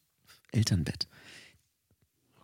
Elternbett. 0.52 1.06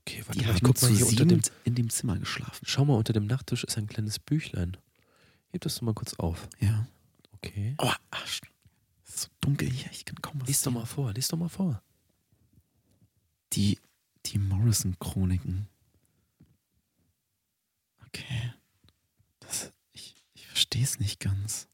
Okay, 0.09 0.22
warte 0.26 0.38
Die 0.38 0.46
mal, 0.46 0.54
ich 0.54 0.62
guck 0.62 0.80
mal 0.82 0.90
hier 0.90 1.07
unter 1.07 1.24
dem. 1.24 1.40
in 1.64 1.74
dem 1.74 1.90
Zimmer 1.90 2.16
geschlafen. 2.16 2.64
Schau 2.64 2.84
mal, 2.84 2.94
unter 2.94 3.12
dem 3.12 3.26
Nachttisch 3.26 3.64
ist 3.64 3.76
ein 3.76 3.88
kleines 3.88 4.18
Büchlein. 4.18 4.76
Heb 5.48 5.62
das 5.62 5.74
doch 5.76 5.82
mal 5.82 5.94
kurz 5.94 6.14
auf. 6.14 6.48
Ja. 6.61 6.86
Okay. 7.32 7.74
Oh, 7.78 7.90
Arsch. 8.11 8.40
Es 9.04 9.14
ist 9.14 9.20
so 9.22 9.28
dunkel 9.40 9.68
hier, 9.70 9.90
ich 9.90 10.04
kann 10.04 10.20
kaum 10.22 10.40
was 10.40 10.48
Lies 10.48 10.61
doch 10.62 10.70
sehen. 10.70 10.74
mal 10.74 10.86
vor, 10.86 11.12
lies 11.12 11.28
doch 11.28 11.38
mal 11.38 11.48
vor. 11.48 11.82
Die, 13.52 13.78
die 14.26 14.38
Morrison-Chroniken. 14.38 15.68
Okay. 18.07 18.52
Das, 19.40 19.72
ich 19.92 20.14
ich 20.34 20.46
verstehe 20.46 20.82
es 20.84 20.98
nicht 21.00 21.20
ganz. 21.20 21.68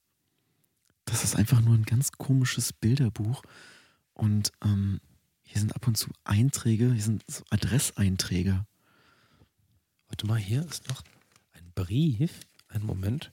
Das 1.04 1.24
ist 1.24 1.36
einfach 1.36 1.60
nur 1.60 1.74
ein 1.74 1.84
ganz 1.84 2.12
komisches 2.12 2.72
Bilderbuch. 2.72 3.42
Und 4.14 4.52
ähm, 4.64 5.00
hier 5.52 5.60
sind 5.60 5.76
ab 5.76 5.86
und 5.86 5.98
zu 5.98 6.08
Einträge, 6.24 6.90
hier 6.94 7.02
sind 7.02 7.22
so 7.28 7.44
Adresseinträge. 7.50 8.64
Warte 10.08 10.26
mal, 10.26 10.38
hier 10.38 10.64
ist 10.64 10.88
noch 10.88 11.02
ein 11.52 11.70
Brief. 11.74 12.40
Einen 12.68 12.86
Moment. 12.86 13.30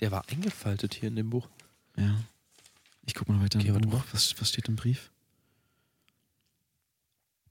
Der 0.00 0.10
war 0.10 0.28
eingefaltet 0.28 0.94
hier 0.94 1.08
in 1.08 1.14
dem 1.14 1.30
Buch. 1.30 1.48
Ja. 1.96 2.20
Ich 3.02 3.14
guck 3.14 3.28
mal 3.28 3.40
weiter 3.40 3.60
Okay, 3.60 3.72
warte 3.72 3.86
mal. 3.86 4.02
Was, 4.10 4.40
was 4.40 4.48
steht 4.48 4.66
im 4.66 4.74
Brief? 4.74 5.12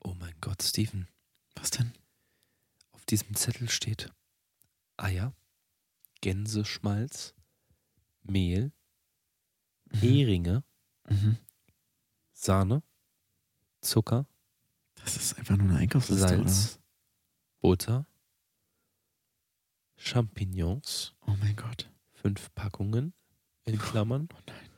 Oh 0.03 0.13
mein 0.19 0.35
Gott, 0.41 0.61
Steven. 0.61 1.07
Was 1.55 1.69
denn? 1.71 1.93
Auf 2.91 3.05
diesem 3.05 3.33
Zettel 3.37 3.69
steht 3.69 4.11
Eier, 4.97 5.33
Gänseschmalz, 6.19 7.33
Mehl, 8.23 8.73
Heringe, 9.89 10.65
Mhm. 11.09 11.37
Sahne, 12.33 12.83
Zucker, 13.81 14.25
Das 15.03 15.15
ist 15.17 15.37
einfach 15.37 15.57
nur 15.57 15.69
eine 15.69 15.79
Einkaufsliste, 15.79 16.25
oder? 16.25 16.47
Salz, 16.47 16.79
Butter, 17.61 18.05
Champignons, 19.97 21.13
Oh 21.27 21.35
mein 21.39 21.55
Gott. 21.55 21.89
fünf 22.13 22.53
Packungen 22.55 23.13
in 23.65 23.77
Klammern. 23.77 24.27
Oh 24.33 24.37
nein. 24.47 24.69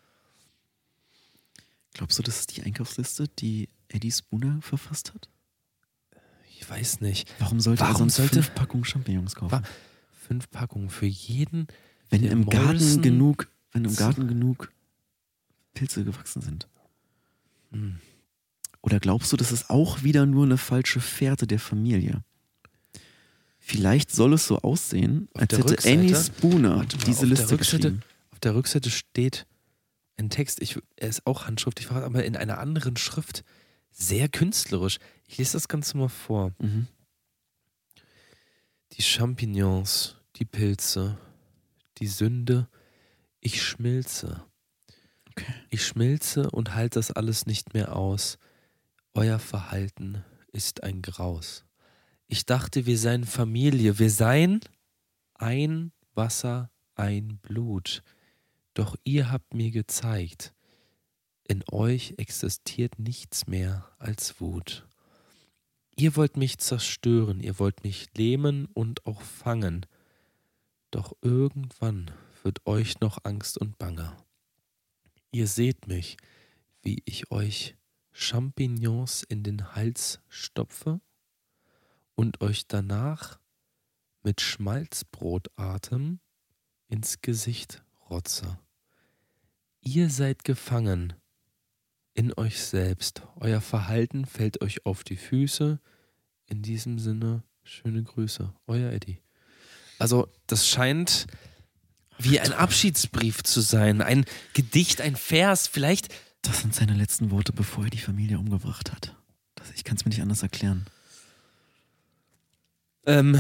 Glaubst 1.94 2.18
du, 2.20 2.24
das 2.24 2.40
ist 2.40 2.56
die 2.58 2.64
Einkaufsliste, 2.64 3.28
die 3.28 3.70
Eddie 3.88 4.12
Spooner 4.12 4.62
verfasst 4.62 5.14
hat? 5.14 5.30
Ich 6.50 6.68
weiß 6.70 7.02
nicht. 7.02 7.32
Warum 7.40 7.60
sollte 7.60 7.84
er 7.84 7.88
Warum 7.90 8.00
sonst 8.10 8.16
sollte- 8.16 8.36
fünf 8.42 8.56
Packungen 8.56 8.86
Champignons 8.86 9.36
kaufen? 9.36 9.64
Fünf 10.12 10.50
Packungen 10.50 10.90
für 10.90 11.06
jeden. 11.06 11.68
wenn 12.10 12.24
im 12.24 12.46
Garten 12.48 13.02
genug, 13.02 13.50
wenn 13.72 13.86
im 13.86 13.96
Garten 13.96 14.28
genug 14.28 14.72
Pilze 15.74 16.04
gewachsen 16.04 16.42
sind. 16.42 16.68
Hm. 17.72 18.00
Oder 18.84 19.00
glaubst 19.00 19.32
du, 19.32 19.38
das 19.38 19.52
ist 19.52 19.70
auch 19.70 20.04
wieder 20.04 20.26
nur 20.26 20.44
eine 20.46 20.58
falsche 20.58 21.00
Fährte 21.00 21.48
der 21.48 21.60
Familie? 21.60 22.24
Vielleicht 23.58 24.12
soll 24.12 24.34
es 24.34 24.46
so 24.46 24.60
aussehen, 24.60 25.30
Auf 25.34 25.42
als 25.42 25.50
der 25.50 25.60
hätte 25.60 25.74
Rückseite- 25.76 25.94
Annie 25.94 26.16
Spooner 26.16 26.76
mal, 26.78 26.86
diese 26.86 27.12
auf 27.12 27.20
der 27.20 27.28
Liste 27.30 27.46
Rückseite- 27.56 27.58
geschrieben. 27.58 28.04
Auf 28.32 28.40
der 28.42 28.56
Rückseite 28.56 28.90
steht 28.92 29.46
ein 30.18 30.30
Text, 30.30 30.62
ich, 30.62 30.78
er 30.98 31.08
ist 31.08 31.26
auch 31.26 31.48
handschriftlich 31.48 31.90
aber 31.90 32.24
in 32.26 32.36
einer 32.36 32.60
anderen 32.60 32.98
Schrift. 32.98 33.44
Sehr 33.92 34.28
künstlerisch. 34.28 34.98
Ich 35.28 35.38
lese 35.38 35.54
das 35.54 35.68
Ganze 35.68 35.98
mal 35.98 36.10
vor. 36.10 36.52
Mhm. 36.60 36.88
Die 38.94 39.02
Champignons, 39.02 40.18
die 40.36 40.46
Pilze, 40.46 41.18
die 42.00 42.08
Sünde, 42.08 42.68
ich 43.40 43.62
schmilze. 43.64 44.44
Okay. 45.32 45.54
Ich 45.70 45.86
schmilze 45.86 46.50
und 46.52 46.76
halte 46.76 47.00
das 47.00 47.12
alles 47.12 47.46
nicht 47.46 47.74
mehr 47.74 47.96
aus. 47.96 48.38
Euer 49.16 49.38
Verhalten 49.38 50.24
ist 50.54 50.82
ein 50.82 51.04
Graus. 51.04 51.66
Ich 52.28 52.48
dachte, 52.48 52.88
wir 52.88 52.98
seien 52.98 53.26
Familie, 53.26 54.00
wir 54.00 54.10
seien 54.10 54.60
ein 55.36 55.92
Wasser, 56.16 56.72
ein 56.96 57.38
Blut. 57.38 58.02
Doch 58.74 58.96
ihr 59.04 59.32
habt 59.32 59.54
mir 59.54 59.70
gezeigt, 59.70 60.56
in 61.48 61.64
euch 61.72 62.16
existiert 62.18 62.98
nichts 62.98 63.46
mehr 63.46 63.88
als 64.00 64.42
Wut. 64.42 64.88
Ihr 65.96 66.16
wollt 66.16 66.36
mich 66.36 66.58
zerstören, 66.58 67.40
ihr 67.40 67.60
wollt 67.60 67.84
mich 67.84 68.08
lähmen 68.18 68.66
und 68.66 69.06
auch 69.06 69.22
fangen. 69.22 69.86
Doch 70.90 71.14
irgendwann 71.22 72.10
wird 72.42 72.66
euch 72.66 73.00
noch 73.00 73.20
Angst 73.26 73.60
und 73.60 73.78
Bange. 73.78 74.18
Ihr 75.32 75.46
seht 75.46 75.86
mich, 75.86 76.18
wie 76.82 77.04
ich 77.06 77.30
euch 77.30 77.76
Champignons 78.14 79.24
in 79.24 79.44
den 79.44 79.76
Hals 79.76 80.22
stopfe 80.30 81.02
und 82.16 82.42
euch 82.42 82.68
danach 82.68 83.40
mit 84.22 84.40
Schmalzbrotatem 84.40 86.20
ins 86.88 87.22
Gesicht 87.22 87.84
rotze. 88.10 88.60
Ihr 89.82 90.10
seid 90.10 90.44
gefangen 90.46 91.14
in 92.14 92.34
euch 92.38 92.62
selbst. 92.62 93.24
Euer 93.36 93.60
Verhalten 93.60 94.26
fällt 94.26 94.62
euch 94.62 94.86
auf 94.86 95.04
die 95.04 95.18
Füße. 95.18 95.80
In 96.46 96.62
diesem 96.62 97.00
Sinne, 97.00 97.44
schöne 97.64 98.04
Grüße. 98.04 98.54
Euer 98.68 98.92
Eddie. 98.92 99.20
Also, 100.00 100.30
das 100.48 100.68
scheint 100.70 101.28
wie 102.20 102.40
ein 102.40 102.54
Abschiedsbrief 102.54 103.44
zu 103.44 103.62
sein. 103.62 104.02
Ein 104.02 104.26
Gedicht, 104.54 105.02
ein 105.02 105.16
Vers, 105.16 105.68
vielleicht. 105.68 106.14
Das 106.44 106.62
sind 106.62 106.76
seine 106.76 106.94
letzten 106.94 107.32
Worte, 107.32 107.52
bevor 107.54 107.86
er 107.86 107.90
die 107.90 107.98
Familie 107.98 108.38
umgebracht 108.38 108.92
hat. 108.92 109.16
Das, 109.56 109.72
ich 109.72 109.84
kann 109.84 109.98
es 109.98 110.06
mir 110.06 110.10
nicht 110.10 110.22
anders 110.22 110.44
erklären. 110.44 110.86
Ähm, 113.06 113.38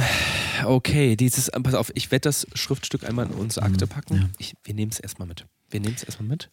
okay, 0.65 1.15
dieses, 1.15 1.49
pass 1.51 1.73
auf, 1.73 1.91
ich 1.95 2.11
werde 2.11 2.23
das 2.23 2.47
Schriftstück 2.53 3.03
einmal 3.05 3.27
in 3.27 3.33
unsere 3.33 3.65
Akte 3.65 3.85
Mhm, 3.85 3.89
packen. 3.89 4.15
ja. 4.15 4.29
Ich, 4.37 4.55
wir 4.63 4.73
nehmen 4.73 4.91
es 4.91 4.99
erstmal 4.99 5.27
mit. 5.27 5.45
Wir 5.69 5.79
nehmen 5.79 5.95
es 5.95 6.03
erstmal 6.03 6.27
mit. 6.27 6.49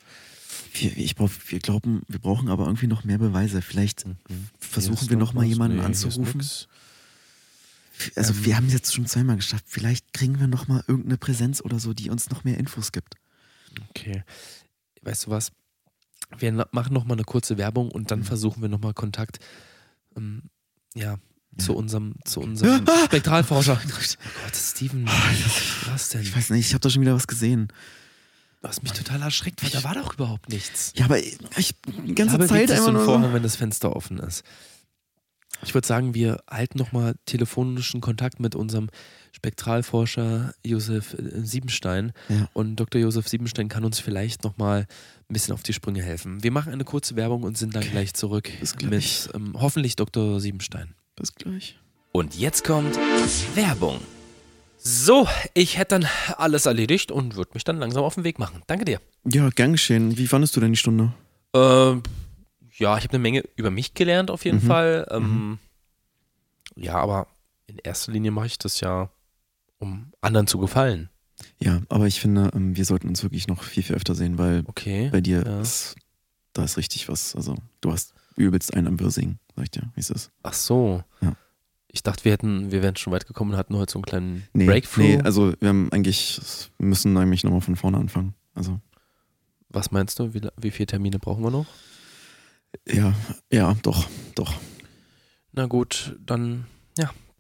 Wir, 0.75 0.97
ich 0.97 1.15
brauch, 1.17 1.31
wir 1.49 1.59
glauben, 1.61 2.03
wir 2.09 2.19
brauchen 2.21 2.49
aber 2.49 2.67
irgendwie 2.67 2.87
noch 2.87 3.05
mehr 3.05 3.19
Beweise. 3.19 3.63
Vielleicht 3.63 4.07
Mhm. 4.07 4.17
versuchen 4.59 5.09
wir 5.11 5.17
noch 5.17 5.33
mal 5.33 5.43
was. 5.43 5.49
jemanden 5.49 5.79
Nee, 5.79 5.85
anzurufen. 5.85 6.41
Also 8.17 8.33
Ähm. 8.33 8.45
wir 8.45 8.57
haben 8.57 8.67
es 8.67 8.73
jetzt 8.73 8.95
schon 8.95 9.07
zweimal 9.07 9.37
geschafft. 9.37 9.65
Vielleicht 9.69 10.13
kriegen 10.13 10.39
wir 10.41 10.47
noch 10.49 10.69
mal 10.69 10.83
irgendeine 10.87 11.19
Präsenz 11.19 11.61
oder 11.61 11.79
so, 11.81 11.93
die 11.95 12.11
uns 12.11 12.31
noch 12.31 12.45
mehr 12.45 12.59
Infos 12.59 12.93
gibt. 12.93 13.15
Okay. 13.91 14.25
Weißt 15.03 15.27
du 15.27 15.31
was? 15.31 15.53
Wir 16.39 16.67
machen 16.73 16.95
nochmal 16.95 17.17
eine 17.17 17.25
kurze 17.25 17.59
Werbung 17.59 17.91
und 17.91 18.11
dann 18.11 18.23
versuchen 18.25 18.63
wir 18.63 18.69
nochmal 18.69 18.95
Kontakt 18.95 19.39
ähm, 20.17 20.45
ja, 20.95 21.19
zu 21.59 21.75
unserem, 21.75 22.15
zu 22.25 22.41
unserem 22.41 22.87
Ah! 22.89 23.05
Spektralforscher. 23.07 23.81
Oh 23.85 23.91
Gott, 23.91 24.57
Steven, 24.57 25.07
was 25.87 26.11
denn? 26.11 26.23
Ich 26.23 26.35
weiß 26.35 26.51
nicht, 26.51 26.67
ich 26.67 26.73
habe 26.75 26.81
da 26.81 26.91
schon 26.91 27.03
wieder 27.03 27.15
was 27.15 27.27
gesehen. 27.27 27.69
Du 28.63 28.69
hast 28.69 28.83
mich 28.83 28.93
total 28.93 29.23
erschreckt, 29.23 29.63
weil 29.63 29.71
da 29.71 29.83
war 29.85 29.95
doch 29.95 30.15
überhaupt 30.15 30.51
nichts. 30.51 30.93
Ja, 30.95 31.07
aber 31.07 31.19
ich 31.19 31.39
die 31.87 32.11
Ich 32.11 32.15
ganze 32.15 32.35
habe 32.35 32.47
Zeit 32.47 32.71
einfach 32.71 32.93
nur. 32.93 33.05
Vorhang, 33.05 33.33
wenn 33.33 33.43
das 33.43 33.57
Fenster 33.57 33.97
offen 33.97 34.19
ist. 34.19 34.45
Ich 35.63 35.75
würde 35.75 35.87
sagen, 35.87 36.15
wir 36.15 36.43
halten 36.49 36.79
nochmal 36.79 37.15
telefonischen 37.27 38.01
Kontakt 38.01 38.39
mit 38.39 38.55
unserem 38.55 38.89
Spektralforscher 39.33 40.55
Josef 40.65 41.15
äh, 41.15 41.41
Siebenstein. 41.45 42.13
Ja. 42.29 42.49
Und 42.53 42.77
Dr. 42.77 43.01
Josef 43.01 43.29
Siebenstein 43.29 43.69
kann 43.69 43.85
uns 43.85 43.99
vielleicht 44.01 44.45
nochmal 44.45 44.87
ein 45.29 45.33
bisschen 45.33 45.55
auf 45.55 45.63
die 45.63 45.73
Sprünge 45.73 46.03
helfen. 46.03 46.43
Wir 46.43 46.51
machen 46.51 46.73
eine 46.73 46.85
kurze 46.85 47.17
Werbung 47.17 47.43
und 47.45 47.57
sind 47.57 47.75
dann 47.77 47.83
gleich 47.85 48.15
zurück 48.15 48.51
Bis 48.61 48.77
gleich. 48.77 48.91
mit 48.91 49.31
ähm, 49.35 49.55
hoffentlich 49.59 49.97
Dr. 49.97 50.41
Siebenstein. 50.41 50.95
bis 51.17 51.35
gleich. 51.35 51.79
Und 52.13 52.37
jetzt 52.37 52.65
kommt 52.65 52.99
Werbung. 53.55 54.01
So, 54.83 55.29
ich 55.55 55.77
hätte 55.79 56.01
dann 56.01 56.09
alles 56.39 56.67
erledigt 56.67 57.13
und 57.13 57.37
würde 57.37 57.51
mich 57.55 57.65
dann 57.65 57.77
langsam 57.79 58.03
auf 58.03 58.15
den 58.15 58.25
Weg 58.25 58.39
machen. 58.39 58.63
Danke 58.67 58.85
dir. 58.87 59.01
Ja, 59.25 59.49
gern 59.51 59.73
geschehen. 59.73 60.17
Wie 60.17 60.27
fandest 60.27 60.57
du 60.57 60.61
denn 60.61 60.73
die 60.73 60.79
Stunde? 60.79 61.13
Ähm, 61.55 62.03
ja, 62.79 62.97
ich 62.97 63.05
habe 63.05 63.11
eine 63.13 63.19
Menge 63.19 63.45
über 63.57 63.71
mich 63.71 63.93
gelernt 63.95 64.31
auf 64.31 64.45
jeden 64.45 64.63
Mhm. 64.65 64.67
Fall. 64.67 65.07
Ähm, 65.11 65.59
Ja, 66.77 66.95
aber 66.95 67.27
in 67.67 67.79
erster 67.79 68.11
Linie 68.13 68.31
mache 68.31 68.47
ich 68.47 68.59
das 68.59 68.81
ja, 68.81 69.11
um 69.81 70.13
anderen 70.21 70.47
zu 70.47 70.59
gefallen. 70.59 71.09
Ja, 71.59 71.81
aber 71.89 72.07
ich 72.07 72.21
finde, 72.21 72.51
ähm, 72.55 72.77
wir 72.77 72.85
sollten 72.85 73.09
uns 73.09 73.23
wirklich 73.23 73.49
noch 73.49 73.63
viel, 73.65 73.83
viel 73.83 73.97
öfter 73.97 74.15
sehen, 74.15 74.39
weil 74.39 74.63
Okay. 74.67 75.09
bei 75.11 75.21
dir 75.21 75.43
ja. 75.45 75.61
ist, 75.61 75.97
da 76.53 76.63
ist 76.65 76.77
richtig 76.77 77.09
was. 77.09 77.35
Also, 77.35 77.57
du 77.81 77.91
hast 77.93 78.15
übelst 78.37 78.73
einen 78.75 78.87
am 78.87 79.01
Wirsing, 79.01 79.39
sag 79.57 79.65
ich 79.65 79.71
dir, 79.73 79.91
wie 79.95 80.01
es 80.01 80.11
ist. 80.11 80.31
Ach 80.43 80.53
so. 80.55 81.03
Ja. 81.21 81.35
Ich 81.93 82.03
dachte, 82.05 82.25
wir 82.25 82.33
hätten, 82.33 82.71
wir 82.71 82.83
wären 82.83 82.95
schon 82.97 83.13
weit 83.13 83.27
gekommen 83.27 83.51
und 83.53 83.57
hatten 83.57 83.75
heute 83.77 83.93
so 83.93 83.99
einen 83.99 84.05
kleinen 84.05 84.43
Nee, 84.53 84.67
Breakthrough. 84.67 85.03
nee, 85.03 85.21
also 85.23 85.53
wir 85.59 85.69
haben 85.71 85.91
eigentlich, 85.93 86.41
müssen 86.79 87.17
eigentlich 87.17 87.43
nochmal 87.43 87.61
von 87.63 87.75
vorne 87.77 87.97
anfangen. 87.99 88.35
Also, 88.55 88.79
Was 89.71 89.91
meinst 89.91 90.19
du? 90.19 90.33
Wie, 90.35 90.43
wie 90.61 90.71
viele 90.71 90.87
Termine 90.87 91.19
brauchen 91.19 91.43
wir 91.43 91.51
noch? 91.51 91.67
ja, 92.87 93.13
ja, 93.51 93.75
doch, 93.83 94.09
doch. 94.37 94.55
Na 95.53 95.67
gut, 95.67 96.17
dann 96.25 96.67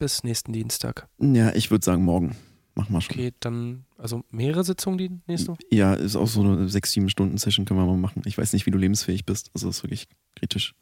bis 0.01 0.25
nächsten 0.25 0.53
Dienstag. 0.53 1.07
Ja, 1.21 1.55
ich 1.55 1.71
würde 1.71 1.85
sagen, 1.85 2.05
morgen. 2.05 2.35
Machen 2.75 2.93
wir 2.93 3.01
schon. 3.01 3.15
Okay, 3.15 3.33
dann, 3.41 3.85
also 3.99 4.25
mehrere 4.31 4.65
Sitzungen 4.65 4.97
die 4.97 5.11
nächste 5.27 5.49
Woche? 5.49 5.59
Ja, 5.71 5.95
ist 5.95 6.17
auch 6.17 6.29
so 6.29 6.41
eine 6.41 6.67
6-7-Stunden-Session 6.67 7.67
können 7.67 7.79
wir 7.79 7.87
mal 7.87 7.97
machen. 7.97 8.23
Ich 8.25 8.39
weiß 8.39 8.53
nicht, 8.53 8.65
wie 8.67 8.71
du 8.71 8.79
lebensfähig 8.79 9.27
bist. 9.27 9.51
Also, 9.55 9.67
das 9.67 9.79
ist 9.79 9.83
wirklich 9.83 10.09
kritisch. 10.37 10.75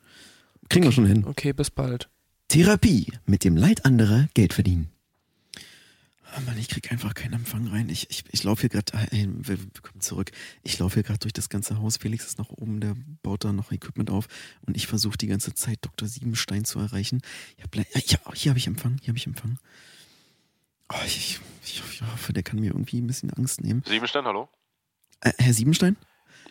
Kriegen 0.68 0.84
wir 0.84 0.92
schon 0.92 1.06
hin. 1.06 1.24
Okay, 1.26 1.52
bis 1.52 1.70
bald. 1.70 2.08
Therapie 2.48 3.12
mit 3.26 3.44
dem 3.44 3.56
Leid 3.56 3.84
anderer 3.84 4.28
Geld 4.34 4.52
verdienen. 4.52 4.88
Ah 6.34 6.40
Mann, 6.40 6.58
ich 6.58 6.68
krieg 6.68 6.92
einfach 6.92 7.14
keinen 7.14 7.32
Empfang 7.34 7.66
rein. 7.68 7.88
Ich, 7.88 8.10
ich, 8.10 8.22
ich 8.30 8.42
laufe 8.44 8.60
hier 8.62 8.68
gerade, 8.70 8.92
äh, 9.12 9.26
wir, 9.28 9.58
wir 9.58 9.80
kommen 9.82 10.00
zurück. 10.00 10.30
Ich 10.62 10.78
laufe 10.78 10.94
hier 10.94 11.02
gerade 11.02 11.20
durch 11.20 11.32
das 11.32 11.48
ganze 11.48 11.78
Haus. 11.78 11.96
Felix 11.96 12.26
ist 12.26 12.38
noch 12.38 12.50
oben, 12.50 12.80
der 12.80 12.94
baut 13.22 13.44
da 13.44 13.52
noch 13.52 13.72
Equipment 13.72 14.10
auf. 14.10 14.26
Und 14.66 14.76
ich 14.76 14.86
versuche 14.86 15.16
die 15.16 15.26
ganze 15.26 15.54
Zeit 15.54 15.78
Dr. 15.82 16.06
Siebenstein 16.06 16.64
zu 16.64 16.78
erreichen. 16.80 17.22
Ich 17.56 17.64
hab, 17.64 17.74
ja, 17.74 17.82
hier, 17.94 18.18
hier 18.34 18.50
habe 18.50 18.58
ich 18.58 18.66
Empfang, 18.66 18.98
hier 19.00 19.08
habe 19.08 19.18
ich 19.18 19.26
Empfang. 19.26 19.58
Oh, 20.92 20.96
ich, 21.06 21.40
ich, 21.64 21.82
ich 21.92 22.02
hoffe, 22.02 22.32
der 22.32 22.42
kann 22.42 22.60
mir 22.60 22.68
irgendwie 22.72 23.00
ein 23.00 23.06
bisschen 23.06 23.30
Angst 23.32 23.62
nehmen. 23.62 23.82
Siebenstein, 23.86 24.24
hallo? 24.24 24.48
Äh, 25.20 25.32
Herr 25.38 25.54
Siebenstein? 25.54 25.96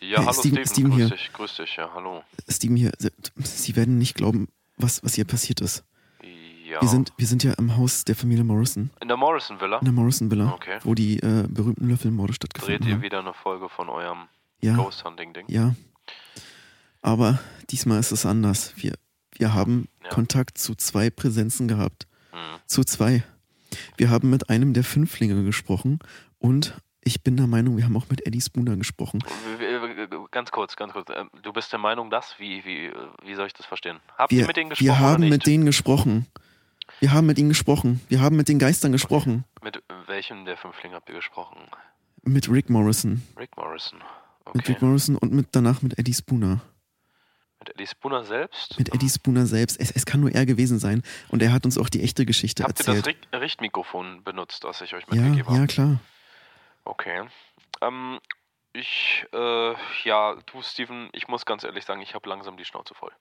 Ja, 0.00 0.18
Hey, 0.18 0.26
hallo 0.26 0.32
Steven- 0.32 0.66
Steven, 0.66 0.66
Steven 0.66 0.90
grüß 0.90 0.96
hier. 0.98 1.08
dich, 1.16 1.32
grüß 1.32 1.56
dich, 1.56 1.76
ja, 1.76 1.90
hallo. 1.94 2.22
Steven 2.48 2.76
hier, 2.76 2.92
Sie, 2.98 3.10
Sie 3.42 3.76
werden 3.76 3.98
nicht 3.98 4.14
glauben, 4.16 4.48
was, 4.76 5.02
was 5.02 5.14
hier 5.14 5.24
passiert 5.24 5.60
ist. 5.60 5.84
Ja. 6.78 6.82
Wir, 6.82 6.88
sind, 6.88 7.12
wir 7.16 7.26
sind 7.26 7.42
ja 7.44 7.52
im 7.54 7.76
Haus 7.76 8.04
der 8.04 8.14
Familie 8.16 8.44
Morrison. 8.44 8.90
in 9.00 9.08
der 9.08 9.16
Morrison 9.16 9.60
Villa. 9.60 9.78
In 9.78 9.84
der 9.84 9.92
Morrison 9.92 10.30
Villa, 10.30 10.52
Okay. 10.54 10.78
wo 10.84 10.94
die 10.94 11.18
äh, 11.20 11.46
berühmten 11.48 11.88
Löffelmorde 11.88 12.32
Dreht 12.32 12.36
stattgefunden 12.36 12.86
ihr 12.88 12.94
haben. 12.94 13.02
wieder 13.02 13.18
eine 13.20 13.34
Folge 13.34 13.68
von 13.68 13.88
eurem 13.88 14.28
Ja, 14.60 14.74
Ghost 14.76 15.04
Hunting 15.04 15.32
Ding? 15.32 15.44
ja. 15.48 15.74
Aber 17.02 17.38
diesmal 17.70 18.00
ist 18.00 18.10
es 18.12 18.26
anders. 18.26 18.72
Wir, 18.76 18.94
wir 19.36 19.54
haben 19.54 19.88
Ja. 20.02 20.10
Kontakt 20.10 20.58
zu 20.58 20.74
zwei 20.74 21.10
Präsenzen 21.10 21.68
gehabt. 21.68 22.06
Hm. 22.32 22.38
Zu 22.66 22.84
zwei. 22.84 23.22
Wir 23.96 24.10
haben 24.10 24.30
mit 24.30 24.50
einem 24.50 24.72
der 24.72 24.84
Fünflinge 24.84 25.44
gesprochen 25.44 25.98
und 26.38 26.74
ich 27.04 27.22
bin 27.22 27.36
der 27.36 27.46
Meinung, 27.46 27.76
wir 27.76 27.84
haben 27.84 27.96
auch 27.96 28.08
mit 28.10 28.26
Eddie 28.26 28.40
Spooner 28.40 28.76
gesprochen. 28.76 29.20
Ganz 30.30 30.50
kurz, 30.50 30.76
ganz 30.76 30.92
kurz. 30.92 31.08
ähm, 31.14 31.30
Du 31.42 31.52
bist 31.52 31.72
der 31.72 31.78
Meinung, 31.78 32.10
dass? 32.10 32.34
Wie, 32.38 32.64
wie, 32.64 32.90
wie 33.24 33.34
soll 33.34 33.46
ich 33.46 33.54
das 33.54 33.64
verstehen? 33.66 33.98
Habt 34.16 34.30
Wir, 34.32 34.40
ihr 34.40 34.46
mit 34.46 34.56
denen 34.56 34.70
gesprochen 34.70 34.86
wir 34.86 34.98
haben 34.98 35.28
mit 35.28 35.46
denen 35.46 35.64
gesprochen. 35.66 36.26
Wir 37.00 37.12
haben 37.12 37.26
mit 37.26 37.38
ihnen 37.38 37.48
gesprochen. 37.48 38.00
Wir 38.08 38.20
haben 38.20 38.36
mit 38.36 38.48
den 38.48 38.58
Geistern 38.58 38.92
gesprochen. 38.92 39.44
Mit 39.62 39.82
welchem 40.06 40.44
der 40.44 40.56
Fünflinge 40.56 40.94
habt 40.96 41.08
ihr 41.08 41.14
gesprochen? 41.16 41.56
Mit 42.22 42.50
Rick 42.50 42.70
Morrison. 42.70 43.22
Rick 43.38 43.56
Morrison. 43.56 43.98
Mit 43.98 44.62
Okay. 44.64 44.72
Rick 44.72 44.82
Morrison 44.82 45.16
und 45.16 45.32
mit, 45.32 45.48
danach 45.52 45.82
mit 45.82 45.98
Eddie 45.98 46.14
Spooner. 46.14 46.60
Mit 47.58 47.70
Eddie 47.74 47.86
Spooner 47.86 48.24
selbst? 48.24 48.78
Mit 48.78 48.94
Eddie 48.94 49.08
Spooner 49.10 49.46
selbst. 49.46 49.78
Es, 49.78 49.90
es 49.90 50.06
kann 50.06 50.20
nur 50.20 50.32
er 50.32 50.46
gewesen 50.46 50.78
sein. 50.78 51.02
Und 51.28 51.42
er 51.42 51.52
hat 51.52 51.64
uns 51.66 51.76
auch 51.76 51.88
die 51.88 52.02
echte 52.02 52.24
Geschichte 52.24 52.62
Habt 52.64 52.80
ihr 52.80 52.84
das 52.86 52.96
erzählt. 52.96 53.06
Richt 53.06 53.28
Richtmikrofon 53.34 54.24
benutzt, 54.24 54.64
das 54.64 54.80
ich 54.80 54.94
euch 54.94 55.04
Ja, 55.12 55.20
mitgegeben 55.22 55.52
ja, 55.54 55.58
habe? 55.60 55.66
klar. 55.66 56.00
Okay. 56.84 57.28
Ähm, 57.82 58.18
ich, 58.72 59.26
äh, 59.32 59.74
ja, 60.04 60.36
du, 60.46 60.62
Steven, 60.62 61.10
ich 61.12 61.28
muss 61.28 61.44
ganz 61.44 61.62
ehrlich 61.64 61.84
sagen, 61.84 62.00
ich 62.00 62.14
habe 62.14 62.28
langsam 62.28 62.56
die 62.56 62.64
Schnauze 62.64 62.94
voll. 62.94 63.12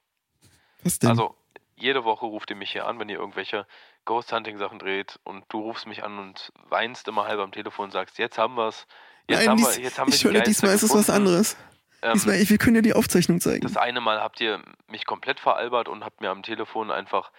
Was 0.83 0.99
denn? 0.99 1.09
Also, 1.09 1.35
jede 1.77 2.03
Woche 2.03 2.25
ruft 2.25 2.49
ihr 2.49 2.55
mich 2.55 2.71
hier 2.71 2.85
an, 2.87 2.99
wenn 2.99 3.09
ihr 3.09 3.17
irgendwelche 3.19 3.65
Ghost 4.05 4.31
Hunting 4.33 4.57
Sachen 4.57 4.79
dreht 4.79 5.19
und 5.23 5.45
du 5.49 5.61
rufst 5.61 5.85
mich 5.87 6.03
an 6.03 6.17
und 6.19 6.51
weinst 6.69 7.07
immer 7.07 7.25
halb 7.27 7.39
am 7.39 7.51
Telefon 7.51 7.85
und 7.85 7.91
sagst, 7.91 8.17
jetzt 8.17 8.37
haben 8.37 8.55
wir's. 8.55 8.87
Jetzt 9.29 9.39
Nein, 9.39 9.49
haben 9.49 9.57
dies, 9.57 9.77
wir, 9.77 9.83
jetzt 9.83 9.99
haben 9.99 10.07
wir 10.07 10.15
ich 10.15 10.21
die 10.21 10.27
höre, 10.29 10.41
diesmal 10.41 10.73
ist 10.73 10.83
es 10.83 10.89
was 10.93 11.07
gefunden. 11.07 11.27
anderes. 11.27 11.57
Ähm, 12.01 12.13
Diesmal, 12.13 12.35
wir 12.49 12.57
können 12.57 12.75
ja 12.75 12.81
die 12.81 12.93
Aufzeichnung 12.93 13.41
zeigen. 13.41 13.61
das 13.61 13.75
eine 13.75 14.01
Mal 14.01 14.21
habt 14.21 14.39
ihr 14.39 14.61
mich 14.87 15.05
komplett 15.05 15.39
veralbert 15.39 15.89
und 15.89 16.05
habt 16.05 16.21
mir 16.21 16.29
am 16.29 16.43
Telefon 16.43 16.91
einfach 16.91 17.31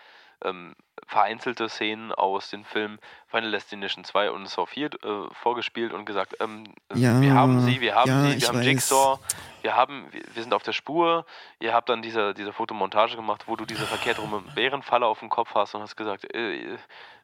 ähm, 0.45 0.74
vereinzelte 1.07 1.68
Szenen 1.68 2.12
aus 2.12 2.51
den 2.51 2.64
Filmen 2.64 2.99
Final 3.28 3.50
Destination 3.50 4.04
2 4.04 4.30
und 4.30 4.48
Saw 4.48 4.66
4 4.66 4.86
äh, 4.86 4.98
vorgespielt 5.32 5.92
und 5.92 6.06
gesagt, 6.06 6.36
ähm, 6.40 6.64
äh, 6.94 6.98
Ja, 6.98 7.20
wir 7.20 7.34
haben 7.34 7.60
sie, 7.60 7.80
wir 7.80 7.94
haben 7.94 8.08
ja, 8.08 8.30
sie, 8.30 8.40
wir 8.40 8.48
haben 8.48 8.58
weiß. 8.58 8.66
Jigsaw, 8.66 9.18
wir 9.62 9.76
haben, 9.76 10.06
wir, 10.10 10.42
sind 10.42 10.54
auf 10.54 10.62
der 10.62 10.72
Spur, 10.72 11.26
ihr 11.60 11.74
habt 11.74 11.88
dann 11.88 12.00
diese, 12.00 12.32
diese 12.32 12.52
Fotomontage 12.52 13.16
gemacht, 13.16 13.44
wo 13.46 13.56
du 13.56 13.66
diese 13.66 13.84
verkehrt 13.84 14.18
rum 14.18 14.44
Bärenfalle 14.54 15.06
auf 15.06 15.18
dem 15.18 15.28
Kopf 15.28 15.54
hast 15.54 15.74
und 15.74 15.82
hast 15.82 15.96
gesagt, 15.96 16.32
äh, 16.34 16.56
äh, 16.56 16.78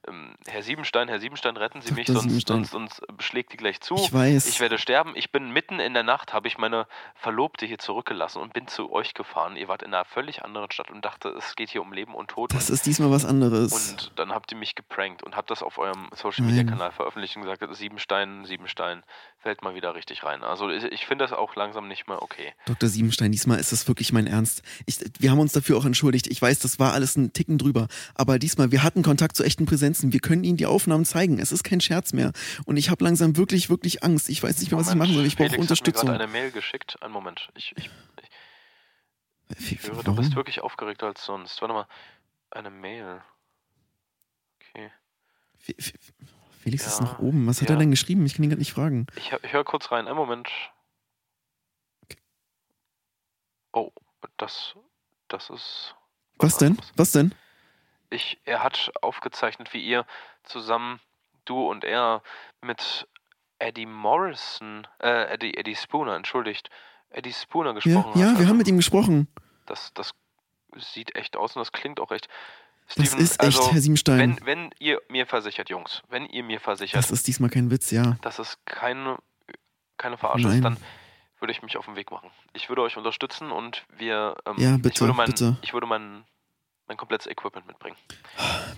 ähm, 0.08 0.34
Herr 0.46 0.62
Siebenstein, 0.62 1.08
Herr 1.08 1.20
Siebenstein, 1.20 1.56
retten 1.56 1.80
Sie 1.80 1.94
mich, 1.94 2.06
sonst, 2.06 2.46
sonst, 2.46 2.70
sonst 2.70 3.02
schlägt 3.20 3.52
die 3.52 3.56
gleich 3.56 3.80
zu. 3.80 3.94
Ich 3.94 4.12
weiß. 4.12 4.46
Ich 4.46 4.60
werde 4.60 4.78
sterben. 4.78 5.12
Ich 5.16 5.32
bin 5.32 5.50
mitten 5.50 5.80
in 5.80 5.94
der 5.94 6.02
Nacht, 6.02 6.32
habe 6.32 6.48
ich 6.48 6.58
meine 6.58 6.86
Verlobte 7.14 7.64
hier 7.66 7.78
zurückgelassen 7.78 8.40
und 8.40 8.52
bin 8.52 8.66
zu 8.66 8.92
euch 8.92 9.14
gefahren. 9.14 9.56
Ihr 9.56 9.68
wart 9.68 9.82
in 9.82 9.94
einer 9.94 10.04
völlig 10.04 10.44
anderen 10.44 10.70
Stadt 10.70 10.90
und 10.90 11.04
dachte, 11.04 11.30
es 11.30 11.56
geht 11.56 11.70
hier 11.70 11.82
um 11.82 11.92
Leben 11.92 12.14
und 12.14 12.28
Tod. 12.28 12.52
Das 12.52 12.70
ist 12.70 12.86
diesmal 12.86 13.10
was 13.10 13.24
anderes. 13.24 13.72
und 13.72 14.12
dann 14.16 14.32
habt 14.32 14.52
ihr 14.52 14.58
mich 14.58 14.74
geprankt 14.74 15.22
und 15.22 15.36
habt 15.36 15.50
das 15.50 15.62
auf 15.62 15.78
eurem 15.78 15.93
Social 16.14 16.44
Nein. 16.44 16.54
Media 16.56 16.70
Kanal 16.70 16.92
veröffentlicht 16.92 17.36
und 17.36 17.42
gesagt, 17.42 17.62
Siebenstein, 17.76 18.44
Siebenstein 18.44 19.02
fällt 19.38 19.62
mal 19.62 19.74
wieder 19.74 19.94
richtig 19.94 20.24
rein. 20.24 20.42
Also 20.42 20.68
ich, 20.70 20.84
ich 20.84 21.06
finde 21.06 21.24
das 21.24 21.32
auch 21.32 21.56
langsam 21.56 21.88
nicht 21.88 22.06
mehr 22.08 22.22
okay. 22.22 22.52
Dr. 22.66 22.88
Siebenstein, 22.88 23.32
diesmal 23.32 23.58
ist 23.58 23.72
es 23.72 23.86
wirklich 23.88 24.12
mein 24.12 24.26
Ernst. 24.26 24.62
Ich, 24.86 24.98
wir 25.18 25.30
haben 25.30 25.40
uns 25.40 25.52
dafür 25.52 25.76
auch 25.76 25.84
entschuldigt. 25.84 26.26
Ich 26.26 26.40
weiß, 26.40 26.58
das 26.60 26.78
war 26.78 26.92
alles 26.92 27.16
ein 27.16 27.32
Ticken 27.32 27.58
drüber. 27.58 27.88
Aber 28.14 28.38
diesmal, 28.38 28.72
wir 28.72 28.82
hatten 28.82 29.02
Kontakt 29.02 29.36
zu 29.36 29.44
echten 29.44 29.66
Präsenzen. 29.66 30.12
Wir 30.12 30.20
können 30.20 30.44
Ihnen 30.44 30.56
die 30.56 30.66
Aufnahmen 30.66 31.04
zeigen. 31.04 31.38
Es 31.38 31.52
ist 31.52 31.64
kein 31.64 31.80
Scherz 31.80 32.12
mehr. 32.12 32.32
Und 32.64 32.76
ich 32.76 32.90
habe 32.90 33.04
langsam 33.04 33.36
wirklich, 33.36 33.70
wirklich 33.70 34.02
Angst. 34.02 34.28
Ich 34.28 34.42
weiß 34.42 34.58
nicht 34.60 34.70
mehr, 34.70 34.80
was 34.80 34.88
ich 34.88 34.94
Moment, 34.94 35.10
machen 35.10 35.16
soll. 35.16 35.26
Ich 35.26 35.36
brauche 35.36 35.58
Unterstützung. 35.58 36.08
hat 36.08 36.14
mir 36.14 36.18
gerade 36.18 36.24
eine 36.24 36.32
Mail 36.44 36.50
geschickt. 36.52 36.96
Einen 37.02 37.12
Moment. 37.12 37.48
Ich, 37.56 37.74
ich, 37.76 37.90
Wie- 39.58 39.74
ich 39.74 39.82
höre, 39.82 39.90
du 39.96 40.06
Warum? 40.06 40.16
bist 40.16 40.34
wirklich 40.36 40.60
aufgeregter 40.62 41.06
als 41.06 41.24
sonst. 41.24 41.60
Warte 41.60 41.74
mal. 41.74 41.86
Eine 42.50 42.70
Mail. 42.70 43.20
Okay. 45.64 45.74
Fe- 45.80 45.98
Fe- 45.98 46.12
Felix 46.62 46.86
ist 46.86 46.98
Ja, 47.00 47.04
noch 47.06 47.18
oben. 47.18 47.46
Was 47.46 47.60
hat 47.60 47.68
ja. 47.68 47.74
er 47.74 47.78
denn 47.78 47.90
geschrieben? 47.90 48.24
Ich 48.24 48.34
kann 48.34 48.42
ihn 48.44 48.50
gerade 48.50 48.60
nicht 48.60 48.72
fragen. 48.72 49.06
Ich, 49.16 49.32
ich 49.42 49.52
höre 49.52 49.64
kurz 49.64 49.90
rein. 49.92 50.06
Einen 50.06 50.16
Moment. 50.16 50.48
Oh, 53.72 53.90
das, 54.36 54.74
das 55.28 55.50
ist. 55.50 55.94
Was 56.38 56.56
denn? 56.58 56.72
anderes. 56.72 56.92
Was 56.96 57.12
denn? 57.12 57.34
Ich, 58.10 58.38
er 58.44 58.62
hat 58.62 58.92
aufgezeichnet, 59.02 59.72
wie 59.72 59.84
ihr 59.84 60.06
zusammen, 60.44 61.00
du 61.44 61.68
und 61.68 61.84
er, 61.84 62.22
mit 62.60 63.08
Eddie 63.58 63.86
Morrison, 63.86 64.86
äh, 65.00 65.32
Eddie, 65.34 65.56
Eddie 65.56 65.74
Spooner, 65.76 66.14
entschuldigt, 66.14 66.70
Eddie 67.10 67.32
Spooner 67.32 67.70
Ja, 67.70 67.74
gesprochen 67.74 68.20
ja, 68.20 68.28
habt. 68.28 68.38
wir 68.38 68.48
haben 68.48 68.56
mit 68.58 68.68
ihm 68.68 68.76
gesprochen. 68.76 69.28
Das, 69.66 69.92
das 69.94 70.12
sieht 70.76 71.14
echt 71.16 71.36
aus 71.36 71.56
und 71.56 71.60
das 71.60 71.72
klingt 71.72 72.00
auch 72.00 72.10
echt. 72.10 72.28
Das 72.86 73.06
Steven, 73.06 73.18
ist 73.24 73.32
echt, 73.32 73.40
also, 73.40 73.72
Herr 73.72 73.80
Siebenstein. 73.80 74.18
wenn, 74.18 74.46
wenn 74.46 74.70
ihr 74.78 75.00
mir 75.08 75.26
versichert, 75.26 75.70
Jungs, 75.70 76.02
wenn 76.08 76.26
ihr 76.26 76.44
mir 76.44 76.60
versichert, 76.60 76.98
Das 76.98 77.10
ist 77.10 77.26
diesmal 77.26 77.50
kein 77.50 77.70
Witz, 77.70 77.90
ja. 77.90 78.16
dass 78.22 78.38
es 78.38 78.58
keine, 78.66 79.18
keine 79.96 80.18
Verarsche 80.18 80.48
ist, 80.48 80.54
Nein. 80.54 80.62
dann 80.62 80.76
würde 81.40 81.52
ich 81.52 81.62
mich 81.62 81.76
auf 81.76 81.86
den 81.86 81.96
Weg 81.96 82.10
machen. 82.10 82.30
Ich 82.52 82.68
würde 82.68 82.82
euch 82.82 82.96
unterstützen 82.96 83.50
und 83.50 83.84
wir. 83.96 84.36
Ähm, 84.46 84.54
Ja, 84.58 84.76
ich 84.76 84.82
bitte, 84.82 85.00
würde 85.00 85.14
mein, 85.14 85.26
bitte. 85.26 85.56
Ich 85.62 85.72
würde 85.72 85.86
mein, 85.86 86.24
mein 86.86 86.96
komplettes 86.96 87.26
Equipment 87.26 87.66
mitbringen. 87.66 87.96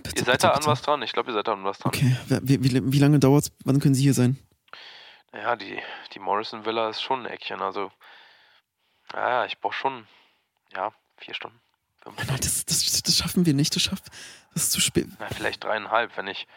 Bitte, 0.03 0.19
ihr 0.19 0.25
seid 0.25 0.35
bitte, 0.35 0.47
da 0.47 0.51
an 0.53 0.65
was 0.65 0.81
dran? 0.81 1.01
Ich 1.01 1.11
glaube, 1.13 1.31
ihr 1.31 1.33
seid 1.33 1.47
da 1.47 1.53
an 1.53 1.63
was 1.63 1.77
dran. 1.79 1.91
Okay, 1.93 2.15
wie, 2.41 2.63
wie, 2.63 2.91
wie 2.93 2.99
lange 2.99 3.19
dauert's? 3.19 3.51
Wann 3.65 3.79
können 3.79 3.93
Sie 3.95 4.03
hier 4.03 4.13
sein? 4.13 4.37
Naja, 5.33 5.55
die, 5.57 5.77
die 6.13 6.19
Morrison 6.19 6.65
Villa 6.65 6.89
ist 6.89 7.01
schon 7.01 7.25
ein 7.25 7.31
Eckchen. 7.31 7.61
Also, 7.61 7.91
ja, 9.13 9.45
ich 9.45 9.59
brauche 9.59 9.73
schon, 9.73 10.07
ja, 10.73 10.93
vier 11.17 11.33
Stunden. 11.33 11.59
Nein, 12.15 12.37
das, 12.41 12.65
das, 12.65 13.01
das 13.03 13.15
schaffen 13.17 13.45
wir 13.45 13.53
nicht. 13.53 13.75
Das 13.75 13.81
schafft. 13.83 14.05
Das 14.53 14.63
ist 14.63 14.71
zu 14.71 14.81
spät. 14.81 15.07
Na, 15.19 15.27
vielleicht 15.35 15.63
dreieinhalb, 15.63 16.15
wenn 16.17 16.27
ich. 16.27 16.47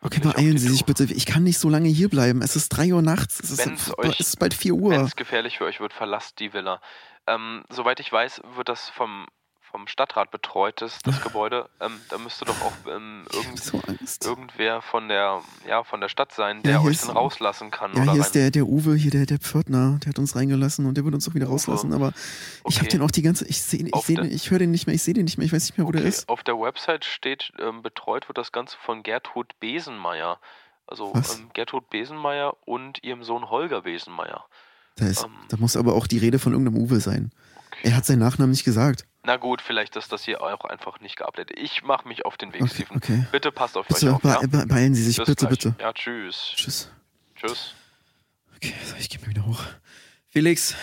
Okay, 0.00 0.18
beeilen 0.20 0.58
Sie 0.58 0.68
sich 0.68 0.84
bitte. 0.84 1.04
Ich 1.04 1.26
kann 1.26 1.44
nicht 1.44 1.58
so 1.58 1.68
lange 1.68 1.88
hier 1.88 2.08
bleiben. 2.08 2.42
Es 2.42 2.56
ist 2.56 2.70
3 2.70 2.92
Uhr 2.92 3.02
nachts. 3.02 3.38
Es 3.40 3.50
ist, 3.52 3.58
Wenn's 3.64 3.86
es 3.86 3.98
euch- 3.98 4.18
ist 4.20 4.38
bald 4.40 4.52
4 4.52 4.74
Wenn 4.74 4.80
Uhr. 4.82 4.94
es 4.94 5.14
gefährlich 5.14 5.58
für 5.58 5.64
euch 5.64 5.78
wird, 5.78 5.92
verlasst 5.92 6.40
die 6.40 6.52
Villa. 6.52 6.80
Ähm, 7.28 7.62
soweit 7.70 8.00
ich 8.00 8.10
weiß, 8.10 8.40
wird 8.56 8.68
das 8.68 8.88
vom, 8.88 9.26
vom 9.72 9.88
Stadtrat 9.88 10.30
betreut, 10.30 10.80
das, 10.80 10.98
das 11.02 11.20
Gebäude. 11.22 11.68
Ähm, 11.80 11.92
da 12.10 12.18
müsste 12.18 12.44
doch 12.44 12.60
auch 12.62 12.72
ähm, 12.88 13.24
irgend, 13.32 13.58
so 13.58 13.80
irgendwer 14.22 14.82
von 14.82 15.08
der, 15.08 15.40
ja, 15.66 15.82
von 15.82 16.00
der 16.00 16.08
Stadt 16.08 16.30
sein, 16.32 16.62
der 16.62 16.80
hier 16.80 16.88
euch 16.90 17.00
dann 17.00 17.10
rauslassen 17.16 17.70
kann. 17.72 17.90
Ja, 17.94 18.02
hier 18.02 18.10
rein. 18.12 18.20
ist 18.20 18.34
der, 18.36 18.50
der 18.50 18.66
Uwe, 18.66 18.94
hier 18.94 19.10
der, 19.10 19.26
der 19.26 19.38
Pförtner, 19.38 19.98
der 20.04 20.10
hat 20.10 20.18
uns 20.20 20.36
reingelassen 20.36 20.86
und 20.86 20.96
der 20.96 21.04
wird 21.04 21.14
uns 21.14 21.28
auch 21.28 21.34
wieder 21.34 21.46
Uwe. 21.46 21.52
rauslassen. 21.54 21.92
Aber 21.92 22.12
ich 22.68 22.76
habe 22.76 22.86
Okay. 22.86 22.98
den 22.98 23.02
auch 23.02 23.10
die 23.10 23.22
ganze, 23.22 23.46
ich 23.48 23.60
sehe, 23.62 23.84
ich 23.86 24.06
der- 24.06 24.24
ich 24.24 24.50
höre 24.50 24.58
den 24.60 24.70
nicht 24.70 24.86
mehr, 24.86 24.94
ich 24.94 25.02
sehe 25.02 25.14
den 25.14 25.24
nicht 25.24 25.38
mehr, 25.38 25.46
ich 25.46 25.52
weiß 25.52 25.64
nicht 25.64 25.78
mehr, 25.78 25.86
wo 25.86 25.90
der 25.90 26.02
Okay, 26.02 26.08
ist. 26.10 26.28
Auf 26.28 26.42
der 26.44 26.54
Website 26.60 27.04
steht, 27.04 27.50
ähm, 27.58 27.82
betreut 27.82 28.28
wird 28.28 28.38
das 28.38 28.52
Ganze 28.52 28.76
von 28.84 29.02
Gertrud 29.02 29.58
Besenmeier. 29.58 30.38
Also 30.86 31.12
ähm, 31.14 31.50
Gertrud 31.54 31.88
Besenmeier 31.90 32.54
und 32.66 33.02
ihrem 33.02 33.24
Sohn 33.24 33.48
Holger 33.48 33.82
Besenmeier. 33.82 34.44
Da, 34.96 35.06
ist, 35.06 35.24
ähm, 35.24 35.30
da 35.48 35.56
muss 35.56 35.76
aber 35.76 35.94
auch 35.94 36.06
die 36.06 36.18
Rede 36.18 36.38
von 36.38 36.52
irgendeinem 36.52 36.82
Uwe 36.82 37.00
sein. 37.00 37.30
Okay. 37.68 37.88
Er 37.88 37.96
hat 37.96 38.04
seinen 38.04 38.18
Nachnamen 38.18 38.50
nicht 38.50 38.64
gesagt. 38.64 39.06
Na 39.24 39.36
gut, 39.36 39.62
vielleicht 39.62 39.94
ist 39.96 40.10
das 40.10 40.24
hier 40.24 40.42
auch 40.42 40.64
einfach 40.64 40.98
nicht 41.00 41.16
geupdatet. 41.16 41.56
Ich 41.58 41.82
mache 41.84 42.08
mich 42.08 42.24
auf 42.24 42.36
den 42.36 42.52
Weg, 42.52 42.62
Okay, 42.62 42.74
Steven. 42.74 42.96
okay. 42.96 43.26
Bitte 43.30 43.52
passt 43.52 43.76
auf 43.76 43.86
Bitte 43.86 44.08
euch 44.08 44.12
auf. 44.14 44.22
be 44.22 44.28
Ja? 44.28 44.40
be 44.40 44.66
beeilen 44.66 44.94
Sie 44.94 45.04
sich, 45.04 45.16
Bis 45.16 45.26
bitte, 45.26 45.46
gleich. 45.46 45.58
bitte. 45.58 45.74
Ja, 45.80 45.92
tschüss. 45.92 46.52
Tschüss. 46.56 46.88
Tschüss. 47.36 47.74
Okay, 48.56 48.74
so, 48.84 48.96
ich 48.98 49.08
gehe 49.08 49.20
mal 49.20 49.28
wieder 49.28 49.46
hoch. 49.46 49.60
Felix, 50.28 50.74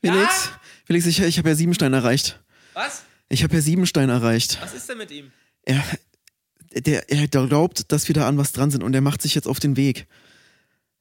Felix, 0.00 0.50
Felix, 0.86 1.06
ich, 1.06 1.20
ich 1.20 1.38
habe 1.38 1.48
ja 1.50 1.54
Siebenstein 1.54 1.92
erreicht. 1.92 2.40
Was? 2.74 3.04
Ich 3.28 3.42
habe 3.44 3.54
ja 3.54 3.60
Siebenstein 3.60 4.08
erreicht. 4.08 4.58
Was 4.62 4.74
ist 4.74 4.88
denn 4.88 4.98
mit 4.98 5.10
ihm? 5.10 5.30
Er, 5.62 5.82
der, 6.72 7.10
er 7.10 7.28
glaubt, 7.28 7.92
dass 7.92 8.08
wir 8.08 8.14
da 8.14 8.26
an 8.26 8.38
was 8.38 8.52
dran 8.52 8.70
sind 8.70 8.82
und 8.82 8.94
er 8.94 9.00
macht 9.02 9.22
sich 9.22 9.34
jetzt 9.34 9.46
auf 9.46 9.60
den 9.60 9.76
Weg. 9.76 10.06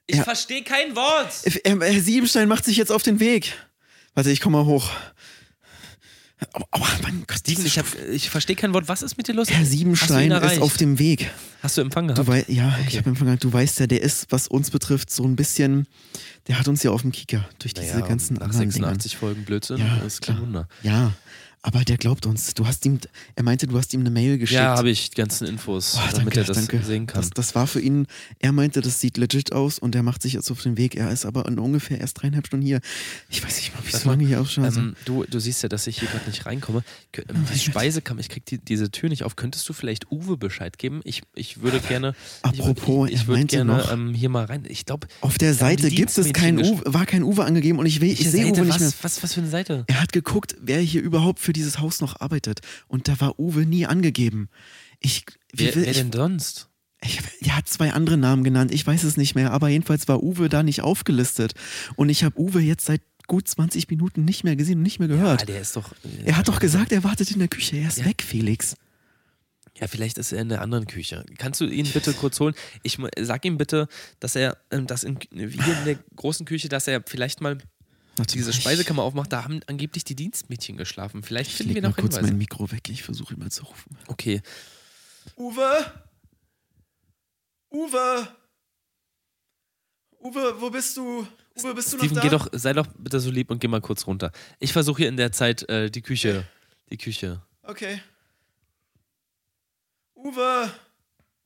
Ich 0.07 0.17
Ja. 0.17 0.23
verstehe 0.23 0.63
kein 0.63 0.95
Wort. 0.95 1.33
Er, 1.63 1.79
Herr 1.79 2.01
Siebenstein 2.01 2.47
macht 2.47 2.65
sich 2.65 2.77
jetzt 2.77 2.91
auf 2.91 3.03
den 3.03 3.19
Weg. 3.19 3.53
Warte, 4.13 4.29
ich 4.31 4.41
komme 4.41 4.57
mal 4.57 4.65
hoch. 4.65 4.89
Mein 7.01 7.23
Gott, 7.25 7.39
Steven, 7.39 7.65
ich, 7.65 7.79
ich 8.11 8.29
verstehe 8.29 8.55
kein 8.55 8.71
Wort. 8.73 8.87
Was 8.87 9.01
ist 9.01 9.17
mit 9.17 9.27
dir 9.27 9.33
los? 9.33 9.49
Herr 9.49 9.59
du 9.61 9.65
Siebenstein 9.65 10.31
ist 10.31 10.61
auf 10.61 10.77
dem 10.77 10.99
Weg. 10.99 11.31
Hast 11.63 11.77
du 11.77 11.81
Empfang 11.81 12.07
Du 12.07 12.13
gehabt? 12.13 12.27
wei 12.27 12.45
ja, 12.47 12.77
ich 12.81 12.87
Okay. 12.89 12.97
habe 12.99 13.09
empfangen. 13.09 13.39
Du 13.39 13.51
weißt 13.51 13.79
ja, 13.79 13.87
der 13.87 14.01
ist, 14.03 14.27
was 14.29 14.47
uns 14.47 14.69
betrifft, 14.69 15.09
so 15.09 15.23
ein 15.23 15.35
bisschen. 15.35 15.87
Der 16.47 16.59
hat 16.59 16.67
uns 16.67 16.83
ja 16.83 16.91
auf 16.91 17.01
dem 17.01 17.11
Kicker 17.11 17.47
durch 17.59 17.73
diese 17.73 17.93
Naja, 17.95 18.05
ganzen 18.07 18.35
nach 18.35 18.43
anderen 18.43 18.69
86 18.71 19.17
Folgen 19.17 19.43
Blödsinn, 19.45 19.77
Ja, 19.77 19.97
ist 20.05 20.21
kein 20.21 20.35
klar. 20.35 20.45
Wunder. 20.47 20.67
Ja, 20.83 21.11
aber 21.61 21.83
der 21.83 21.97
glaubt 21.97 22.25
uns. 22.25 22.53
Du 22.53 22.65
hast 22.65 22.85
ihm, 22.85 22.99
er 23.35 23.43
meinte, 23.43 23.67
du 23.67 23.77
hast 23.77 23.93
ihm 23.93 23.99
eine 24.01 24.09
Mail 24.09 24.37
geschickt. 24.37 24.59
Ja, 24.59 24.77
habe 24.77 24.89
ich 24.89 25.09
die 25.09 25.15
ganzen 25.15 25.47
Infos, 25.47 25.95
Oh, 25.97 25.99
damit 26.11 26.17
danke, 26.35 26.39
er 26.39 26.43
das 26.45 26.57
danke. 26.57 26.81
sehen 26.85 27.07
kann. 27.07 27.21
Das, 27.21 27.29
das 27.31 27.55
war 27.55 27.67
für 27.67 27.81
ihn, 27.81 28.07
er 28.39 28.51
meinte, 28.51 28.81
das 28.81 29.01
sieht 29.01 29.17
legit 29.17 29.51
aus 29.51 29.79
und 29.79 29.93
er 29.95 30.03
macht 30.03 30.21
sich 30.21 30.33
jetzt 30.33 30.49
auf 30.51 30.61
den 30.61 30.77
Weg. 30.77 30.95
Er 30.95 31.11
ist 31.11 31.25
aber 31.25 31.45
in 31.47 31.59
ungefähr 31.59 31.99
erst 31.99 32.21
dreieinhalb 32.21 32.47
Stunden 32.47 32.65
hier. 32.65 32.79
Ich 33.29 33.43
weiß 33.43 33.57
nicht 33.57 33.73
mal, 33.75 33.81
wie 33.85 33.95
so 33.95 34.09
lange 34.09 34.25
hier 34.25 34.39
ausschaut. 34.39 34.75
Ähm, 34.77 34.95
du, 35.05 35.25
du 35.25 35.39
siehst 35.39 35.61
ja, 35.63 35.69
dass 35.69 35.87
ich 35.87 35.99
hier 35.99 36.07
gerade 36.07 36.29
nicht 36.29 36.45
reinkomme. 36.45 36.83
Ähm, 37.17 37.23
Die 37.53 37.59
Speisekammer, 37.59 38.21
ich 38.21 38.29
krieg 38.29 38.45
die, 38.45 38.59
diese 38.59 38.89
Tür 38.91 39.09
nicht 39.09 39.23
auf. 39.23 39.35
Könntest 39.35 39.67
du 39.67 39.73
vielleicht 39.73 40.11
Uwe 40.11 40.37
Bescheid 40.37 40.77
geben? 40.77 41.01
Ich, 41.03 41.21
ich 41.35 41.61
würde 41.61 41.79
gerne. 41.81 42.15
Apropos, 42.43 43.09
ich, 43.09 43.15
ich 43.15 43.21
er 43.21 43.27
würde 43.27 43.45
gerne 43.45 43.77
noch- 43.77 43.91
ähm, 43.91 44.13
hier 44.13 44.29
mal 44.29 44.45
rein. 44.45 44.63
Ich 44.67 44.85
glaube, 44.85 45.07
auf 45.21 45.37
der 45.37 45.53
Seite 45.53 45.89
gibt 45.89 46.17
es 46.17 46.31
kein 46.33 46.59
Uwe, 46.59 46.81
war 46.85 47.05
kein 47.05 47.23
Uwe 47.23 47.43
angegeben 47.43 47.79
und 47.79 47.85
ich, 47.85 47.99
will, 48.01 48.09
ich 48.11 48.29
sehe 48.29 48.45
Uwe 48.51 48.61
nicht 48.61 48.69
was, 48.69 48.79
mehr. 48.79 48.91
was, 49.01 49.23
was 49.23 49.33
für 49.33 49.41
eine 49.41 49.49
Seite? 49.49 49.83
Er 49.87 50.01
hat 50.01 50.13
geguckt, 50.13 50.55
wer 50.61 50.79
hier 50.79 51.01
überhaupt 51.01 51.39
für 51.47 51.53
dieses 51.53 51.79
Haus 51.79 52.01
noch 52.01 52.19
arbeitet. 52.19 52.59
Und 52.89 53.07
da 53.07 53.19
war 53.21 53.39
Uwe 53.39 53.65
nie 53.65 53.85
angegeben. 53.85 54.49
Ich, 54.99 55.25
wie 55.53 55.65
Wer, 55.65 55.75
will, 55.75 55.83
wer 55.85 55.91
ich, 55.91 55.97
denn 55.97 56.11
sonst? 56.11 56.67
ich, 57.01 57.19
er 57.41 57.55
hat 57.55 57.69
zwei 57.69 57.93
andere 57.93 58.17
Namen 58.17 58.43
genannt, 58.43 58.71
ich 58.73 58.85
weiß 58.85 59.03
es 59.05 59.15
nicht 59.15 59.33
mehr, 59.33 59.51
aber 59.51 59.69
jedenfalls 59.69 60.07
war 60.09 60.21
Uwe 60.21 60.49
da 60.49 60.61
nicht 60.61 60.81
aufgelistet. 60.81 61.53
Und 61.95 62.09
ich 62.09 62.23
habe 62.25 62.37
Uwe 62.39 62.59
jetzt 62.59 62.85
seit 62.85 63.01
gut 63.27 63.47
20 63.47 63.89
Minuten 63.89 64.25
nicht 64.25 64.43
mehr 64.43 64.55
gesehen 64.57 64.77
und 64.79 64.83
nicht 64.83 64.99
mehr 64.99 65.07
gehört. 65.07 65.43
Ah, 65.43 65.45
der 65.45 65.61
ist 65.61 65.75
doch. 65.77 65.91
äh, 66.03 66.25
er 66.25 66.37
hat 66.37 66.47
doch 66.49 66.59
gesagt, 66.59 66.91
er 66.91 67.03
wartet 67.05 67.31
in 67.31 67.39
der 67.39 67.47
Küche. 67.47 67.77
Er 67.77 67.87
ist 67.87 67.97
Ja. 67.99 68.05
weg, 68.05 68.21
Felix. 68.21 68.75
Ja, 69.79 69.87
vielleicht 69.87 70.17
ist 70.17 70.31
er 70.31 70.41
in 70.41 70.49
der 70.49 70.61
anderen 70.61 70.87
Küche. 70.87 71.23
Kannst 71.37 71.61
du 71.61 71.65
ihn 71.65 71.85
bitte 71.93 72.11
kurz 72.13 72.39
holen? 72.39 72.55
Ich 72.83 72.97
sag 73.21 73.45
ihm 73.45 73.57
bitte, 73.57 73.87
dass 74.19 74.35
er, 74.35 74.57
ähm, 74.71 74.87
dass 74.87 75.03
in, 75.03 75.19
hier 75.31 75.43
in 75.45 75.85
der 75.85 75.99
großen 76.15 76.45
Küche, 76.45 76.67
dass 76.67 76.87
er 76.87 77.03
vielleicht 77.05 77.41
mal 77.41 77.59
Warte 78.17 78.33
diese 78.35 78.51
Speisekammer 78.53 79.03
aufmacht. 79.03 79.31
Da 79.31 79.43
haben 79.43 79.59
angeblich 79.67 80.03
die 80.03 80.15
Dienstmädchen 80.15 80.77
geschlafen. 80.77 81.23
Vielleicht 81.23 81.51
Ich 81.51 81.57
finden 81.57 81.75
wir 81.75 81.81
mal 81.81 81.89
noch 81.89 81.95
kurz 81.97 82.15
Hinweise. 82.15 82.31
mein 82.31 82.37
Mikro 82.39 82.71
weg. 82.71 82.89
Ich 82.89 83.03
versuche 83.03 83.33
ihn 83.33 83.39
mal 83.39 83.51
zu 83.51 83.63
rufen. 83.65 83.97
Okay. 84.07 84.41
Uwe? 85.35 85.85
Uwe? 87.71 88.27
Uwe, 90.19 90.61
wo 90.61 90.69
bist 90.69 90.97
du? 90.97 91.27
Uwe, 91.55 91.73
bist 91.75 91.93
du 91.93 91.97
Steven, 91.97 92.15
noch 92.15 92.21
geh 92.23 92.29
da? 92.29 92.37
doch, 92.37 92.49
sei 92.53 92.73
doch 92.73 92.87
bitte 92.97 93.19
so 93.19 93.29
lieb 93.29 93.51
und 93.51 93.59
geh 93.59 93.67
mal 93.67 93.81
kurz 93.81 94.07
runter. 94.07 94.31
Ich 94.59 94.73
versuche 94.73 94.99
hier 94.99 95.09
in 95.09 95.17
der 95.17 95.31
Zeit 95.31 95.67
äh, 95.69 95.89
die 95.91 96.01
Küche, 96.01 96.47
die 96.89 96.97
Küche. 96.97 97.41
Okay. 97.63 98.01
Uwe? 100.15 100.71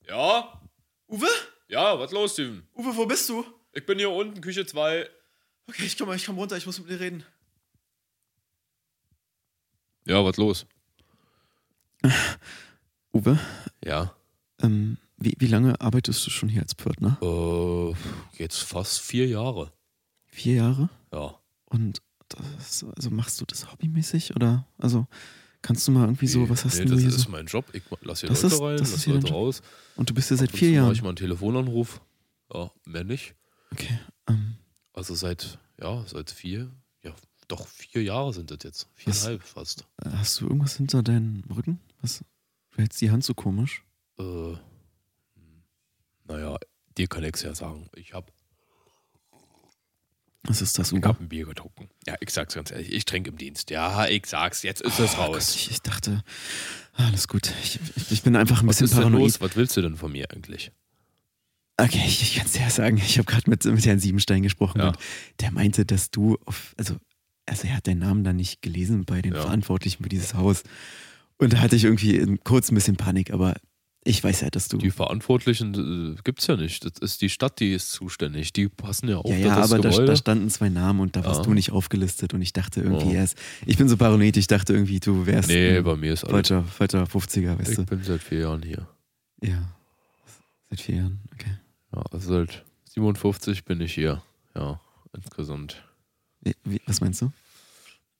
Ja? 0.07 0.61
Uwe? 1.07 1.28
Ja, 1.67 1.99
was 1.99 2.11
los, 2.11 2.34
Steven? 2.34 2.65
Uwe, 2.76 2.95
wo 2.95 3.05
bist 3.05 3.28
du? 3.30 3.45
Ich 3.74 3.86
bin 3.86 3.97
hier 3.99 4.09
unten, 4.09 4.41
Küche 4.41 4.65
2. 4.65 5.09
Okay, 5.68 5.86
ich 5.86 5.97
komme 5.97 6.16
ich 6.16 6.26
komm 6.26 6.38
runter, 6.38 6.57
ich 6.57 6.66
muss 6.66 6.80
mit 6.80 6.89
dir 6.89 6.99
reden. 6.99 7.24
Ja, 10.05 10.24
was 10.26 10.38
los? 10.38 10.66
Uwe, 13.14 13.39
Ja. 13.84 14.16
ähm, 14.62 14.97
wie, 15.18 15.36
wie 15.38 15.47
lange 15.47 15.80
arbeitest 15.80 16.26
du 16.26 16.32
schon 16.32 16.49
hier 16.49 16.62
als 16.64 16.74
Pförtner? 16.74 17.18
Äh, 17.22 17.93
jetzt 18.41 18.59
fast 18.64 18.99
vier 19.01 19.28
Jahre. 19.28 19.72
Vier 20.28 20.55
Jahre? 20.55 20.89
Ja. 21.14 21.39
Und 21.66 22.01
das, 22.30 22.84
also 22.95 23.09
machst 23.12 23.39
du 23.41 23.45
das 23.45 23.72
hobbymäßig 23.72 24.36
oder 24.36 24.66
also 24.78 25.05
kannst 25.62 25.88
du 25.88 25.91
mal 25.91 26.05
irgendwie 26.05 26.28
so, 26.28 26.39
Nee, 26.39 26.49
was 26.49 26.66
hast 26.66 26.80
nee, 26.80 26.86
du 26.86 26.91
das 26.93 26.99
hier 27.01 27.09
ist 27.09 27.20
so? 27.22 27.30
mein 27.30 27.45
Job. 27.45 27.66
Ich 27.74 27.84
lass 28.01 28.22
hier 28.22 28.30
Das 28.30 28.41
Leute 28.41 28.55
ist- 28.55 28.62
rein, 28.62 28.78
das 28.78 28.91
lass 28.91 28.99
ist 29.01 29.05
Leute 29.07 29.30
raus. 29.34 29.62
Und 29.95 30.09
du 30.09 30.14
bist 30.16 30.30
hier 30.30 30.38
seit 30.38 30.51
vier 30.51 30.72
Jahren. 30.72 30.91
ich 30.93 31.01
mal 31.03 31.09
einen 31.09 31.18
Telefonanruf. 31.18 32.01
Ja, 32.51 32.72
mehr 32.86 33.03
nicht. 33.03 33.36
Okay. 33.72 33.99
Also 34.94 35.16
seit, 35.16 35.58
ja, 35.80 36.04
seit 36.08 36.32
vier, 36.32 36.72
ja, 37.04 37.14
doch 37.48 37.68
vier 37.68 38.04
Jahre 38.04 38.34
sind 38.34 38.52
das 38.52 38.60
jetzt. 38.64 38.88
Was? 39.06 39.20
Viereinhalb 39.20 39.44
fast. 39.44 39.86
hast 40.04 40.39
du 40.42 40.46
irgendwas 40.48 40.76
hinter 40.78 41.02
deinem 41.04 41.44
Rücken? 41.56 41.80
Was? 42.02 42.24
Du 42.72 42.78
hältst 42.78 43.00
die 43.02 43.12
Hand 43.12 43.24
so 43.24 43.34
komisch. 43.34 43.84
Äh, 44.20 44.54
naja, 46.26 46.58
dir 46.98 47.08
kann 47.08 47.24
ich 47.24 47.42
ja 47.42 47.54
sagen. 47.56 47.89
Ich 47.96 48.14
hab, 48.14 48.32
Was 50.44 50.62
ist 50.62 50.78
das, 50.80 50.92
ich 50.92 51.04
hab 51.04 51.20
ein 51.20 51.30
Bier 51.30 51.46
getrunken. 51.46 51.89
Ja, 52.08 52.16
ich 52.20 52.30
sag's 52.32 52.54
ganz 52.54 52.72
ehrlich, 52.72 52.92
ich 52.92 53.06
trinke 53.06 53.30
im 53.32 53.38
Dienst. 53.38 53.70
Ja, 53.70 54.08
ich 54.08 54.26
sag's, 54.26 54.64
jetzt 54.64 54.82
ist 54.82 55.00
es 55.00 55.14
Oh 55.14 55.18
Gott, 55.18 55.36
raus. 55.36 55.56
ich, 55.56 55.72
ich 55.72 55.82
dachte, 55.82 56.24
alles 56.94 57.28
gut. 57.28 57.52
Ich, 57.64 57.80
ich, 58.12 58.24
bin 58.24 58.36
einfach 58.36 58.62
ein 58.62 58.68
Was 58.68 58.78
bisschen 58.80 58.86
ist 58.86 58.92
denn 58.94 59.00
paranoid. 59.04 59.22
los? 59.24 59.42
Was 59.42 59.56
willst 59.56 59.76
du 59.78 59.82
denn 59.82 59.98
von 59.98 60.12
mir 60.12 60.32
eigentlich? 60.32 60.72
Okay, 61.84 62.03
ich, 62.05 62.21
ich 62.21 62.36
kann 62.36 62.45
es 62.45 62.51
dir 62.53 62.61
ja 62.61 62.69
sagen. 62.69 62.97
Ich 62.97 63.17
habe 63.17 63.25
gerade 63.25 63.49
mit, 63.49 63.65
mit 63.65 63.86
Herrn 63.86 63.99
Siebenstein 63.99 64.43
gesprochen 64.43 64.79
Ja. 64.79 64.89
und 64.89 64.97
der 65.39 65.51
meinte, 65.51 65.86
dass 65.86 66.11
du 66.11 66.38
auf, 66.45 66.75
also, 66.77 66.95
also 67.47 67.67
er 67.67 67.77
hat 67.77 67.88
deinen 67.88 67.99
Namen 67.99 68.23
dann 68.23 68.36
nicht 68.36 68.61
gelesen 68.61 69.05
bei 69.05 69.21
den 69.21 69.34
Ja. 69.34 69.41
Verantwortlichen 69.41 70.03
für 70.03 70.09
dieses 70.09 70.34
Haus. 70.36 70.63
Und 71.38 71.53
da 71.53 71.59
hatte 71.59 71.75
ich 71.75 71.84
irgendwie 71.86 72.17
in- 72.17 72.43
kurz 72.43 72.71
ein 72.71 72.75
bisschen 72.75 72.97
Panik, 72.97 73.32
aber 73.34 73.55
ich 74.03 74.23
weiß 74.23 74.41
ja, 74.41 74.49
dass 74.49 74.67
du. 74.67 74.77
Die 74.77 74.89
Verantwortlichen 74.91 76.15
äh, 76.15 76.21
gibt's 76.23 76.47
ja 76.47 76.55
nicht. 76.55 76.84
Das 76.86 76.93
ist 77.01 77.21
die 77.21 77.29
Stadt, 77.29 77.59
die 77.59 77.71
ist 77.73 77.91
zuständig. 77.91 78.51
Die 78.53 78.67
passen 78.67 79.07
ja 79.09 79.17
auf 79.17 79.29
ja, 79.29 79.38
ja, 79.38 79.55
das 79.57 79.71
aber 79.71 79.82
da, 79.82 79.89
Gebäude. 79.89 80.07
da 80.07 80.15
standen 80.15 80.49
zwei 80.49 80.69
Namen 80.69 80.99
und 81.01 81.15
da 81.15 81.23
warst 81.23 81.39
Ja. 81.41 81.43
du 81.45 81.53
nicht 81.53 81.71
aufgelistet 81.71 82.34
und 82.34 82.41
ich 82.41 82.51
dachte 82.53 82.82
irgendwie 82.82 83.07
Ja. 83.13 83.21
erst, 83.21 83.38
ich 83.65 83.77
bin 83.77 83.88
so 83.88 83.97
paranoid, 83.97 84.38
ich 84.38 84.47
dachte 84.47 84.73
irgendwie, 84.73 84.99
du 84.99 85.25
wärst 85.27 85.49
nee, 85.49 85.79
bei 85.82 85.95
mir 85.95 86.13
ist 86.13 86.23
alles. 86.23 86.47
falscher, 86.49 86.63
falscher 86.63 87.03
50er, 87.07 87.57
weißt 87.59 87.69
Ich 87.71 87.75
du. 87.77 87.86
bin 87.86 88.03
seit 88.03 88.21
vier 88.23 88.39
Jahren 88.39 88.63
hier. 88.63 88.88
Ja. 89.43 89.71
Seit 90.69 90.82
vier 90.82 90.95
Jahren, 90.95 91.19
okay. 91.34 91.51
Ja, 91.94 92.02
also 92.12 92.39
seit 92.39 92.64
57 92.89 93.66
bin 93.66 93.82
ich 93.82 93.94
hier. 93.94 94.22
Ja, 94.56 94.80
insgesamt. 95.14 95.84
Wie, 96.42 96.56
wie, 96.64 96.82
was 96.86 97.02
meinst 97.02 97.22
du? 97.22 97.32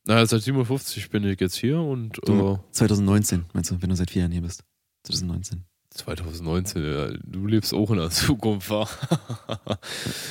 Naja, 0.06 0.26
seit 0.26 0.42
57 0.42 1.10
bin 1.10 1.24
ich 1.26 1.40
jetzt 1.40 1.56
hier 1.56 1.80
und 1.80 2.18
du 2.26 2.54
äh, 2.56 2.58
2019, 2.72 3.46
meinst 3.54 3.72
du, 3.72 3.82
wenn 3.82 3.90
du 3.90 3.96
seit 3.96 4.10
vier 4.12 4.22
Jahren 4.24 4.32
hier 4.32 4.42
bist? 4.42 4.64
2019. 5.04 5.64
2019, 5.92 6.84
ja, 6.84 7.08
du 7.24 7.46
lebst 7.48 7.74
auch 7.74 7.90
in 7.92 7.98
der 7.98 8.10
Zukunft, 8.12 8.70
wa? 8.70 8.88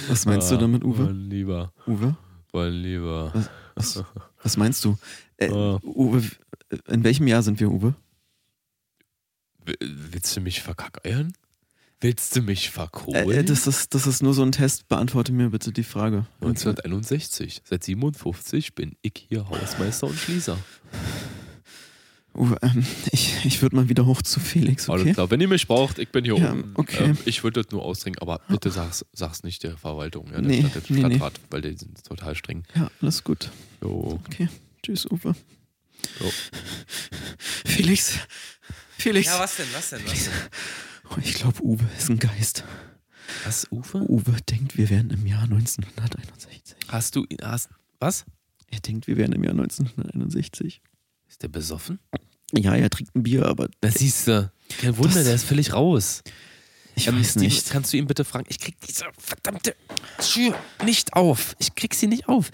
Was 0.08 0.26
meinst 0.26 0.50
du 0.50 0.54
Ah, 0.56 0.58
damit, 0.58 0.82
Uwe? 0.84 1.04
Mein 1.04 1.30
Lieber. 1.30 1.72
Uwe? 1.86 2.16
mein 2.52 2.72
Lieber. 2.72 3.32
Was, 3.74 3.96
was, 3.96 4.04
was 4.42 4.56
meinst 4.56 4.84
du? 4.84 4.96
Äh, 5.36 5.50
Oh. 5.50 5.78
Uwe, 5.84 6.22
in 6.88 7.04
welchem 7.04 7.26
Jahr 7.28 7.42
sind 7.42 7.60
wir, 7.60 7.70
Uwe? 7.70 7.94
Willst 9.80 10.36
du 10.36 10.40
mich 10.40 10.62
verkackeiern? 10.62 11.32
Willst 12.02 12.34
du 12.34 12.40
mich 12.42 12.70
verkohlen? 12.70 13.30
Äh, 13.30 13.40
äh, 13.40 13.44
das, 13.44 13.66
ist, 13.66 13.94
das 13.94 14.06
ist 14.06 14.22
nur 14.22 14.32
so 14.32 14.42
ein 14.42 14.52
Test. 14.52 14.88
Beantworte 14.88 15.32
mir 15.32 15.50
bitte 15.50 15.70
die 15.72 15.84
Frage. 15.84 16.26
1961. 16.40 17.62
Seit 17.64 17.84
57 17.84 18.74
bin 18.74 18.96
ich 19.02 19.26
hier 19.28 19.48
Hausmeister 19.48 20.06
und 20.06 20.16
Schließer. 20.18 20.56
Uwe, 22.34 22.56
ähm, 22.62 22.86
ich, 23.10 23.44
ich 23.44 23.60
würde 23.60 23.74
mal 23.76 23.88
wieder 23.88 24.06
hoch 24.06 24.22
zu 24.22 24.38
Felix, 24.38 24.88
Alles 24.88 25.02
okay? 25.02 25.12
klar, 25.14 25.30
wenn 25.30 25.40
ihr 25.40 25.48
mich 25.48 25.66
braucht, 25.66 25.98
ich 25.98 26.10
bin 26.10 26.24
hier 26.24 26.36
Ja, 26.38 26.52
oben. 26.52 26.70
okay. 26.74 27.04
Ähm, 27.06 27.18
ich 27.24 27.42
würde 27.42 27.60
das 27.62 27.72
nur 27.72 27.82
ausdringen, 27.84 28.18
aber 28.20 28.40
bitte 28.48 28.70
sag's, 28.70 29.04
sag's 29.12 29.42
nicht 29.42 29.64
der 29.64 29.76
Verwaltung, 29.76 30.26
ja, 30.26 30.34
der 30.34 30.42
Nee, 30.42 30.60
Stadt, 30.60 30.74
der 30.88 30.96
nee, 30.96 31.02
nee. 31.02 31.16
Stadtrat, 31.16 31.40
weil 31.50 31.60
die 31.62 31.76
sind 31.76 32.02
total 32.04 32.36
streng. 32.36 32.62
Ja, 32.76 32.88
alles 33.02 33.24
gut. 33.24 33.50
Jo. 33.82 34.20
Okay. 34.26 34.48
Tschüss, 34.82 35.06
Uwe. 35.10 35.34
Jo. 36.20 36.32
Felix. 37.66 38.18
Felix. 38.96 39.28
was 39.38 39.56
denn, 39.56 39.66
was 39.74 39.90
denn, 39.90 40.00
was 40.06 40.24
denn? 40.24 40.32
Oh, 41.10 41.16
ich 41.22 41.34
glaube, 41.34 41.62
Uwe 41.62 41.84
ist 41.98 42.08
ein 42.08 42.18
Geist. 42.18 42.64
Was, 43.44 43.66
Uwe? 43.70 43.98
Uwe 44.08 44.36
denkt, 44.48 44.76
wir 44.76 44.88
wären 44.90 45.10
im 45.10 45.26
Jahr 45.26 45.42
1961. 45.42 46.76
Hast 46.88 47.16
du 47.16 47.24
ihn, 47.28 47.38
hast, 47.42 47.68
was? 47.98 48.24
Er 48.70 48.80
denkt, 48.80 49.06
wir 49.06 49.16
wären 49.16 49.32
im 49.32 49.42
Jahr 49.44 49.52
1961. 49.52 50.80
Ist 51.28 51.42
der 51.42 51.48
besoffen? 51.48 51.98
Ja, 52.52 52.74
er 52.74 52.90
trinkt 52.90 53.14
ein 53.14 53.22
Bier, 53.22 53.46
aber 53.46 53.68
Da 53.80 53.90
siehst 53.90 54.26
du. 54.28 54.50
Kein 54.80 54.96
Wunder, 54.96 55.14
Das- 55.14 55.24
der 55.24 55.34
ist 55.34 55.44
völlig 55.44 55.72
raus. 55.72 56.22
ich 56.96 57.06
Ähm, 57.06 57.18
weiß 57.18 57.36
nicht. 57.36 57.70
Kannst 57.70 57.92
du 57.92 57.96
ihn 57.96 58.06
bitte 58.06 58.24
fragen? 58.24 58.46
Ich 58.48 58.58
krieg 58.58 58.76
diese 58.80 59.04
verdammte 59.16 59.74
Tür 60.18 60.56
nicht 60.84 61.12
auf. 61.14 61.54
Ich 61.60 61.74
krieg 61.76 61.94
sie 61.94 62.08
nicht 62.08 62.28
auf. 62.28 62.50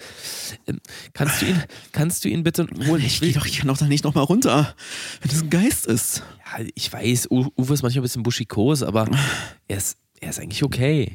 Ähm, 0.67 0.79
kannst 1.13 1.41
du 1.41 1.47
ihn, 1.47 1.61
kannst 1.91 2.23
du 2.23 2.29
ihn 2.29 2.43
bitte 2.43 2.67
holen? 2.87 3.03
Ich 3.03 3.19
gehe 3.19 3.33
doch, 3.33 3.45
ich 3.47 3.57
kann 3.57 3.67
doch 3.67 3.77
da 3.77 3.87
nicht 3.87 4.03
nochmal 4.03 4.23
runter, 4.25 4.75
wenn 5.21 5.31
das 5.31 5.41
ein 5.41 5.49
Geist 5.49 5.87
ist. 5.87 6.21
Ja, 6.59 6.65
ich 6.75 6.91
weiß, 6.91 7.27
U- 7.31 7.51
Uwe 7.57 7.73
ist 7.73 7.81
manchmal 7.81 8.01
ein 8.01 8.03
bisschen 8.03 8.23
buschikos, 8.23 8.83
aber 8.83 9.07
er 9.67 9.77
ist, 9.77 9.97
er 10.19 10.29
ist 10.29 10.39
eigentlich 10.39 10.63
okay. 10.63 11.13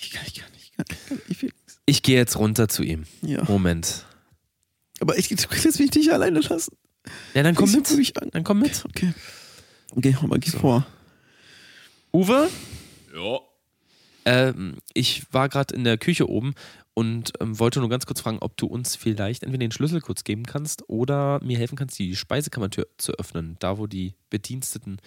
Ich 0.00 0.10
kann, 0.10 0.22
ich 0.26 0.34
kann, 0.34 0.46
ich 0.58 0.72
kann, 0.76 0.86
ich 0.88 1.06
kann 1.08 1.18
nicht, 1.28 1.38
Felix. 1.38 1.56
Ich 1.86 2.02
gehe 2.02 2.16
jetzt 2.16 2.36
runter 2.38 2.68
zu 2.68 2.82
ihm. 2.82 3.04
Ja. 3.22 3.44
Moment. 3.44 4.04
Aber 5.00 5.18
ich, 5.18 5.28
du 5.28 5.36
kannst 5.48 5.80
mich 5.80 5.92
nicht 5.94 6.12
alleine 6.12 6.40
lassen. 6.40 6.76
Ja, 7.34 7.42
dann 7.42 7.54
komm 7.54 7.68
Ich 7.70 7.74
mit. 7.76 7.86
rufe 7.86 7.96
mich 7.96 8.16
an. 8.16 8.28
Dann 8.32 8.44
komm 8.44 8.60
mit. 8.60 8.84
Okay. 8.84 9.12
Okay, 9.90 10.16
aber 10.22 10.38
geh 10.38 10.50
vor. 10.50 10.86
Uwe? 12.12 12.48
Ja. 13.14 13.38
Ähm, 14.24 14.76
ich 14.94 15.24
war 15.32 15.48
gerade 15.48 15.74
in 15.74 15.82
der 15.84 15.98
Küche 15.98 16.28
oben 16.28 16.54
und 16.94 17.32
ähm, 17.40 17.58
wollte 17.58 17.80
nur 17.80 17.88
ganz 17.88 18.06
kurz 18.06 18.20
fragen, 18.20 18.38
ob 18.40 18.56
du 18.56 18.66
uns 18.66 18.96
vielleicht 18.96 19.42
entweder 19.42 19.64
den 19.64 19.72
Schlüssel 19.72 20.00
kurz 20.00 20.24
geben 20.24 20.44
kannst 20.44 20.88
oder 20.88 21.40
mir 21.42 21.58
helfen 21.58 21.76
kannst, 21.76 21.98
die 21.98 22.16
Speisekammertür 22.16 22.86
zu 22.98 23.12
öffnen, 23.12 23.56
da 23.60 23.78
wo 23.78 23.86
die 23.86 24.14
Bediensteten 24.30 24.98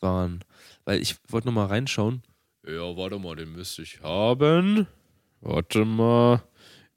waren. 0.00 0.44
Weil 0.84 1.00
ich 1.00 1.16
wollte 1.28 1.46
nur 1.46 1.54
mal 1.54 1.66
reinschauen. 1.66 2.22
Ja, 2.66 2.96
warte 2.96 3.18
mal, 3.18 3.36
den 3.36 3.52
müsste 3.52 3.82
ich 3.82 4.00
haben. 4.00 4.86
Warte 5.40 5.84
mal. 5.84 6.42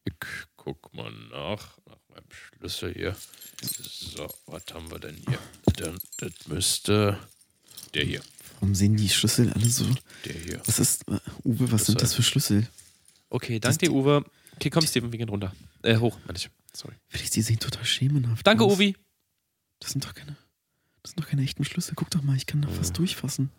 Ich 0.04 0.14
guck 0.56 0.94
mal 0.94 1.12
nach, 1.30 1.78
nach 1.86 2.00
meinem 2.10 2.30
Schlüssel 2.30 2.94
hier. 2.94 3.16
So, 3.62 4.28
was 4.48 4.64
haben 4.74 4.89
wir 4.89 5.00
denn 5.00 5.16
hier? 5.16 5.38
Dann, 5.78 5.98
das 6.18 6.48
müsste 6.48 7.20
der 7.94 8.04
hier. 8.04 8.22
Warum 8.60 8.74
sehen 8.74 8.96
die 8.96 9.10
Schlüssel 9.10 9.52
alle 9.54 9.66
so? 9.66 9.86
Der 10.26 10.34
hier. 10.34 10.62
Was 10.66 10.80
ist, 10.80 11.08
äh, 11.08 11.20
Uwe, 11.44 11.72
was 11.72 11.86
sind 11.86 12.02
das 12.02 12.16
für 12.16 12.24
Schlüssel? 12.24 12.68
Okay, 13.32 13.59
danke 13.61 13.77
dir, 13.88 13.93
Uwe. 13.93 14.25
Okay, 14.55 14.69
komm, 14.69 14.86
Steven, 14.86 15.11
wir 15.11 15.17
gehen 15.17 15.29
runter. 15.29 15.53
Äh, 15.84 15.97
hoch, 15.97 16.17
meine 16.25 16.38
ich. 16.38 16.49
Sorry. 16.73 16.93
Felix, 17.07 17.32
die 17.32 17.41
sehen 17.41 17.59
total 17.59 17.86
schemenhaft 17.86 18.45
Danke, 18.45 18.65
aus. 18.65 18.73
Uvi. 18.73 18.95
Das 19.79 19.91
sind 19.91 20.05
doch 20.05 20.13
keine, 20.13 20.36
das 21.01 21.11
sind 21.11 21.19
doch 21.23 21.27
keine 21.29 21.41
echten 21.41 21.63
Schlüssel. 21.63 21.93
Guck 21.95 22.09
doch 22.11 22.21
mal, 22.21 22.36
ich 22.36 22.45
kann 22.45 22.61
da 22.61 22.67
fast 22.67 22.97
durchfassen. 22.97 23.49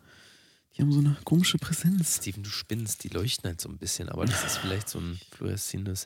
Die 0.77 0.83
haben 0.83 0.93
so 0.93 1.01
eine 1.01 1.17
komische 1.25 1.59
Präsenz. 1.59 2.19
Steven, 2.19 2.43
du 2.43 2.51
spinnst, 2.51 3.03
die 3.03 3.09
leuchten 3.09 3.49
halt 3.49 3.61
so 3.61 3.69
ein 3.71 3.79
bisschen, 3.79 4.09
aber 4.11 4.27
das 4.27 4.45
ist 4.45 4.59
vielleicht 4.63 4.89
so 4.89 4.99
ein 5.01 5.19
fluoreszierendes 5.33 6.05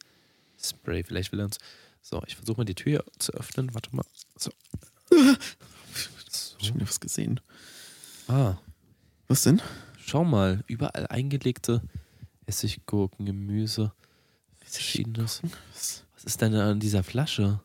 Spray. 0.62 1.02
Vielleicht 1.04 1.32
will 1.32 1.40
er 1.40 1.46
uns. 1.46 1.58
So, 2.02 2.22
ich 2.28 2.36
versuche 2.36 2.58
mal 2.58 2.64
die 2.64 2.74
Tür 2.76 3.04
zu 3.18 3.32
öffnen. 3.32 3.74
Warte 3.74 3.94
mal. 3.94 4.04
So. 4.36 4.52
Schon 6.62 6.76
wieder 6.76 6.88
was 6.88 7.00
gesehen. 7.00 7.40
Ah, 8.28 8.56
Was 9.26 9.42
denn? 9.42 9.60
schau 10.04 10.24
mal. 10.24 10.62
Überall 10.68 11.06
eingelegte 11.08 11.82
Essiggurken, 12.47 13.26
Gemüse, 13.26 13.92
verschiedenes. 14.64 15.42
Was? 15.72 16.05
Was 16.14 16.24
ist 16.24 16.40
denn 16.40 16.55
an 16.55 16.80
dieser 16.80 17.03
Flasche? 17.03 17.61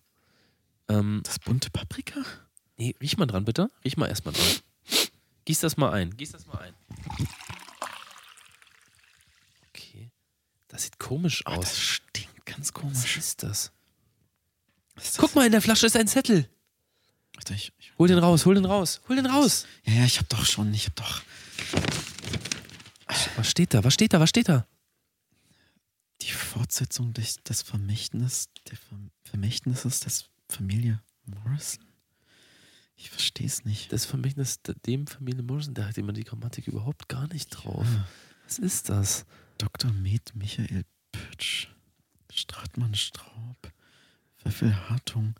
Ähm, 0.89 1.21
Das 1.23 1.39
bunte 1.39 1.69
Paprika? 1.69 2.21
nee, 2.77 2.95
riech 3.01 3.17
mal 3.17 3.27
dran, 3.27 3.45
bitte. 3.45 3.69
Riech 3.85 3.95
mal 3.97 4.07
erstmal 4.07 4.33
dran. 4.33 4.47
Gieß 5.45 5.59
das 5.59 5.77
mal 5.77 5.91
ein. 5.91 6.15
Gieß 6.17 6.31
das 6.31 6.45
mal 6.47 6.57
ein. 6.59 6.73
Okay. 9.69 10.11
Das 10.67 10.83
sieht 10.83 10.99
komisch 10.99 11.43
Oh, 11.45 11.51
aus. 11.51 11.59
das 11.65 11.79
stinkt 11.79 12.45
ganz 12.45 12.67
Was 12.67 12.73
komisch. 12.73 13.17
ist 13.17 13.43
das? 13.43 13.71
Was 14.95 15.05
ist 15.05 15.17
das? 15.17 15.21
Guck 15.21 15.35
mal, 15.35 15.45
in 15.45 15.51
der 15.51 15.61
Flasche 15.61 15.85
ist 15.85 15.95
ein 15.95 16.07
Zettel. 16.07 16.49
Warte, 17.35 17.53
ich, 17.53 17.71
ich, 17.79 17.91
Hol 17.97 18.07
den 18.07 18.19
raus, 18.19 18.45
hol 18.45 18.55
den 18.55 18.65
raus, 18.65 19.01
hol 19.07 19.15
den 19.15 19.25
raus. 19.25 19.65
ja, 19.85 19.93
ja, 19.93 20.05
ich 20.05 20.19
hab 20.19 20.27
doch 20.29 20.45
schon, 20.45 20.73
ich 20.73 20.87
hab 20.87 20.95
doch. 20.95 21.21
Was 23.35 23.49
steht 23.49 23.73
da? 23.73 23.83
Was 23.83 23.93
steht 23.93 24.13
da? 24.13 24.19
Was 24.19 24.29
steht 24.29 24.47
da? 24.49 24.65
Die 26.21 26.31
Fortsetzung 26.31 27.13
des, 27.13 27.37
des 27.43 27.61
Vermächtnis, 27.61 28.49
der 28.69 28.77
Verm 28.77 29.11
Vermächtnisses 29.23 30.01
des 30.01 30.25
Familie 30.49 31.01
Morrison? 31.25 31.83
Ich 32.95 33.09
verstehe 33.09 33.47
es 33.47 33.65
nicht. 33.65 33.91
Das 33.91 34.05
Vermächtnis 34.05 34.61
de- 34.61 34.75
dem 34.85 35.07
Familie 35.07 35.41
Morrison, 35.43 35.73
da 35.73 35.87
hat 35.87 35.97
jemand 35.97 36.17
die 36.17 36.23
Grammatik 36.23 36.67
überhaupt 36.67 37.09
gar 37.09 37.27
nicht 37.33 37.47
drauf. 37.49 37.87
Ja. 37.91 38.07
Was 38.45 38.59
ist 38.59 38.89
das? 38.89 39.25
Dr. 39.57 39.91
Med 39.91 40.35
Michael 40.35 40.83
Pütsch, 41.11 41.67
Stratmann 42.31 42.93
Straub, 42.95 43.71
Pfeffel 44.37 44.75
Hartung, 44.89 45.35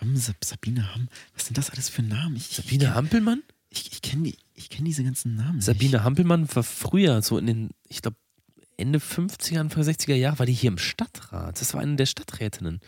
Hamm, 0.00 0.16
Sab 0.16 0.44
Sabine 0.44 0.94
Hamm. 0.94 1.08
Was 1.34 1.46
sind 1.46 1.58
das 1.58 1.70
alles 1.70 1.88
für 1.88 2.02
Namen? 2.02 2.36
Ich, 2.36 2.48
Sabine 2.48 2.84
ich, 2.84 2.90
Hampelmann? 2.90 3.42
Ich, 3.70 3.90
ich 3.92 4.02
kenne 4.02 4.24
die, 4.24 4.38
ich 4.54 4.68
kenn 4.68 4.84
diese 4.84 5.02
ganzen 5.02 5.34
Namen. 5.34 5.60
Sabine 5.60 6.04
Hampelmann 6.04 6.52
war 6.54 6.62
früher, 6.62 7.22
so 7.22 7.38
in 7.38 7.46
den, 7.46 7.70
ich 7.88 8.02
glaube, 8.02 8.16
Ende 8.76 8.98
50er, 8.98 9.58
Anfang 9.60 9.82
60er 9.84 10.14
Jahre, 10.14 10.38
war 10.38 10.46
die 10.46 10.52
hier 10.52 10.68
im 10.68 10.78
Stadtrat. 10.78 11.60
Das 11.60 11.74
war 11.74 11.80
eine 11.80 11.96
der 11.96 12.06
Stadträtinnen. 12.06 12.80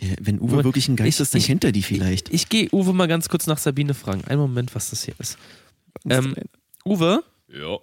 nicht. 0.00 0.16
Wenn 0.20 0.38
Uwe 0.40 0.48
Moment, 0.50 0.64
wirklich 0.64 0.88
ein 0.88 0.96
Geist 0.96 1.16
ich- 1.18 1.22
ist, 1.22 1.34
dann 1.34 1.40
ich- 1.40 1.46
kennt 1.46 1.64
er 1.64 1.72
die 1.72 1.82
vielleicht. 1.82 2.28
Ich, 2.28 2.34
ich 2.42 2.48
gehe 2.48 2.68
Uwe 2.72 2.92
mal 2.94 3.06
ganz 3.08 3.28
kurz 3.28 3.46
nach 3.46 3.58
Sabine 3.58 3.94
fragen. 3.94 4.24
Einen 4.24 4.40
Moment, 4.40 4.74
was 4.74 4.90
das 4.90 5.04
hier 5.04 5.14
ist. 5.18 5.38
Ähm, 6.08 6.34
Uwe, 6.86 7.22
Ja. 7.48 7.78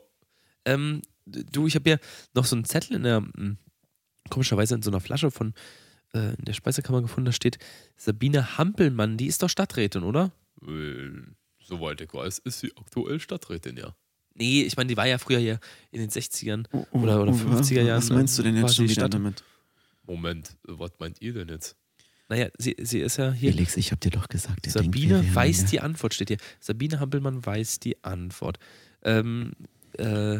ähm, 0.66 1.02
du, 1.26 1.68
ich 1.68 1.76
habe 1.76 1.90
hier 1.90 2.00
noch 2.34 2.46
so 2.46 2.56
einen 2.56 2.66
Zettel 2.66 2.96
in 2.96 3.04
der, 3.04 3.18
hm, 3.18 3.58
komischerweise 4.30 4.76
in 4.76 4.82
so 4.82 4.90
einer 4.90 5.00
Flasche 5.02 5.30
von 5.32 5.54
äh, 6.14 6.34
in 6.36 6.46
der 6.46 6.54
Speisekammer 6.54 7.02
gefunden, 7.02 7.26
da 7.26 7.32
steht 7.34 7.60
Sabine 7.98 8.58
Hampelmann, 8.58 9.18
die 9.18 9.28
ist 9.28 9.44
doch 9.44 9.50
Stadträtin, 9.50 10.04
oder? 10.04 10.32
Äh, 10.66 11.10
Soweit 11.62 12.00
ich 12.00 12.14
weiß, 12.14 12.40
ist 12.40 12.60
sie 12.62 12.72
aktuell 12.78 13.20
Stadträtin, 13.20 13.76
ja. 13.76 13.94
Nee, 14.38 14.62
ich 14.64 14.78
meine, 14.78 14.88
die 14.88 14.98
war 14.98 15.08
ja 15.08 15.18
früher 15.18 15.40
hier 15.40 15.60
in 15.92 16.00
den 16.00 16.10
60ern 16.10 16.66
Oh, 16.72 16.86
oh, 16.92 17.00
oder, 17.00 17.22
oder 17.22 17.32
oh, 17.32 17.36
50er 17.36 17.82
Jahren. 17.82 17.98
Was 17.98 18.10
meinst 18.10 18.38
du 18.38 18.44
denn 18.44 18.56
jetzt 18.56 18.76
schon 18.76 18.86
wieder 18.86 18.94
Stadt- 19.02 19.14
damit? 19.14 19.44
Moment, 20.06 20.56
was 20.64 20.92
meint 21.00 21.22
ihr 21.22 21.34
denn 21.34 21.50
jetzt? 21.50 21.76
Naja, 22.30 22.50
sie, 22.58 22.76
sie 22.80 23.00
ist 23.00 23.18
ja 23.18 23.32
hier. 23.32 23.52
Felix, 23.52 23.78
ich 23.78 23.92
hab 23.92 24.02
dir 24.02 24.10
doch 24.12 24.28
gesagt, 24.28 24.66
denkt, 24.66 24.76
wir 24.76 24.84
Sabine 24.84 25.24
wären 25.24 25.36
weiß 25.36 25.66
die 25.66 25.80
Antwort, 25.80 26.14
steht 26.14 26.28
hier. 26.30 26.38
Sabine 26.60 27.00
Hampelmann 27.00 27.46
weiß 27.46 27.80
die 27.80 28.04
Antwort. 28.04 28.60
Ähm, 29.04 29.54
äh, 29.98 30.40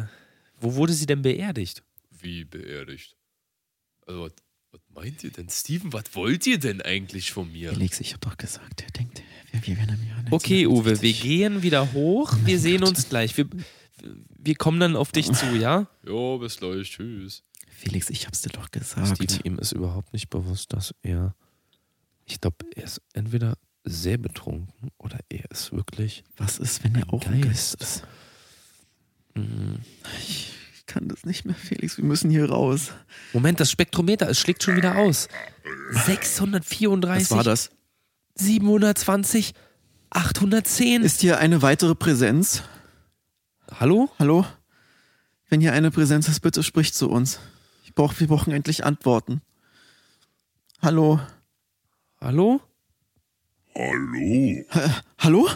wo 0.60 0.74
wurde 0.74 0.92
sie 0.92 1.06
denn 1.06 1.22
beerdigt? 1.22 1.82
Wie 2.20 2.44
beerdigt? 2.44 3.16
Also, 4.06 4.22
was, 4.24 4.32
was 4.72 4.80
meint 4.94 5.24
ihr 5.24 5.30
denn? 5.30 5.48
Steven, 5.48 5.92
was 5.92 6.04
wollt 6.14 6.46
ihr 6.46 6.58
denn 6.58 6.82
eigentlich 6.82 7.32
von 7.32 7.50
mir? 7.50 7.72
Felix, 7.72 8.00
ich 8.00 8.12
hab 8.14 8.20
doch 8.20 8.36
gesagt, 8.36 8.80
der 8.80 8.90
denkt, 8.90 9.22
wir, 9.52 9.66
wir 9.66 9.76
wären 9.78 9.88
im 10.00 10.06
Jahr 10.08 10.18
Okay, 10.30 10.66
Uwe, 10.66 10.84
wir 10.84 10.90
1960. 10.92 11.22
gehen 11.22 11.62
wieder 11.62 11.92
hoch. 11.94 12.34
Wir 12.44 12.58
sehen 12.58 12.84
uns 12.84 13.08
gleich. 13.08 13.34
Wir, 13.36 13.46
wir 14.02 14.54
kommen 14.56 14.80
dann 14.80 14.96
auf 14.96 15.12
dich 15.12 15.32
zu, 15.32 15.46
ja? 15.56 15.86
Ja, 16.06 16.36
bis 16.36 16.58
gleich, 16.58 16.90
tschüss. 16.90 17.42
Felix, 17.68 18.10
ich 18.10 18.26
hab's 18.26 18.42
dir 18.42 18.50
doch 18.50 18.70
gesagt. 18.70 19.08
Steven, 19.14 19.40
ihm 19.44 19.58
ist 19.58 19.72
überhaupt 19.72 20.12
nicht 20.12 20.30
bewusst, 20.30 20.72
dass 20.72 20.94
er. 21.02 21.34
Ich 22.24 22.40
glaube, 22.40 22.56
er 22.74 22.84
ist 22.84 23.00
entweder 23.12 23.56
sehr 23.84 24.18
betrunken 24.18 24.90
oder 24.98 25.18
er 25.28 25.50
ist 25.50 25.72
wirklich. 25.72 26.24
Was 26.36 26.58
ist, 26.58 26.84
wenn 26.84 26.94
er 26.96 27.12
auch 27.12 27.24
ein 27.26 27.40
Geist. 27.40 27.78
Geist 27.78 27.82
ist? 27.82 28.02
Mhm. 29.34 29.78
Ich 30.18 30.52
kann 30.86 31.08
das 31.08 31.24
nicht 31.24 31.44
mehr, 31.44 31.54
Felix. 31.54 31.96
Wir 31.96 32.04
müssen 32.04 32.30
hier 32.30 32.50
raus. 32.50 32.92
Moment, 33.32 33.60
das 33.60 33.70
Spektrometer, 33.70 34.28
es 34.28 34.38
schlägt 34.38 34.62
schon 34.62 34.76
wieder 34.76 34.96
aus. 34.96 35.28
634, 35.92 37.30
Was 37.30 37.36
war 37.36 37.44
das? 37.44 37.70
720, 38.34 39.54
810. 40.10 41.02
Ist 41.02 41.20
hier 41.20 41.38
eine 41.38 41.62
weitere 41.62 41.94
Präsenz? 41.94 42.62
Hallo? 43.70 44.10
Hallo? 44.18 44.46
Wenn 45.48 45.60
hier 45.60 45.72
eine 45.72 45.90
Präsenz 45.90 46.28
ist, 46.28 46.40
bitte 46.40 46.62
sprich 46.62 46.92
zu 46.94 47.10
uns. 47.10 47.38
Ich 47.84 47.94
brauch, 47.94 48.18
wir 48.18 48.26
brauchen 48.26 48.52
endlich 48.52 48.84
Antworten. 48.84 49.40
Hallo? 50.82 51.20
Hallo? 52.20 52.60
Hallo? 53.74 54.64
Ha 54.70 55.02
Hallo? 55.18 55.48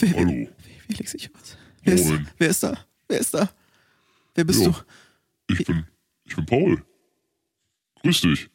Wer, 0.00 0.14
Hallo? 0.16 0.48
Felix, 0.86 1.14
ich 1.14 1.30
was? 1.34 1.56
Wer 1.82 1.94
ist, 1.94 2.12
wer 2.38 2.48
ist 2.48 2.62
da? 2.62 2.86
Wer 3.08 3.18
ist 3.20 3.34
da? 3.34 3.50
Wer 4.34 4.44
bist 4.44 4.60
Ja. 4.60 4.68
du? 4.68 4.74
Ich 5.54 5.64
bin, 5.64 5.86
ich 6.24 6.36
bin 6.36 6.46
Paul. 6.46 6.84
Grüß 8.02 8.20
dich. 8.20 8.50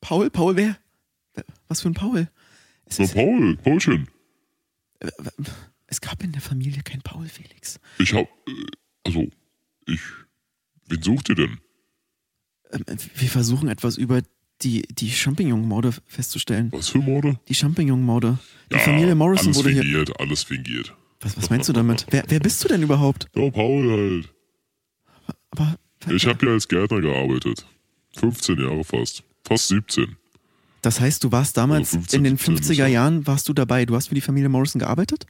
Paul? 0.00 0.30
Paul, 0.30 0.56
wer? 0.56 0.76
Was 1.68 1.80
für 1.82 1.88
ein 1.88 1.94
Paul? 1.94 2.28
Es, 2.86 2.98
Na, 2.98 3.04
ist, 3.04 3.14
Paul, 3.14 3.56
Paulchen. 3.56 4.08
Es 5.88 6.00
gab 6.00 6.22
in 6.22 6.32
der 6.32 6.40
Familie 6.40 6.82
kein 6.82 7.02
Paul, 7.02 7.26
Felix. 7.28 7.80
Ich 7.98 8.12
hab, 8.14 8.26
äh, 8.46 8.66
also, 9.04 9.26
ich, 9.86 10.00
wen 10.86 11.02
sucht 11.02 11.28
ihr 11.30 11.34
denn? 11.34 11.58
Ähm, 12.70 12.84
wir 13.16 13.28
versuchen 13.28 13.68
etwas 13.68 13.96
über 13.96 14.22
die, 14.62 14.82
die 14.82 15.10
Champignon-Morde 15.10 15.92
festzustellen. 16.06 16.70
Was 16.72 16.88
für 16.88 16.98
Morde? 16.98 17.38
Die 17.48 17.54
Champignon-Morde. 17.54 18.38
Die 18.72 18.78
Familie 18.78 19.14
Morrison 19.14 19.46
alles 19.48 19.56
wurde 19.58 19.70
hier. 19.70 19.82
fingiert, 19.82 20.20
alles 20.20 20.42
fingiert. 20.44 20.94
Was, 21.20 21.36
was 21.36 21.50
meinst 21.50 21.68
du 21.68 21.72
damit? 21.72 22.06
Wer, 22.10 22.24
wer 22.28 22.40
bist 22.40 22.62
du 22.62 22.68
denn 22.68 22.82
überhaupt? 22.82 23.26
Ja, 23.34 23.50
Paul 23.50 23.90
halt. 23.90 24.34
Aber 25.50 25.76
Ich 26.14 26.26
habe 26.26 26.46
ja 26.46 26.52
als 26.52 26.68
Gärtner 26.68 27.00
gearbeitet. 27.00 27.66
15 28.16 28.58
Jahre 28.60 28.84
fast. 28.84 29.22
Fast 29.44 29.68
17. 29.68 30.16
das 30.82 31.00
heißt, 31.00 31.24
du 31.24 31.32
warst 31.32 31.56
damals 31.56 31.88
Also 31.88 31.98
15, 31.98 32.18
in 32.18 32.24
den 32.24 32.36
17 32.36 32.54
ist 32.56 32.70
50er 32.70 32.82
er. 32.82 32.88
Jahren, 32.88 33.26
warst 33.26 33.48
du 33.48 33.52
dabei. 33.54 33.86
Du 33.86 33.94
hast 33.96 34.08
für 34.08 34.14
die 34.14 34.20
Familie 34.20 34.48
Morrison 34.48 34.78
gearbeitet? 34.80 35.26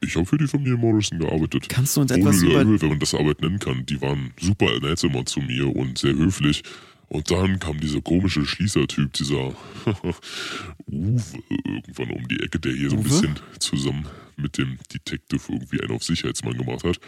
Ich 0.00 0.14
habe 0.16 0.26
für 0.26 0.38
die 0.38 0.46
Familie 0.46 0.76
Morrison 0.76 1.18
gearbeitet. 1.18 1.68
Kannst 1.68 1.96
du 1.96 2.02
uns 2.02 2.12
Ohne 2.12 2.20
etwas 2.20 2.42
über. 2.42 2.80
Wenn 2.80 2.88
man 2.88 2.98
das 3.00 3.14
Arbeit 3.14 3.40
nennen 3.40 3.58
kann. 3.58 3.84
Die 3.86 4.00
waren 4.00 4.32
super 4.40 4.78
nett 4.80 5.02
immer 5.02 5.26
zu 5.26 5.40
mir 5.40 5.74
und 5.74 5.98
sehr 5.98 6.14
höflich. 6.14 6.62
Und 7.08 7.30
dann 7.30 7.58
kam 7.58 7.80
dieser 7.80 8.02
komische 8.02 8.44
Schließertyp, 8.44 9.12
dieser 9.14 9.54
Uwe 10.86 11.22
irgendwann 11.64 12.10
um 12.10 12.28
die 12.28 12.38
Ecke, 12.40 12.60
der 12.60 12.72
hier 12.72 12.90
so 12.90 12.96
ein 12.96 13.00
Uwe? 13.00 13.08
bisschen 13.08 13.38
zusammen 13.58 14.06
mit 14.36 14.58
dem 14.58 14.78
Detective 14.92 15.40
irgendwie 15.48 15.80
einen 15.80 15.92
auf 15.92 16.04
Sicherheitsmann 16.04 16.58
gemacht 16.58 16.84
hat. 16.84 17.00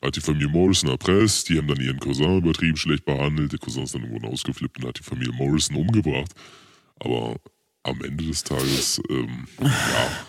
Hat 0.00 0.16
die 0.16 0.20
Familie 0.20 0.48
Morrison 0.48 0.90
erpresst, 0.90 1.48
die 1.48 1.58
haben 1.58 1.66
dann 1.66 1.80
ihren 1.80 2.00
Cousin 2.00 2.38
übertrieben 2.38 2.76
schlecht 2.76 3.04
behandelt, 3.04 3.52
der 3.52 3.58
Cousin 3.58 3.84
ist 3.84 3.94
dann 3.94 4.02
irgendwann 4.02 4.30
ausgeflippt 4.32 4.78
und 4.78 4.88
hat 4.88 4.98
die 4.98 5.04
Familie 5.04 5.32
Morrison 5.32 5.76
umgebracht. 5.76 6.32
Aber 7.00 7.36
am 7.82 8.02
Ende 8.02 8.24
des 8.24 8.44
Tages, 8.44 9.00
ähm, 9.10 9.46
ja, 9.60 10.24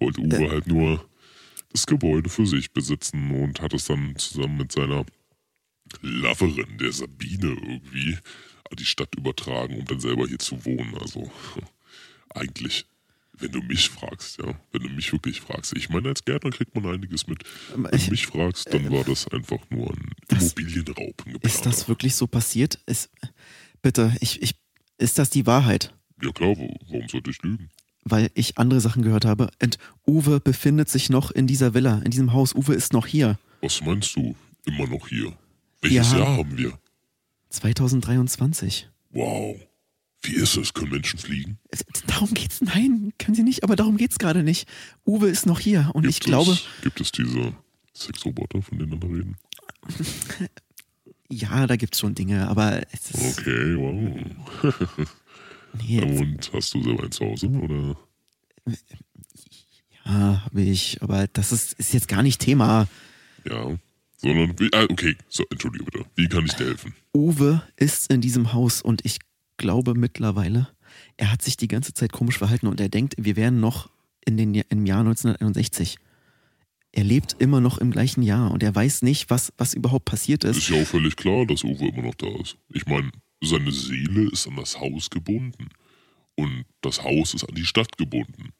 wollte 0.00 0.20
Uwe 0.20 0.50
halt 0.50 0.66
nur 0.66 1.07
das 1.70 1.86
Gebäude 1.86 2.28
für 2.30 2.46
sich 2.46 2.72
besitzen 2.72 3.30
und 3.42 3.60
hat 3.60 3.74
es 3.74 3.86
dann 3.86 4.16
zusammen 4.16 4.56
mit 4.58 4.72
seiner 4.72 5.04
Loverin, 6.02 6.78
der 6.78 6.92
Sabine, 6.92 7.48
irgendwie 7.62 8.14
an 8.70 8.76
die 8.78 8.84
Stadt 8.84 9.14
übertragen, 9.16 9.78
um 9.78 9.84
dann 9.86 10.00
selber 10.00 10.26
hier 10.26 10.38
zu 10.38 10.64
wohnen. 10.64 10.94
Also 10.98 11.30
eigentlich, 12.34 12.86
wenn 13.38 13.52
du 13.52 13.62
mich 13.62 13.88
fragst, 13.88 14.38
ja, 14.38 14.58
wenn 14.72 14.82
du 14.82 14.88
mich 14.90 15.12
wirklich 15.12 15.40
fragst. 15.40 15.74
Ich 15.76 15.88
meine, 15.88 16.08
als 16.08 16.24
Gärtner 16.24 16.50
kriegt 16.50 16.74
man 16.74 16.86
einiges 16.86 17.26
mit. 17.26 17.44
Wenn 17.74 17.88
ich- 17.94 18.06
du 18.06 18.10
mich 18.10 18.26
fragst, 18.26 18.72
dann 18.72 18.90
war 18.90 19.04
das 19.04 19.28
einfach 19.28 19.58
nur 19.70 19.90
ein 19.90 20.10
Das- 20.28 20.52
Immobilienraub. 20.52 21.24
Ist 21.42 21.64
das 21.66 21.88
wirklich 21.88 22.14
so 22.14 22.26
passiert? 22.26 22.78
Ist, 22.86 23.10
bitte, 23.82 24.14
ich, 24.20 24.42
ich, 24.42 24.54
ist 24.98 25.18
das 25.18 25.30
die 25.30 25.46
Wahrheit? 25.46 25.94
Ja 26.22 26.32
klar, 26.32 26.56
warum 26.56 27.08
sollte 27.08 27.30
ich 27.30 27.40
lügen? 27.42 27.70
Weil 28.10 28.30
ich 28.34 28.58
andere 28.58 28.80
Sachen 28.80 29.02
gehört 29.02 29.24
habe. 29.24 29.50
Und 29.62 29.78
Uwe 30.06 30.40
befindet 30.40 30.88
sich 30.88 31.10
noch 31.10 31.30
in 31.30 31.46
dieser 31.46 31.74
Villa, 31.74 31.98
in 32.04 32.10
diesem 32.10 32.32
Haus. 32.32 32.54
Uwe 32.54 32.74
ist 32.74 32.92
noch 32.92 33.06
hier. 33.06 33.38
Was 33.60 33.80
meinst 33.82 34.14
du? 34.16 34.34
Immer 34.66 34.86
noch 34.86 35.08
hier. 35.08 35.32
Welches 35.82 36.12
Ja. 36.12 36.18
Jahr 36.18 36.36
haben 36.38 36.56
wir? 36.58 36.78
2023. 37.50 38.88
Wow. 39.10 39.56
Wie 40.22 40.34
ist 40.34 40.56
es? 40.56 40.74
Können 40.74 40.90
Menschen 40.90 41.18
fliegen? 41.18 41.58
Äh, 41.70 41.78
Darum 42.06 42.34
geht's. 42.34 42.60
Nein, 42.60 43.12
können 43.18 43.34
sie 43.36 43.42
nicht, 43.44 43.62
aber 43.62 43.76
darum 43.76 43.96
geht's 43.96 44.18
gerade 44.18 44.42
nicht. 44.42 44.68
Uwe 45.06 45.28
ist 45.28 45.46
noch 45.46 45.60
hier 45.60 45.90
und 45.94 46.04
ich 46.06 46.16
Gibt 46.16 46.26
glaube, 46.26 46.52
Es, 46.52 46.64
gibt 46.82 47.00
es 47.00 47.12
diese 47.12 47.52
Sexroboter, 47.94 48.60
von 48.60 48.78
denen 48.78 49.00
wir 49.00 49.08
reden? 49.08 49.36
ja, 51.30 51.66
da 51.66 51.76
gibt's 51.76 52.00
schon 52.00 52.14
Dinge, 52.14 52.48
aber 52.48 52.80
es 52.92 53.10
ist. 53.12 53.38
Okay, 53.38 53.76
wow. 53.76 54.74
Nee, 55.74 56.00
Und 56.00 56.50
hast 56.52 56.74
du 56.74 56.82
selber 56.82 57.04
ein 57.04 57.12
Zuhause? 57.12 57.48
Oder? 57.48 57.96
ja, 60.04 60.42
habe 60.44 60.62
ich, 60.62 61.02
aber 61.02 61.26
das 61.28 61.52
ist, 61.52 61.74
ist 61.74 61.92
jetzt 61.92 62.08
gar 62.08 62.22
nicht 62.22 62.40
Thema. 62.40 62.88
Ja. 63.48 63.78
Sondern, 64.16 64.54
ah, 64.72 64.86
okay, 64.90 65.16
so, 65.28 65.44
entschuldige 65.50 65.84
bitte. 65.84 66.04
Wie 66.16 66.28
kann 66.28 66.44
ich 66.44 66.54
dir 66.54 66.66
helfen? 66.66 66.94
Uwe 67.14 67.62
ist 67.76 68.12
in 68.12 68.20
diesem 68.20 68.52
Haus 68.52 68.82
und 68.82 69.04
ich 69.04 69.18
glaube 69.56 69.94
mittlerweile, 69.94 70.68
er 71.16 71.30
hat 71.30 71.42
sich 71.42 71.56
die 71.56 71.68
ganze 71.68 71.94
Zeit 71.94 72.12
komisch 72.12 72.38
verhalten 72.38 72.66
und 72.66 72.80
er 72.80 72.88
denkt, 72.88 73.14
wir 73.18 73.36
wären 73.36 73.60
noch 73.60 73.90
in 74.24 74.36
den, 74.36 74.54
im 74.54 74.86
Jahr 74.86 75.00
1961. 75.00 75.98
Er 76.90 77.04
lebt 77.04 77.36
immer 77.38 77.60
noch 77.60 77.78
im 77.78 77.90
gleichen 77.90 78.22
Jahr 78.22 78.50
und 78.50 78.62
er 78.62 78.74
weiß 78.74 79.02
nicht, 79.02 79.30
was, 79.30 79.52
was 79.56 79.74
überhaupt 79.74 80.06
passiert 80.06 80.42
ist. 80.44 80.56
Ist 80.56 80.70
ja 80.70 80.82
auch 80.82 80.86
völlig 80.86 81.16
klar, 81.16 81.46
dass 81.46 81.62
Uwe 81.62 81.88
immer 81.88 82.02
noch 82.02 82.14
da 82.14 82.28
ist. 82.40 82.56
Ich 82.70 82.86
meine, 82.86 83.12
seine 83.42 83.72
Seele 83.72 84.30
ist 84.30 84.46
an 84.46 84.56
das 84.56 84.78
Haus 84.78 85.10
gebunden. 85.10 85.68
Und 86.34 86.64
das 86.82 87.02
Haus 87.02 87.34
ist 87.34 87.44
an 87.44 87.54
die 87.54 87.66
Stadt 87.66 87.98
gebunden. 87.98 88.52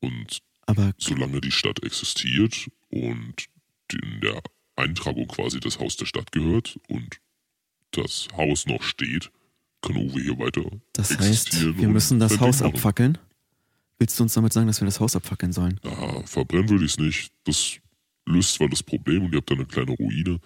Und 0.00 0.38
Aber 0.66 0.92
solange 0.98 1.40
die 1.40 1.50
Stadt 1.50 1.82
existiert 1.82 2.68
und 2.90 3.46
in 3.92 4.20
der 4.20 4.40
Eintragung 4.76 5.26
quasi 5.26 5.60
das 5.60 5.78
Haus 5.78 5.96
der 5.96 6.06
Stadt 6.06 6.32
gehört 6.32 6.78
und 6.88 7.20
das 7.90 8.28
Haus 8.36 8.66
noch 8.66 8.82
steht, 8.82 9.30
kann 9.82 9.96
Uwe 9.96 10.20
hier 10.20 10.38
weiter 10.38 10.62
das 10.92 11.18
heißt, 11.18 11.76
wir 11.78 11.88
müssen 11.88 12.20
das 12.20 12.38
Haus 12.38 12.60
machen. 12.60 12.74
abfackeln. 12.74 13.18
Willst 13.98 14.18
du 14.18 14.22
uns 14.22 14.34
damit 14.34 14.52
sagen, 14.52 14.66
dass 14.66 14.80
wir 14.80 14.86
das 14.86 15.00
Haus 15.00 15.16
abfackeln 15.16 15.52
sollen? 15.52 15.80
Ja, 15.84 16.22
verbrennen 16.26 16.68
würde 16.68 16.84
ich 16.84 16.92
es 16.92 16.98
nicht. 16.98 17.32
Das 17.44 17.78
löst 18.26 18.54
zwar 18.54 18.68
das 18.68 18.82
Problem 18.82 19.24
und 19.24 19.32
ihr 19.32 19.38
habt 19.38 19.50
da 19.50 19.54
eine 19.54 19.66
kleine 19.66 19.90
Ruine. 19.92 20.38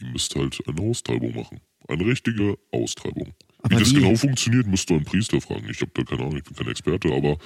Ihr 0.00 0.06
müsst 0.08 0.34
halt 0.36 0.58
eine 0.66 0.80
Austreibung 0.80 1.34
machen. 1.34 1.60
Eine 1.88 2.06
richtige 2.06 2.58
Austreibung. 2.72 3.34
Aber 3.62 3.76
wie 3.76 3.80
das 3.80 3.90
wie? 3.90 3.96
genau 3.96 4.14
funktioniert, 4.16 4.66
musst 4.66 4.90
du 4.90 4.94
einen 4.94 5.04
Priester 5.04 5.40
fragen. 5.40 5.68
Ich 5.70 5.80
habe 5.80 5.90
da 5.94 6.02
keine 6.02 6.22
Ahnung, 6.22 6.36
ich 6.36 6.44
bin 6.44 6.56
kein 6.56 6.68
Experte, 6.68 7.12
aber 7.12 7.38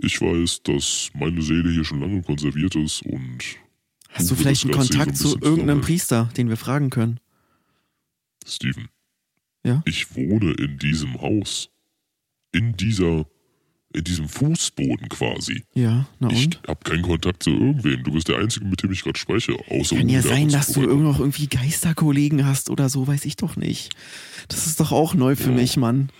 ich 0.00 0.20
weiß, 0.20 0.62
dass 0.62 1.10
meine 1.14 1.42
Seele 1.42 1.70
hier 1.70 1.84
schon 1.84 2.00
lange 2.00 2.22
konserviert 2.22 2.74
ist 2.76 3.02
und 3.02 3.38
Hast 4.10 4.30
du 4.30 4.34
vielleicht 4.34 4.64
einen 4.64 4.74
Kontakt 4.74 5.16
so 5.16 5.34
ein 5.34 5.40
zu 5.40 5.46
irgendeinem. 5.46 5.80
Priester, 5.80 6.30
den 6.36 6.48
wir 6.48 6.56
fragen 6.56 6.90
können? 6.90 7.20
Steven. 8.46 8.88
Ja? 9.64 9.82
Ich 9.86 10.14
wohne 10.16 10.52
in 10.52 10.78
diesem 10.78 11.20
Haus. 11.20 11.70
In 12.52 12.76
dieser, 12.76 13.26
in 13.92 14.04
diesem 14.04 14.28
Fußboden 14.28 15.08
quasi. 15.08 15.64
Ja, 15.74 16.06
na 16.20 16.30
Ich 16.30 16.44
und? 16.46 16.60
habe 16.68 16.80
keinen 16.84 17.02
Kontakt 17.02 17.42
zu 17.42 17.50
irgendwem. 17.50 18.02
Du 18.04 18.12
bist 18.12 18.28
der 18.28 18.38
Einzige, 18.38 18.64
mit 18.66 18.82
dem 18.82 18.92
ich 18.92 19.02
gerade 19.02 19.18
spreche. 19.18 19.56
Außer 19.68 19.96
Kann 19.96 20.08
ja 20.08 20.22
sein, 20.22 20.48
dass 20.48 20.68
du 20.72 20.82
noch 20.82 21.18
irgendwie 21.18 21.48
Geisterkollegen 21.48 22.46
hast 22.46 22.70
oder 22.70 22.88
so, 22.88 23.06
weiß 23.08 23.24
ich 23.24 23.34
doch 23.36 23.56
nicht. 23.56 23.90
Das 24.48 24.66
ist 24.66 24.78
doch 24.78 24.92
auch 24.92 25.14
neu 25.14 25.34
für 25.34 25.50
Ja. 25.50 25.56
mich, 25.56 25.76
Mann. 25.76 26.10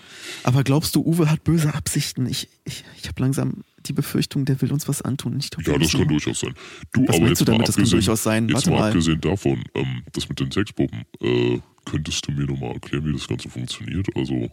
Aber 0.43 0.63
glaubst 0.63 0.95
du, 0.95 1.01
Uwe 1.05 1.29
hat 1.31 1.43
böse 1.45 1.73
Absichten? 1.73 2.25
Ich, 2.25 2.49
ich, 2.65 2.83
ich 3.01 3.07
habe 3.07 3.21
langsam 3.21 3.63
die 3.85 3.93
Befürchtung, 3.93 4.45
der 4.45 4.61
will 4.61 4.71
uns 4.73 4.87
was 4.87 5.01
antun. 5.01 5.37
Ich 5.39 5.49
glaub, 5.49 5.65
Ja, 5.65 5.77
das 5.77 5.93
kann 5.93 6.07
durchaus 6.07 6.41
sein. 6.41 6.53
Du, 6.91 7.07
Was 7.07 7.15
aber 7.15 7.25
meinst 7.25 7.41
du 7.41 7.45
damit, 7.45 7.67
das 7.67 7.75
kann 7.75 7.83
abgesehen, 7.83 7.99
durchaus 7.99 8.23
sein? 8.23 8.47
Jetzt 8.49 8.55
Warte 8.55 8.69
mal, 8.71 8.79
mal. 8.79 8.87
abgesehen 8.89 9.21
davon, 9.21 9.63
ähm, 9.75 10.03
das 10.11 10.27
mit 10.29 10.39
den 10.39 10.51
Sexpuppen, 10.51 11.03
äh, 11.21 11.59
könntest 11.85 12.27
du 12.27 12.31
mir 12.33 12.45
nochmal 12.45 12.73
erklären, 12.73 13.05
wie 13.05 13.13
das 13.13 13.27
Ganze 13.27 13.49
funktioniert? 13.49 14.07
Also, 14.15 14.51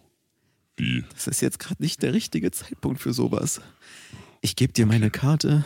wie, 0.79 1.05
Das 1.14 1.26
ist 1.26 1.41
jetzt 1.43 1.59
gerade 1.59 1.83
nicht 1.83 2.03
der 2.03 2.14
richtige 2.14 2.51
Zeitpunkt 2.51 3.01
für 3.01 3.12
sowas. 3.12 3.61
Ich 4.41 4.57
gebe 4.57 4.72
dir 4.72 4.87
meine 4.87 5.11
Karte. 5.11 5.64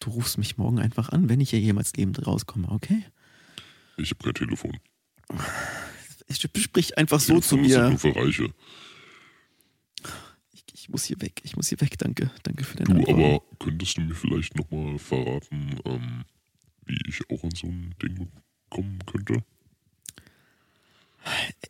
Du 0.00 0.10
rufst 0.10 0.38
mich 0.38 0.56
morgen 0.58 0.78
einfach 0.78 1.10
an, 1.10 1.28
wenn 1.28 1.40
ich 1.40 1.50
hier 1.50 1.60
jemals 1.60 1.92
lebend 1.94 2.26
rauskomme, 2.26 2.68
okay? 2.70 3.04
ich 3.96 4.10
habe 4.10 4.24
kein 4.24 4.34
Telefon. 4.34 4.76
Ich 6.26 6.40
sprich 6.40 6.98
einfach 6.98 7.20
so 7.20 7.38
zu 7.40 7.56
Telefon 7.56 7.64
ist 7.70 7.76
halt 7.76 7.84
mir. 7.84 7.90
nur 7.90 7.98
für 7.98 8.16
Reiche. 8.16 8.54
Ich, 10.52 10.64
ich 10.74 10.88
muss 10.88 11.04
hier 11.04 11.20
weg. 11.20 11.40
Ich 11.44 11.54
muss 11.56 11.68
hier 11.68 11.80
weg. 11.80 11.96
Danke. 11.98 12.30
Danke 12.42 12.64
für 12.64 12.76
deine 12.76 12.94
Du, 13.04 13.10
Antwort. 13.10 13.16
aber 13.18 13.56
könntest 13.60 13.96
du 13.96 14.00
mir 14.02 14.14
vielleicht 14.14 14.56
nochmal 14.56 14.98
verraten, 14.98 15.78
ähm, 15.84 16.24
wie 16.86 16.98
ich 17.08 17.20
auch 17.30 17.44
an 17.44 17.50
so 17.54 17.66
ein 17.68 17.94
Ding 18.02 18.28
kommen 18.70 18.98
könnte? 19.06 19.44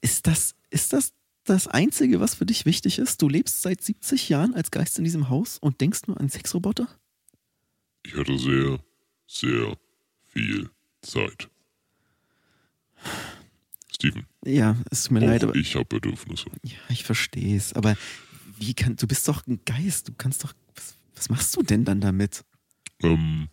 Ist 0.01 0.27
das, 0.27 0.55
ist 0.71 0.93
das 0.93 1.13
das 1.45 1.67
Einzige, 1.69 2.21
was 2.21 2.35
für 2.35 2.47
dich 2.47 2.65
wichtig 2.67 2.99
ist? 2.99 3.21
Du 3.23 3.29
lebst 3.29 3.63
seit 3.63 3.83
70 3.83 4.29
Jahren 4.29 4.55
als 4.55 4.71
Geist 4.71 4.99
in 4.99 5.05
diesem 5.05 5.29
Haus 5.29 5.59
und 5.59 5.81
denkst 5.81 6.03
nur 6.07 6.19
an 6.21 6.29
Sexroboter? 6.29 6.89
Ich 8.05 8.17
hatte 8.17 8.39
sehr, 8.39 8.79
sehr 9.27 9.77
viel 10.33 10.71
Zeit. 11.03 11.49
Steven, 13.93 14.27
Ja, 14.45 14.77
es 14.91 15.05
tut 15.05 15.13
mir 15.13 15.21
leid, 15.27 15.45
aber 15.45 15.55
ich 15.55 15.75
habe 15.75 15.85
Bedürfnisse. 15.85 16.47
ja, 16.63 16.77
ich 16.89 17.05
verstehe 17.05 17.57
es. 17.57 17.73
Aber 17.75 17.97
wie 18.59 18.75
kann, 18.75 18.97
du 18.97 19.07
bist 19.07 19.27
doch 19.29 19.47
ein 19.47 19.61
Geist. 19.65 20.09
Du 20.09 20.13
kannst 20.17 20.45
doch, 20.45 20.53
was, 20.75 20.97
was 21.15 21.29
machst 21.29 21.57
du 21.57 21.63
denn 21.63 21.85
dann 21.85 22.01
damit? 22.01 22.45
Ähm, 23.03 23.49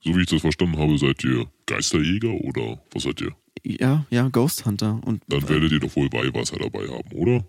so 0.00 0.14
wie 0.16 0.20
ich 0.22 0.26
das 0.28 0.40
verstanden 0.42 0.78
habe, 0.78 0.98
seid 0.98 1.22
ihr 1.24 1.50
Geisterjäger 1.66 2.32
oder 2.32 2.82
was 2.92 3.04
seid 3.04 3.20
ihr? 3.20 3.34
Ja, 3.68 4.06
ja, 4.10 4.28
Ghost 4.28 4.64
Hunter. 4.64 5.00
Und, 5.04 5.22
Dann 5.26 5.48
werdet 5.48 5.72
ihr 5.72 5.80
doch 5.80 5.94
wohl 5.96 6.12
Weihwasser 6.12 6.56
dabei 6.56 6.86
haben, 6.86 7.10
oder? 7.12 7.44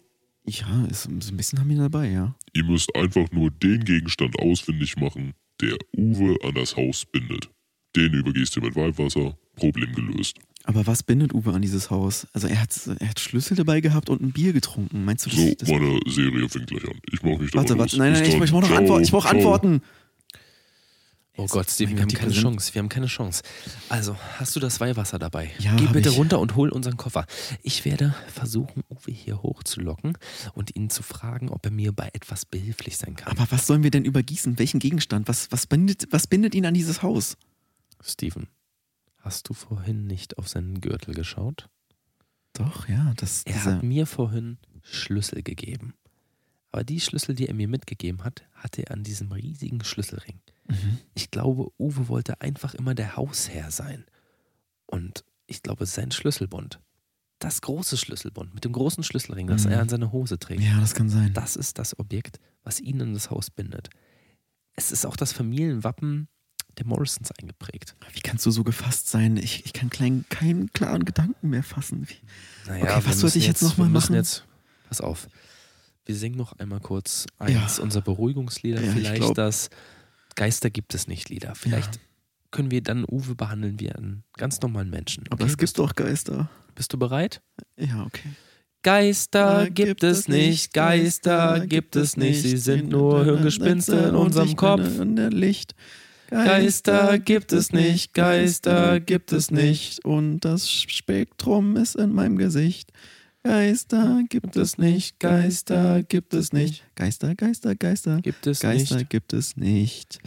Ja, 0.47 0.86
ist, 0.89 1.05
ein 1.07 1.38
bisschen 1.38 1.59
haben 1.59 1.70
wir 1.70 1.78
dabei, 1.78 2.09
ja. 2.09 2.34
Ihr 2.53 2.63
müsst 2.63 2.95
einfach 2.95 3.30
nur 3.32 3.51
den 3.51 3.84
Gegenstand 3.84 4.39
ausfindig 4.39 4.95
machen, 4.97 5.34
der 5.61 5.78
Uwe 5.95 6.38
an 6.43 6.55
das 6.55 6.76
Haus 6.76 7.05
bindet. 7.05 7.49
Den 7.95 8.13
übergehst 8.13 8.55
du 8.55 8.61
mit 8.61 8.76
Weihwasser, 8.76 9.38
Problem 9.55 9.93
gelöst. 9.93 10.39
Aber 10.63 10.88
was 10.88 11.03
bindet 11.03 11.34
Uwe 11.34 11.53
an 11.53 11.61
dieses 11.61 11.91
Haus? 11.91 12.28
Also 12.34 12.47
er 12.47 12.61
hat, 12.61 12.72
er 12.99 13.09
hat 13.09 13.20
Schlüssel 13.20 13.55
dabei 13.55 13.80
gehabt 13.80 14.09
und 14.09 14.22
ein 14.22 14.32
Bier 14.32 14.53
getrunken. 14.53 15.05
Meinst 15.05 15.26
du 15.26 15.30
das? 15.30 15.39
So, 15.39 15.53
das 15.55 15.70
meine 15.70 15.99
Serie 16.07 16.49
fängt 16.49 16.68
gleich 16.68 16.84
an. 16.84 16.99
Ich 17.11 17.22
mach 17.22 17.38
mich 17.38 17.51
da 17.51 17.59
warte, 17.59 17.78
warte, 17.78 17.95
los. 17.95 17.99
nein, 17.99 18.13
Bis 18.13 18.22
nein, 18.22 18.30
ich, 18.30 18.43
ich 18.43 18.51
brauche 18.51 18.61
noch 18.61 18.68
Ciao, 18.68 18.80
Antworten. 18.80 19.03
Ich 19.03 19.11
brauche. 19.11 19.30
Antworten. 19.30 19.82
Oh 21.39 21.45
Gott, 21.45 21.69
Steven, 21.69 21.95
wir 21.95 22.01
haben 22.01 22.09
Gott, 22.09 22.19
keine 22.19 22.31
Chance. 22.33 22.73
Wir 22.73 22.79
haben 22.79 22.89
keine 22.89 23.05
Chance. 23.05 23.43
Also, 23.89 24.15
hast 24.38 24.55
du 24.55 24.59
das 24.59 24.79
Weihwasser 24.79 25.19
dabei? 25.19 25.51
Ja, 25.59 25.75
Geh 25.75 25.85
bitte 25.85 26.09
ich. 26.09 26.17
runter 26.17 26.39
und 26.39 26.55
hol 26.55 26.69
unseren 26.69 26.97
Koffer. 26.97 27.27
Ich 27.61 27.85
werde 27.85 28.15
versuchen, 28.27 28.83
Uwe 28.89 29.11
hier 29.11 29.43
hochzulocken 29.43 30.17
und 30.53 30.75
ihn 30.75 30.89
zu 30.89 31.03
fragen, 31.03 31.49
ob 31.49 31.63
er 31.65 31.71
mir 31.71 31.91
bei 31.91 32.09
etwas 32.13 32.45
behilflich 32.45 32.97
sein 32.97 33.15
kann. 33.15 33.31
Aber 33.38 33.51
was 33.51 33.67
sollen 33.67 33.83
wir 33.83 33.91
denn 33.91 34.03
übergießen? 34.03 34.57
Welchen 34.57 34.79
Gegenstand? 34.79 35.27
Was, 35.27 35.51
was, 35.51 35.67
bindet, 35.67 36.07
was 36.11 36.25
bindet 36.25 36.55
ihn 36.55 36.65
an 36.65 36.73
dieses 36.73 37.03
Haus? 37.03 37.38
Steven, 38.03 38.47
hast 39.19 39.47
du 39.49 39.53
vorhin 39.53 40.07
nicht 40.07 40.39
auf 40.39 40.47
seinen 40.47 40.81
Gürtel 40.81 41.13
geschaut? 41.13 41.69
Doch, 42.53 42.88
ja, 42.89 43.13
das 43.17 43.43
Er 43.43 43.63
hat 43.63 43.83
mir 43.83 44.07
vorhin 44.07 44.57
Schlüssel 44.81 45.43
gegeben. 45.43 45.93
Aber 46.71 46.83
die 46.83 46.99
Schlüssel, 46.99 47.35
die 47.35 47.47
er 47.47 47.53
mir 47.53 47.67
mitgegeben 47.67 48.23
hat, 48.23 48.43
hatte 48.55 48.88
er 48.88 48.95
an 48.95 49.03
diesem 49.03 49.31
riesigen 49.31 49.83
Schlüsselring. 49.83 50.39
Mhm. 50.68 50.97
Ich 51.15 51.32
glaube, 51.32 51.72
Uwe 51.80 52.07
wollte 52.07 52.41
einfach 52.41 52.74
immer 52.74 52.93
der 52.95 53.15
Hausherr 53.15 53.72
sein. 53.72 54.05
Und 54.86 55.24
ich 55.45 55.61
glaube, 55.63 55.86
sein 55.86 56.11
Schlüsselbund, 56.11 56.80
das 57.39 57.61
große 57.61 57.97
Schlüsselbund 57.97 58.53
mit 58.53 58.65
dem 58.65 58.74
großen 58.74 59.03
Schlüsselring, 59.03 59.47
das 59.47 59.65
Mhm. 59.65 59.72
er 59.72 59.82
an 59.82 59.89
seine 59.89 60.11
Hose 60.11 60.39
trägt, 60.39 60.61
Ja, 60.61 60.80
das 60.80 60.93
kann 60.95 61.09
sein. 61.09 61.34
das 61.34 61.55
ist 61.55 61.78
das 61.78 61.97
Objekt, 61.99 62.39
was 62.63 62.80
ihn 62.80 62.99
in 62.99 63.13
das 63.13 63.30
Haus 63.32 63.49
bindet. 63.49 63.89
Es 64.74 64.91
ist 64.91 65.05
auch 65.05 65.15
das 65.15 65.34
Familienwappen 65.34 66.28
der 66.78 66.86
Morrisons 66.86 67.32
eingeprägt. 67.32 67.95
Wie 68.13 68.20
kannst 68.22 68.45
du 68.45 68.51
so 68.51 68.63
gefasst 68.63 69.09
sein? 69.09 69.38
Ich, 69.38 69.65
ich 69.65 69.74
kann 69.74 69.89
klein, 69.89 70.26
keinen 70.30 70.72
klaren 70.74 71.05
Gedanken 71.05 71.49
mehr 71.49 71.63
fassen. 71.63 72.07
Wie, 72.07 72.15
Naja, 72.70 72.97
Okay, 72.97 73.07
was 73.07 73.20
sollte 73.20 73.39
ich 73.39 73.47
jetzt 73.47 73.63
noch 73.63 73.78
mal 73.78 73.86
wir 73.86 73.89
müssen 73.89 74.11
machen? 74.11 74.15
Jetzt, 74.15 74.45
pass 74.88 75.01
auf. 75.01 75.28
Wir 76.05 76.15
singen 76.15 76.38
noch 76.38 76.53
einmal 76.59 76.80
kurz 76.80 77.26
eins 77.39 77.78
Ja. 77.78 77.84
unserer 77.84 78.03
Beruhigungslieder. 78.03 78.80
Ja, 78.82 78.88
ich 78.88 78.93
Vielleicht 78.93 79.38
das 79.38 79.70
Geister 80.38 80.69
gibt 80.69 80.93
es 80.93 81.07
nicht 81.07 81.29
Lieder. 81.29 81.55
Vielleicht 81.55 81.99
können 82.51 82.71
wir 82.71 82.81
dann 82.81 83.03
Uwe 83.09 83.35
behandeln 83.35 83.79
wie 83.79 83.91
einen 83.91 84.23
ganz 84.38 84.61
normalen 84.61 84.89
Menschen. 84.89 85.25
aber 85.29 85.43
Okay, 85.43 85.51
es 85.51 85.57
gibt 85.57 85.77
doch 85.77 85.93
Geister. 85.95 86.49
Bist 86.75 86.93
du 86.93 86.97
bereit? 86.97 87.41
Ja, 87.75 88.05
okay. 88.05 88.29
Geister 88.83 89.63
Da 89.63 89.69
gibt 89.69 90.03
es 90.03 90.27
nicht, 90.27 90.73
Geister 90.73 91.65
gibt 91.65 91.95
es 91.95 92.15
nicht, 92.15 92.43
sie 92.43 92.57
sind 92.57 92.89
nur 92.89 93.25
Hirngespinste 93.25 93.97
in 93.97 94.15
unserem 94.15 94.55
Kopf. 94.55 94.88
Licht. 95.31 95.73
Geister 96.29 97.17
gibt 97.17 97.51
es 97.51 97.73
nicht, 97.73 98.13
Geister 98.13 98.99
gibt 98.99 99.33
es 99.33 99.49
nicht. 99.49 100.05
Und 100.05 100.41
das 100.41 100.69
Spektrum 100.69 101.75
ist 101.75 101.95
in 101.95 102.13
meinem 102.13 102.38
Gesicht. 102.38 102.91
Geister 103.51 104.23
gibt 104.29 104.57
es 104.57 104.77
nicht, 104.77 105.19
Geister 105.19 106.03
gibt 106.03 106.33
es 106.33 106.51
nicht. 106.51 106.83
Geister, 106.95 107.33
Geister, 107.35 107.75
Geister. 107.75 108.21
Gibt 108.21 108.45
es 108.45 108.59
Geister 108.59 108.95
nicht. 108.97 109.09
gibt 109.09 109.31
es 109.33 109.55
nicht. 109.55 110.19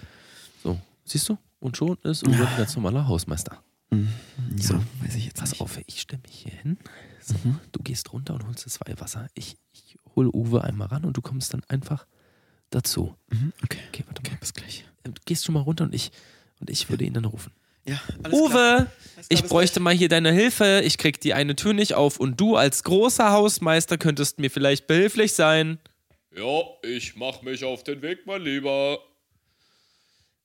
So, 0.62 0.80
siehst 1.04 1.28
du? 1.28 1.36
Und 1.58 1.76
schon 1.76 1.98
ist 2.02 2.26
Uwe 2.26 2.48
ein 2.48 2.56
ganz 2.56 2.74
normaler 2.76 3.06
Hausmeister. 3.06 3.62
Hm, 3.92 4.08
Ja, 4.56 4.62
So, 4.62 4.74
weiß 5.02 5.14
ich 5.16 5.26
jetzt 5.26 5.38
Pass 5.38 5.50
nicht. 5.50 5.60
auf, 5.60 5.78
ich 5.86 6.00
stelle 6.00 6.22
mich 6.26 6.34
hier 6.44 6.52
hin. 6.62 6.78
So, 7.22 7.34
Mhm. 7.44 7.60
Du 7.72 7.82
gehst 7.82 8.10
runter 8.14 8.34
und 8.34 8.46
holst 8.46 8.64
das 8.64 8.80
Weihwasser. 8.80 9.26
Ich, 9.34 9.56
ich 9.74 9.98
hole 10.16 10.30
Uwe 10.32 10.64
einmal 10.64 10.88
ran 10.88 11.04
und 11.04 11.14
du 11.16 11.20
kommst 11.20 11.52
dann 11.52 11.62
einfach 11.68 12.06
dazu. 12.70 13.14
Mhm, 13.30 13.52
Okay, 13.62 13.78
Okay, 13.88 14.04
warte 14.06 14.20
okay, 14.20 14.30
mal. 14.32 14.38
bis 14.38 14.54
gleich. 14.54 14.84
Du 15.04 15.12
gehst 15.26 15.44
schon 15.44 15.52
mal 15.54 15.60
runter 15.60 15.84
und 15.84 15.94
ich, 15.94 16.10
und 16.60 16.70
ich 16.70 16.88
würde 16.88 17.04
ihn 17.04 17.12
dann 17.12 17.26
rufen. 17.26 17.52
Ja. 17.86 18.00
Uwe, 18.30 18.48
klar, 18.50 18.86
ich 19.28 19.42
bräuchte 19.44 19.80
mal 19.80 19.94
hier 19.94 20.08
deine 20.08 20.32
Hilfe. 20.32 20.82
Ich 20.84 20.98
krieg 20.98 21.20
die 21.20 21.34
eine 21.34 21.56
Tür 21.56 21.72
nicht 21.72 21.94
auf 21.94 22.18
und 22.18 22.38
du 22.40 22.56
als 22.56 22.84
großer 22.84 23.30
Hausmeister 23.32 23.98
könntest 23.98 24.38
mir 24.38 24.50
vielleicht 24.50 24.86
behilflich 24.86 25.32
sein. 25.32 25.78
Ja, 26.36 26.62
ich 26.82 27.16
mach 27.16 27.42
mich 27.42 27.64
auf 27.64 27.82
den 27.82 28.02
Weg, 28.02 28.26
mein 28.26 28.42
Lieber. 28.42 28.98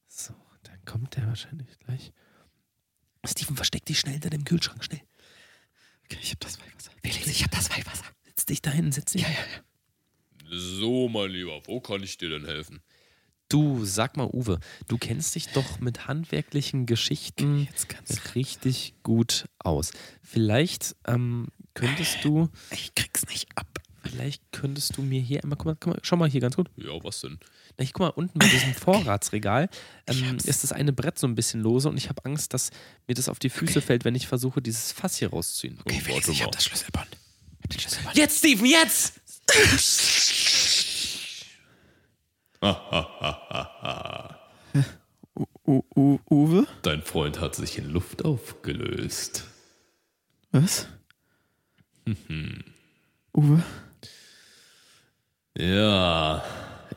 So, 0.07 0.33
dann 0.63 0.83
kommt 0.86 1.15
der 1.15 1.27
wahrscheinlich 1.27 1.67
gleich. 1.86 2.11
Steven, 3.25 3.55
versteck 3.55 3.86
dich 3.86 3.99
schnell 3.99 4.13
hinter 4.13 4.29
dem 4.29 4.45
Kühlschrank, 4.45 4.83
schnell. 4.83 5.01
Okay, 6.05 6.19
ich 6.21 6.31
hab 6.31 6.39
das 6.39 6.59
Weihwasser. 6.59 6.91
Felix, 7.03 7.27
ich 7.27 7.43
hab 7.43 7.51
das 7.51 7.69
Weihwasser. 7.69 8.05
Setz 8.25 8.45
dich 8.45 8.61
dahin, 8.61 8.91
setz 8.91 9.11
dich. 9.11 9.23
Ja, 9.23 9.29
ja, 9.29 10.49
So, 10.57 11.09
mein 11.09 11.31
Lieber, 11.31 11.61
wo 11.65 11.79
kann 11.81 12.03
ich 12.03 12.17
dir 12.17 12.29
denn 12.29 12.45
helfen? 12.45 12.81
Du, 13.50 13.86
sag 13.86 14.18
mal, 14.18 14.28
Uwe, 14.34 14.60
du 14.88 14.98
kennst 14.98 15.36
dich 15.36 15.50
doch 15.50 15.80
mit 15.80 16.08
handwerklichen 16.08 16.86
Geschichten 16.88 17.68
Jetzt 17.70 17.89
ganz 17.89 18.34
richtig 18.36 18.96
gut 19.04 19.46
aus. 19.60 19.91
Vielleicht 20.24 20.96
ähm, 21.08 21.50
könntest 21.76 22.24
du, 22.24 22.50
Ich 22.72 22.96
krieg's 22.96 23.28
nicht 23.28 23.48
ab. 23.56 23.68
vielleicht 24.02 24.41
könntest 24.52 24.98
du 24.98 25.04
mir 25.04 25.22
hier 25.22 25.43
einmal, 25.43 25.58
guck 25.58 25.66
mal, 25.68 25.78
guck 25.80 25.93
mal, 25.93 26.00
schau 26.02 26.16
mal 26.16 26.28
hier 26.30 26.41
ganz 26.41 26.56
gut. 26.56 26.72
Ja, 26.76 26.91
was 27.04 27.22
denn? 27.22 27.38
Na, 27.78 27.84
ich 27.84 27.93
guck 27.93 28.02
mal, 28.02 28.10
unten 28.10 28.39
bei 28.39 28.48
diesem 28.48 28.74
Vorratsregal 28.74 29.70
ähm, 30.08 30.38
ist 30.43 30.64
das 30.64 30.72
eine 30.72 30.91
Brett 30.91 31.20
so 31.20 31.28
ein 31.28 31.36
bisschen 31.36 31.62
lose 31.62 31.88
und 31.88 31.98
ich 31.98 32.10
habe 32.10 32.26
Angst, 32.26 32.52
dass 32.56 32.72
mir 33.08 33.14
das 33.14 33.30
auf 33.30 33.38
die 33.38 33.50
Füße 33.52 33.80
fällt, 33.82 34.06
wenn 34.06 34.16
ich 34.16 34.26
versuche, 34.28 34.60
dieses 34.62 34.91
Fass 34.91 35.18
hier 35.18 35.30
rauszuziehen. 35.30 35.80
Okay, 35.86 36.02
Felix, 36.02 36.28
ich 36.30 36.41
hab 36.43 36.52
das 36.52 36.66
Schlüsselband. 36.66 37.10
Ich 37.60 37.64
hab 37.64 37.70
den 37.70 37.80
Schlüsselband. 37.80 38.18
Jetzt, 38.18 38.39
Steven, 38.39 38.66
jetzt! 38.66 39.22
U 45.68 45.82
U 45.95 46.20
Uwe? 46.30 46.68
Dein 46.82 47.01
Freund 47.01 47.39
hat 47.39 47.55
sich 47.55 47.78
in 47.78 47.89
Luft 47.89 48.24
aufgelöst. 48.26 49.45
Was? 50.51 50.88
Uwe? 53.36 53.63
Ja, 55.57 56.43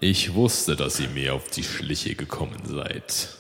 ich 0.01 0.35
wusste, 0.35 0.77
dass 0.77 1.01
ihr 1.01 1.09
mir 1.09 1.35
auf 1.35 1.49
die 1.51 1.65
Schliche 1.65 2.15
gekommen 2.15 2.61
seid. 2.65 3.39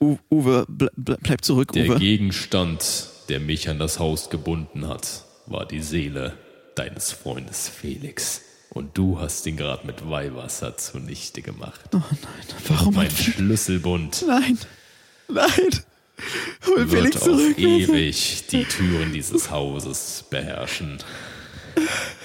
U 0.00 0.16
Uwe, 0.30 0.64
ble 0.68 0.90
ble 0.96 1.18
bleib 1.20 1.44
zurück, 1.44 1.72
Der 1.72 1.86
Uwe. 1.86 1.98
Gegenstand, 1.98 3.10
der 3.28 3.40
mich 3.40 3.68
an 3.68 3.78
das 3.78 3.98
Haus 3.98 4.30
gebunden 4.30 4.88
hat, 4.88 5.24
war 5.46 5.66
die 5.66 5.82
Seele 5.82 6.38
deines 6.74 7.12
Freundes 7.12 7.68
Felix. 7.68 8.42
Und 8.72 8.96
du 8.96 9.18
hast 9.18 9.46
ihn 9.46 9.56
gerade 9.56 9.84
mit 9.86 10.08
Weihwasser 10.08 10.76
zunichte 10.76 11.42
gemacht. 11.42 11.80
Oh 11.92 11.98
nein, 11.98 12.46
warum? 12.68 12.94
Mein 12.94 13.10
Schlüsselbund 13.10 14.24
Nein, 14.26 14.58
nein. 15.28 15.70
Hol 16.66 16.90
wird 16.90 16.90
Felix 16.90 17.16
auf 17.16 17.22
zurück. 17.24 17.58
ewig 17.58 18.46
die 18.48 18.64
Türen 18.64 19.12
dieses 19.12 19.50
Hauses 19.50 20.24
beherrschen. 20.30 20.98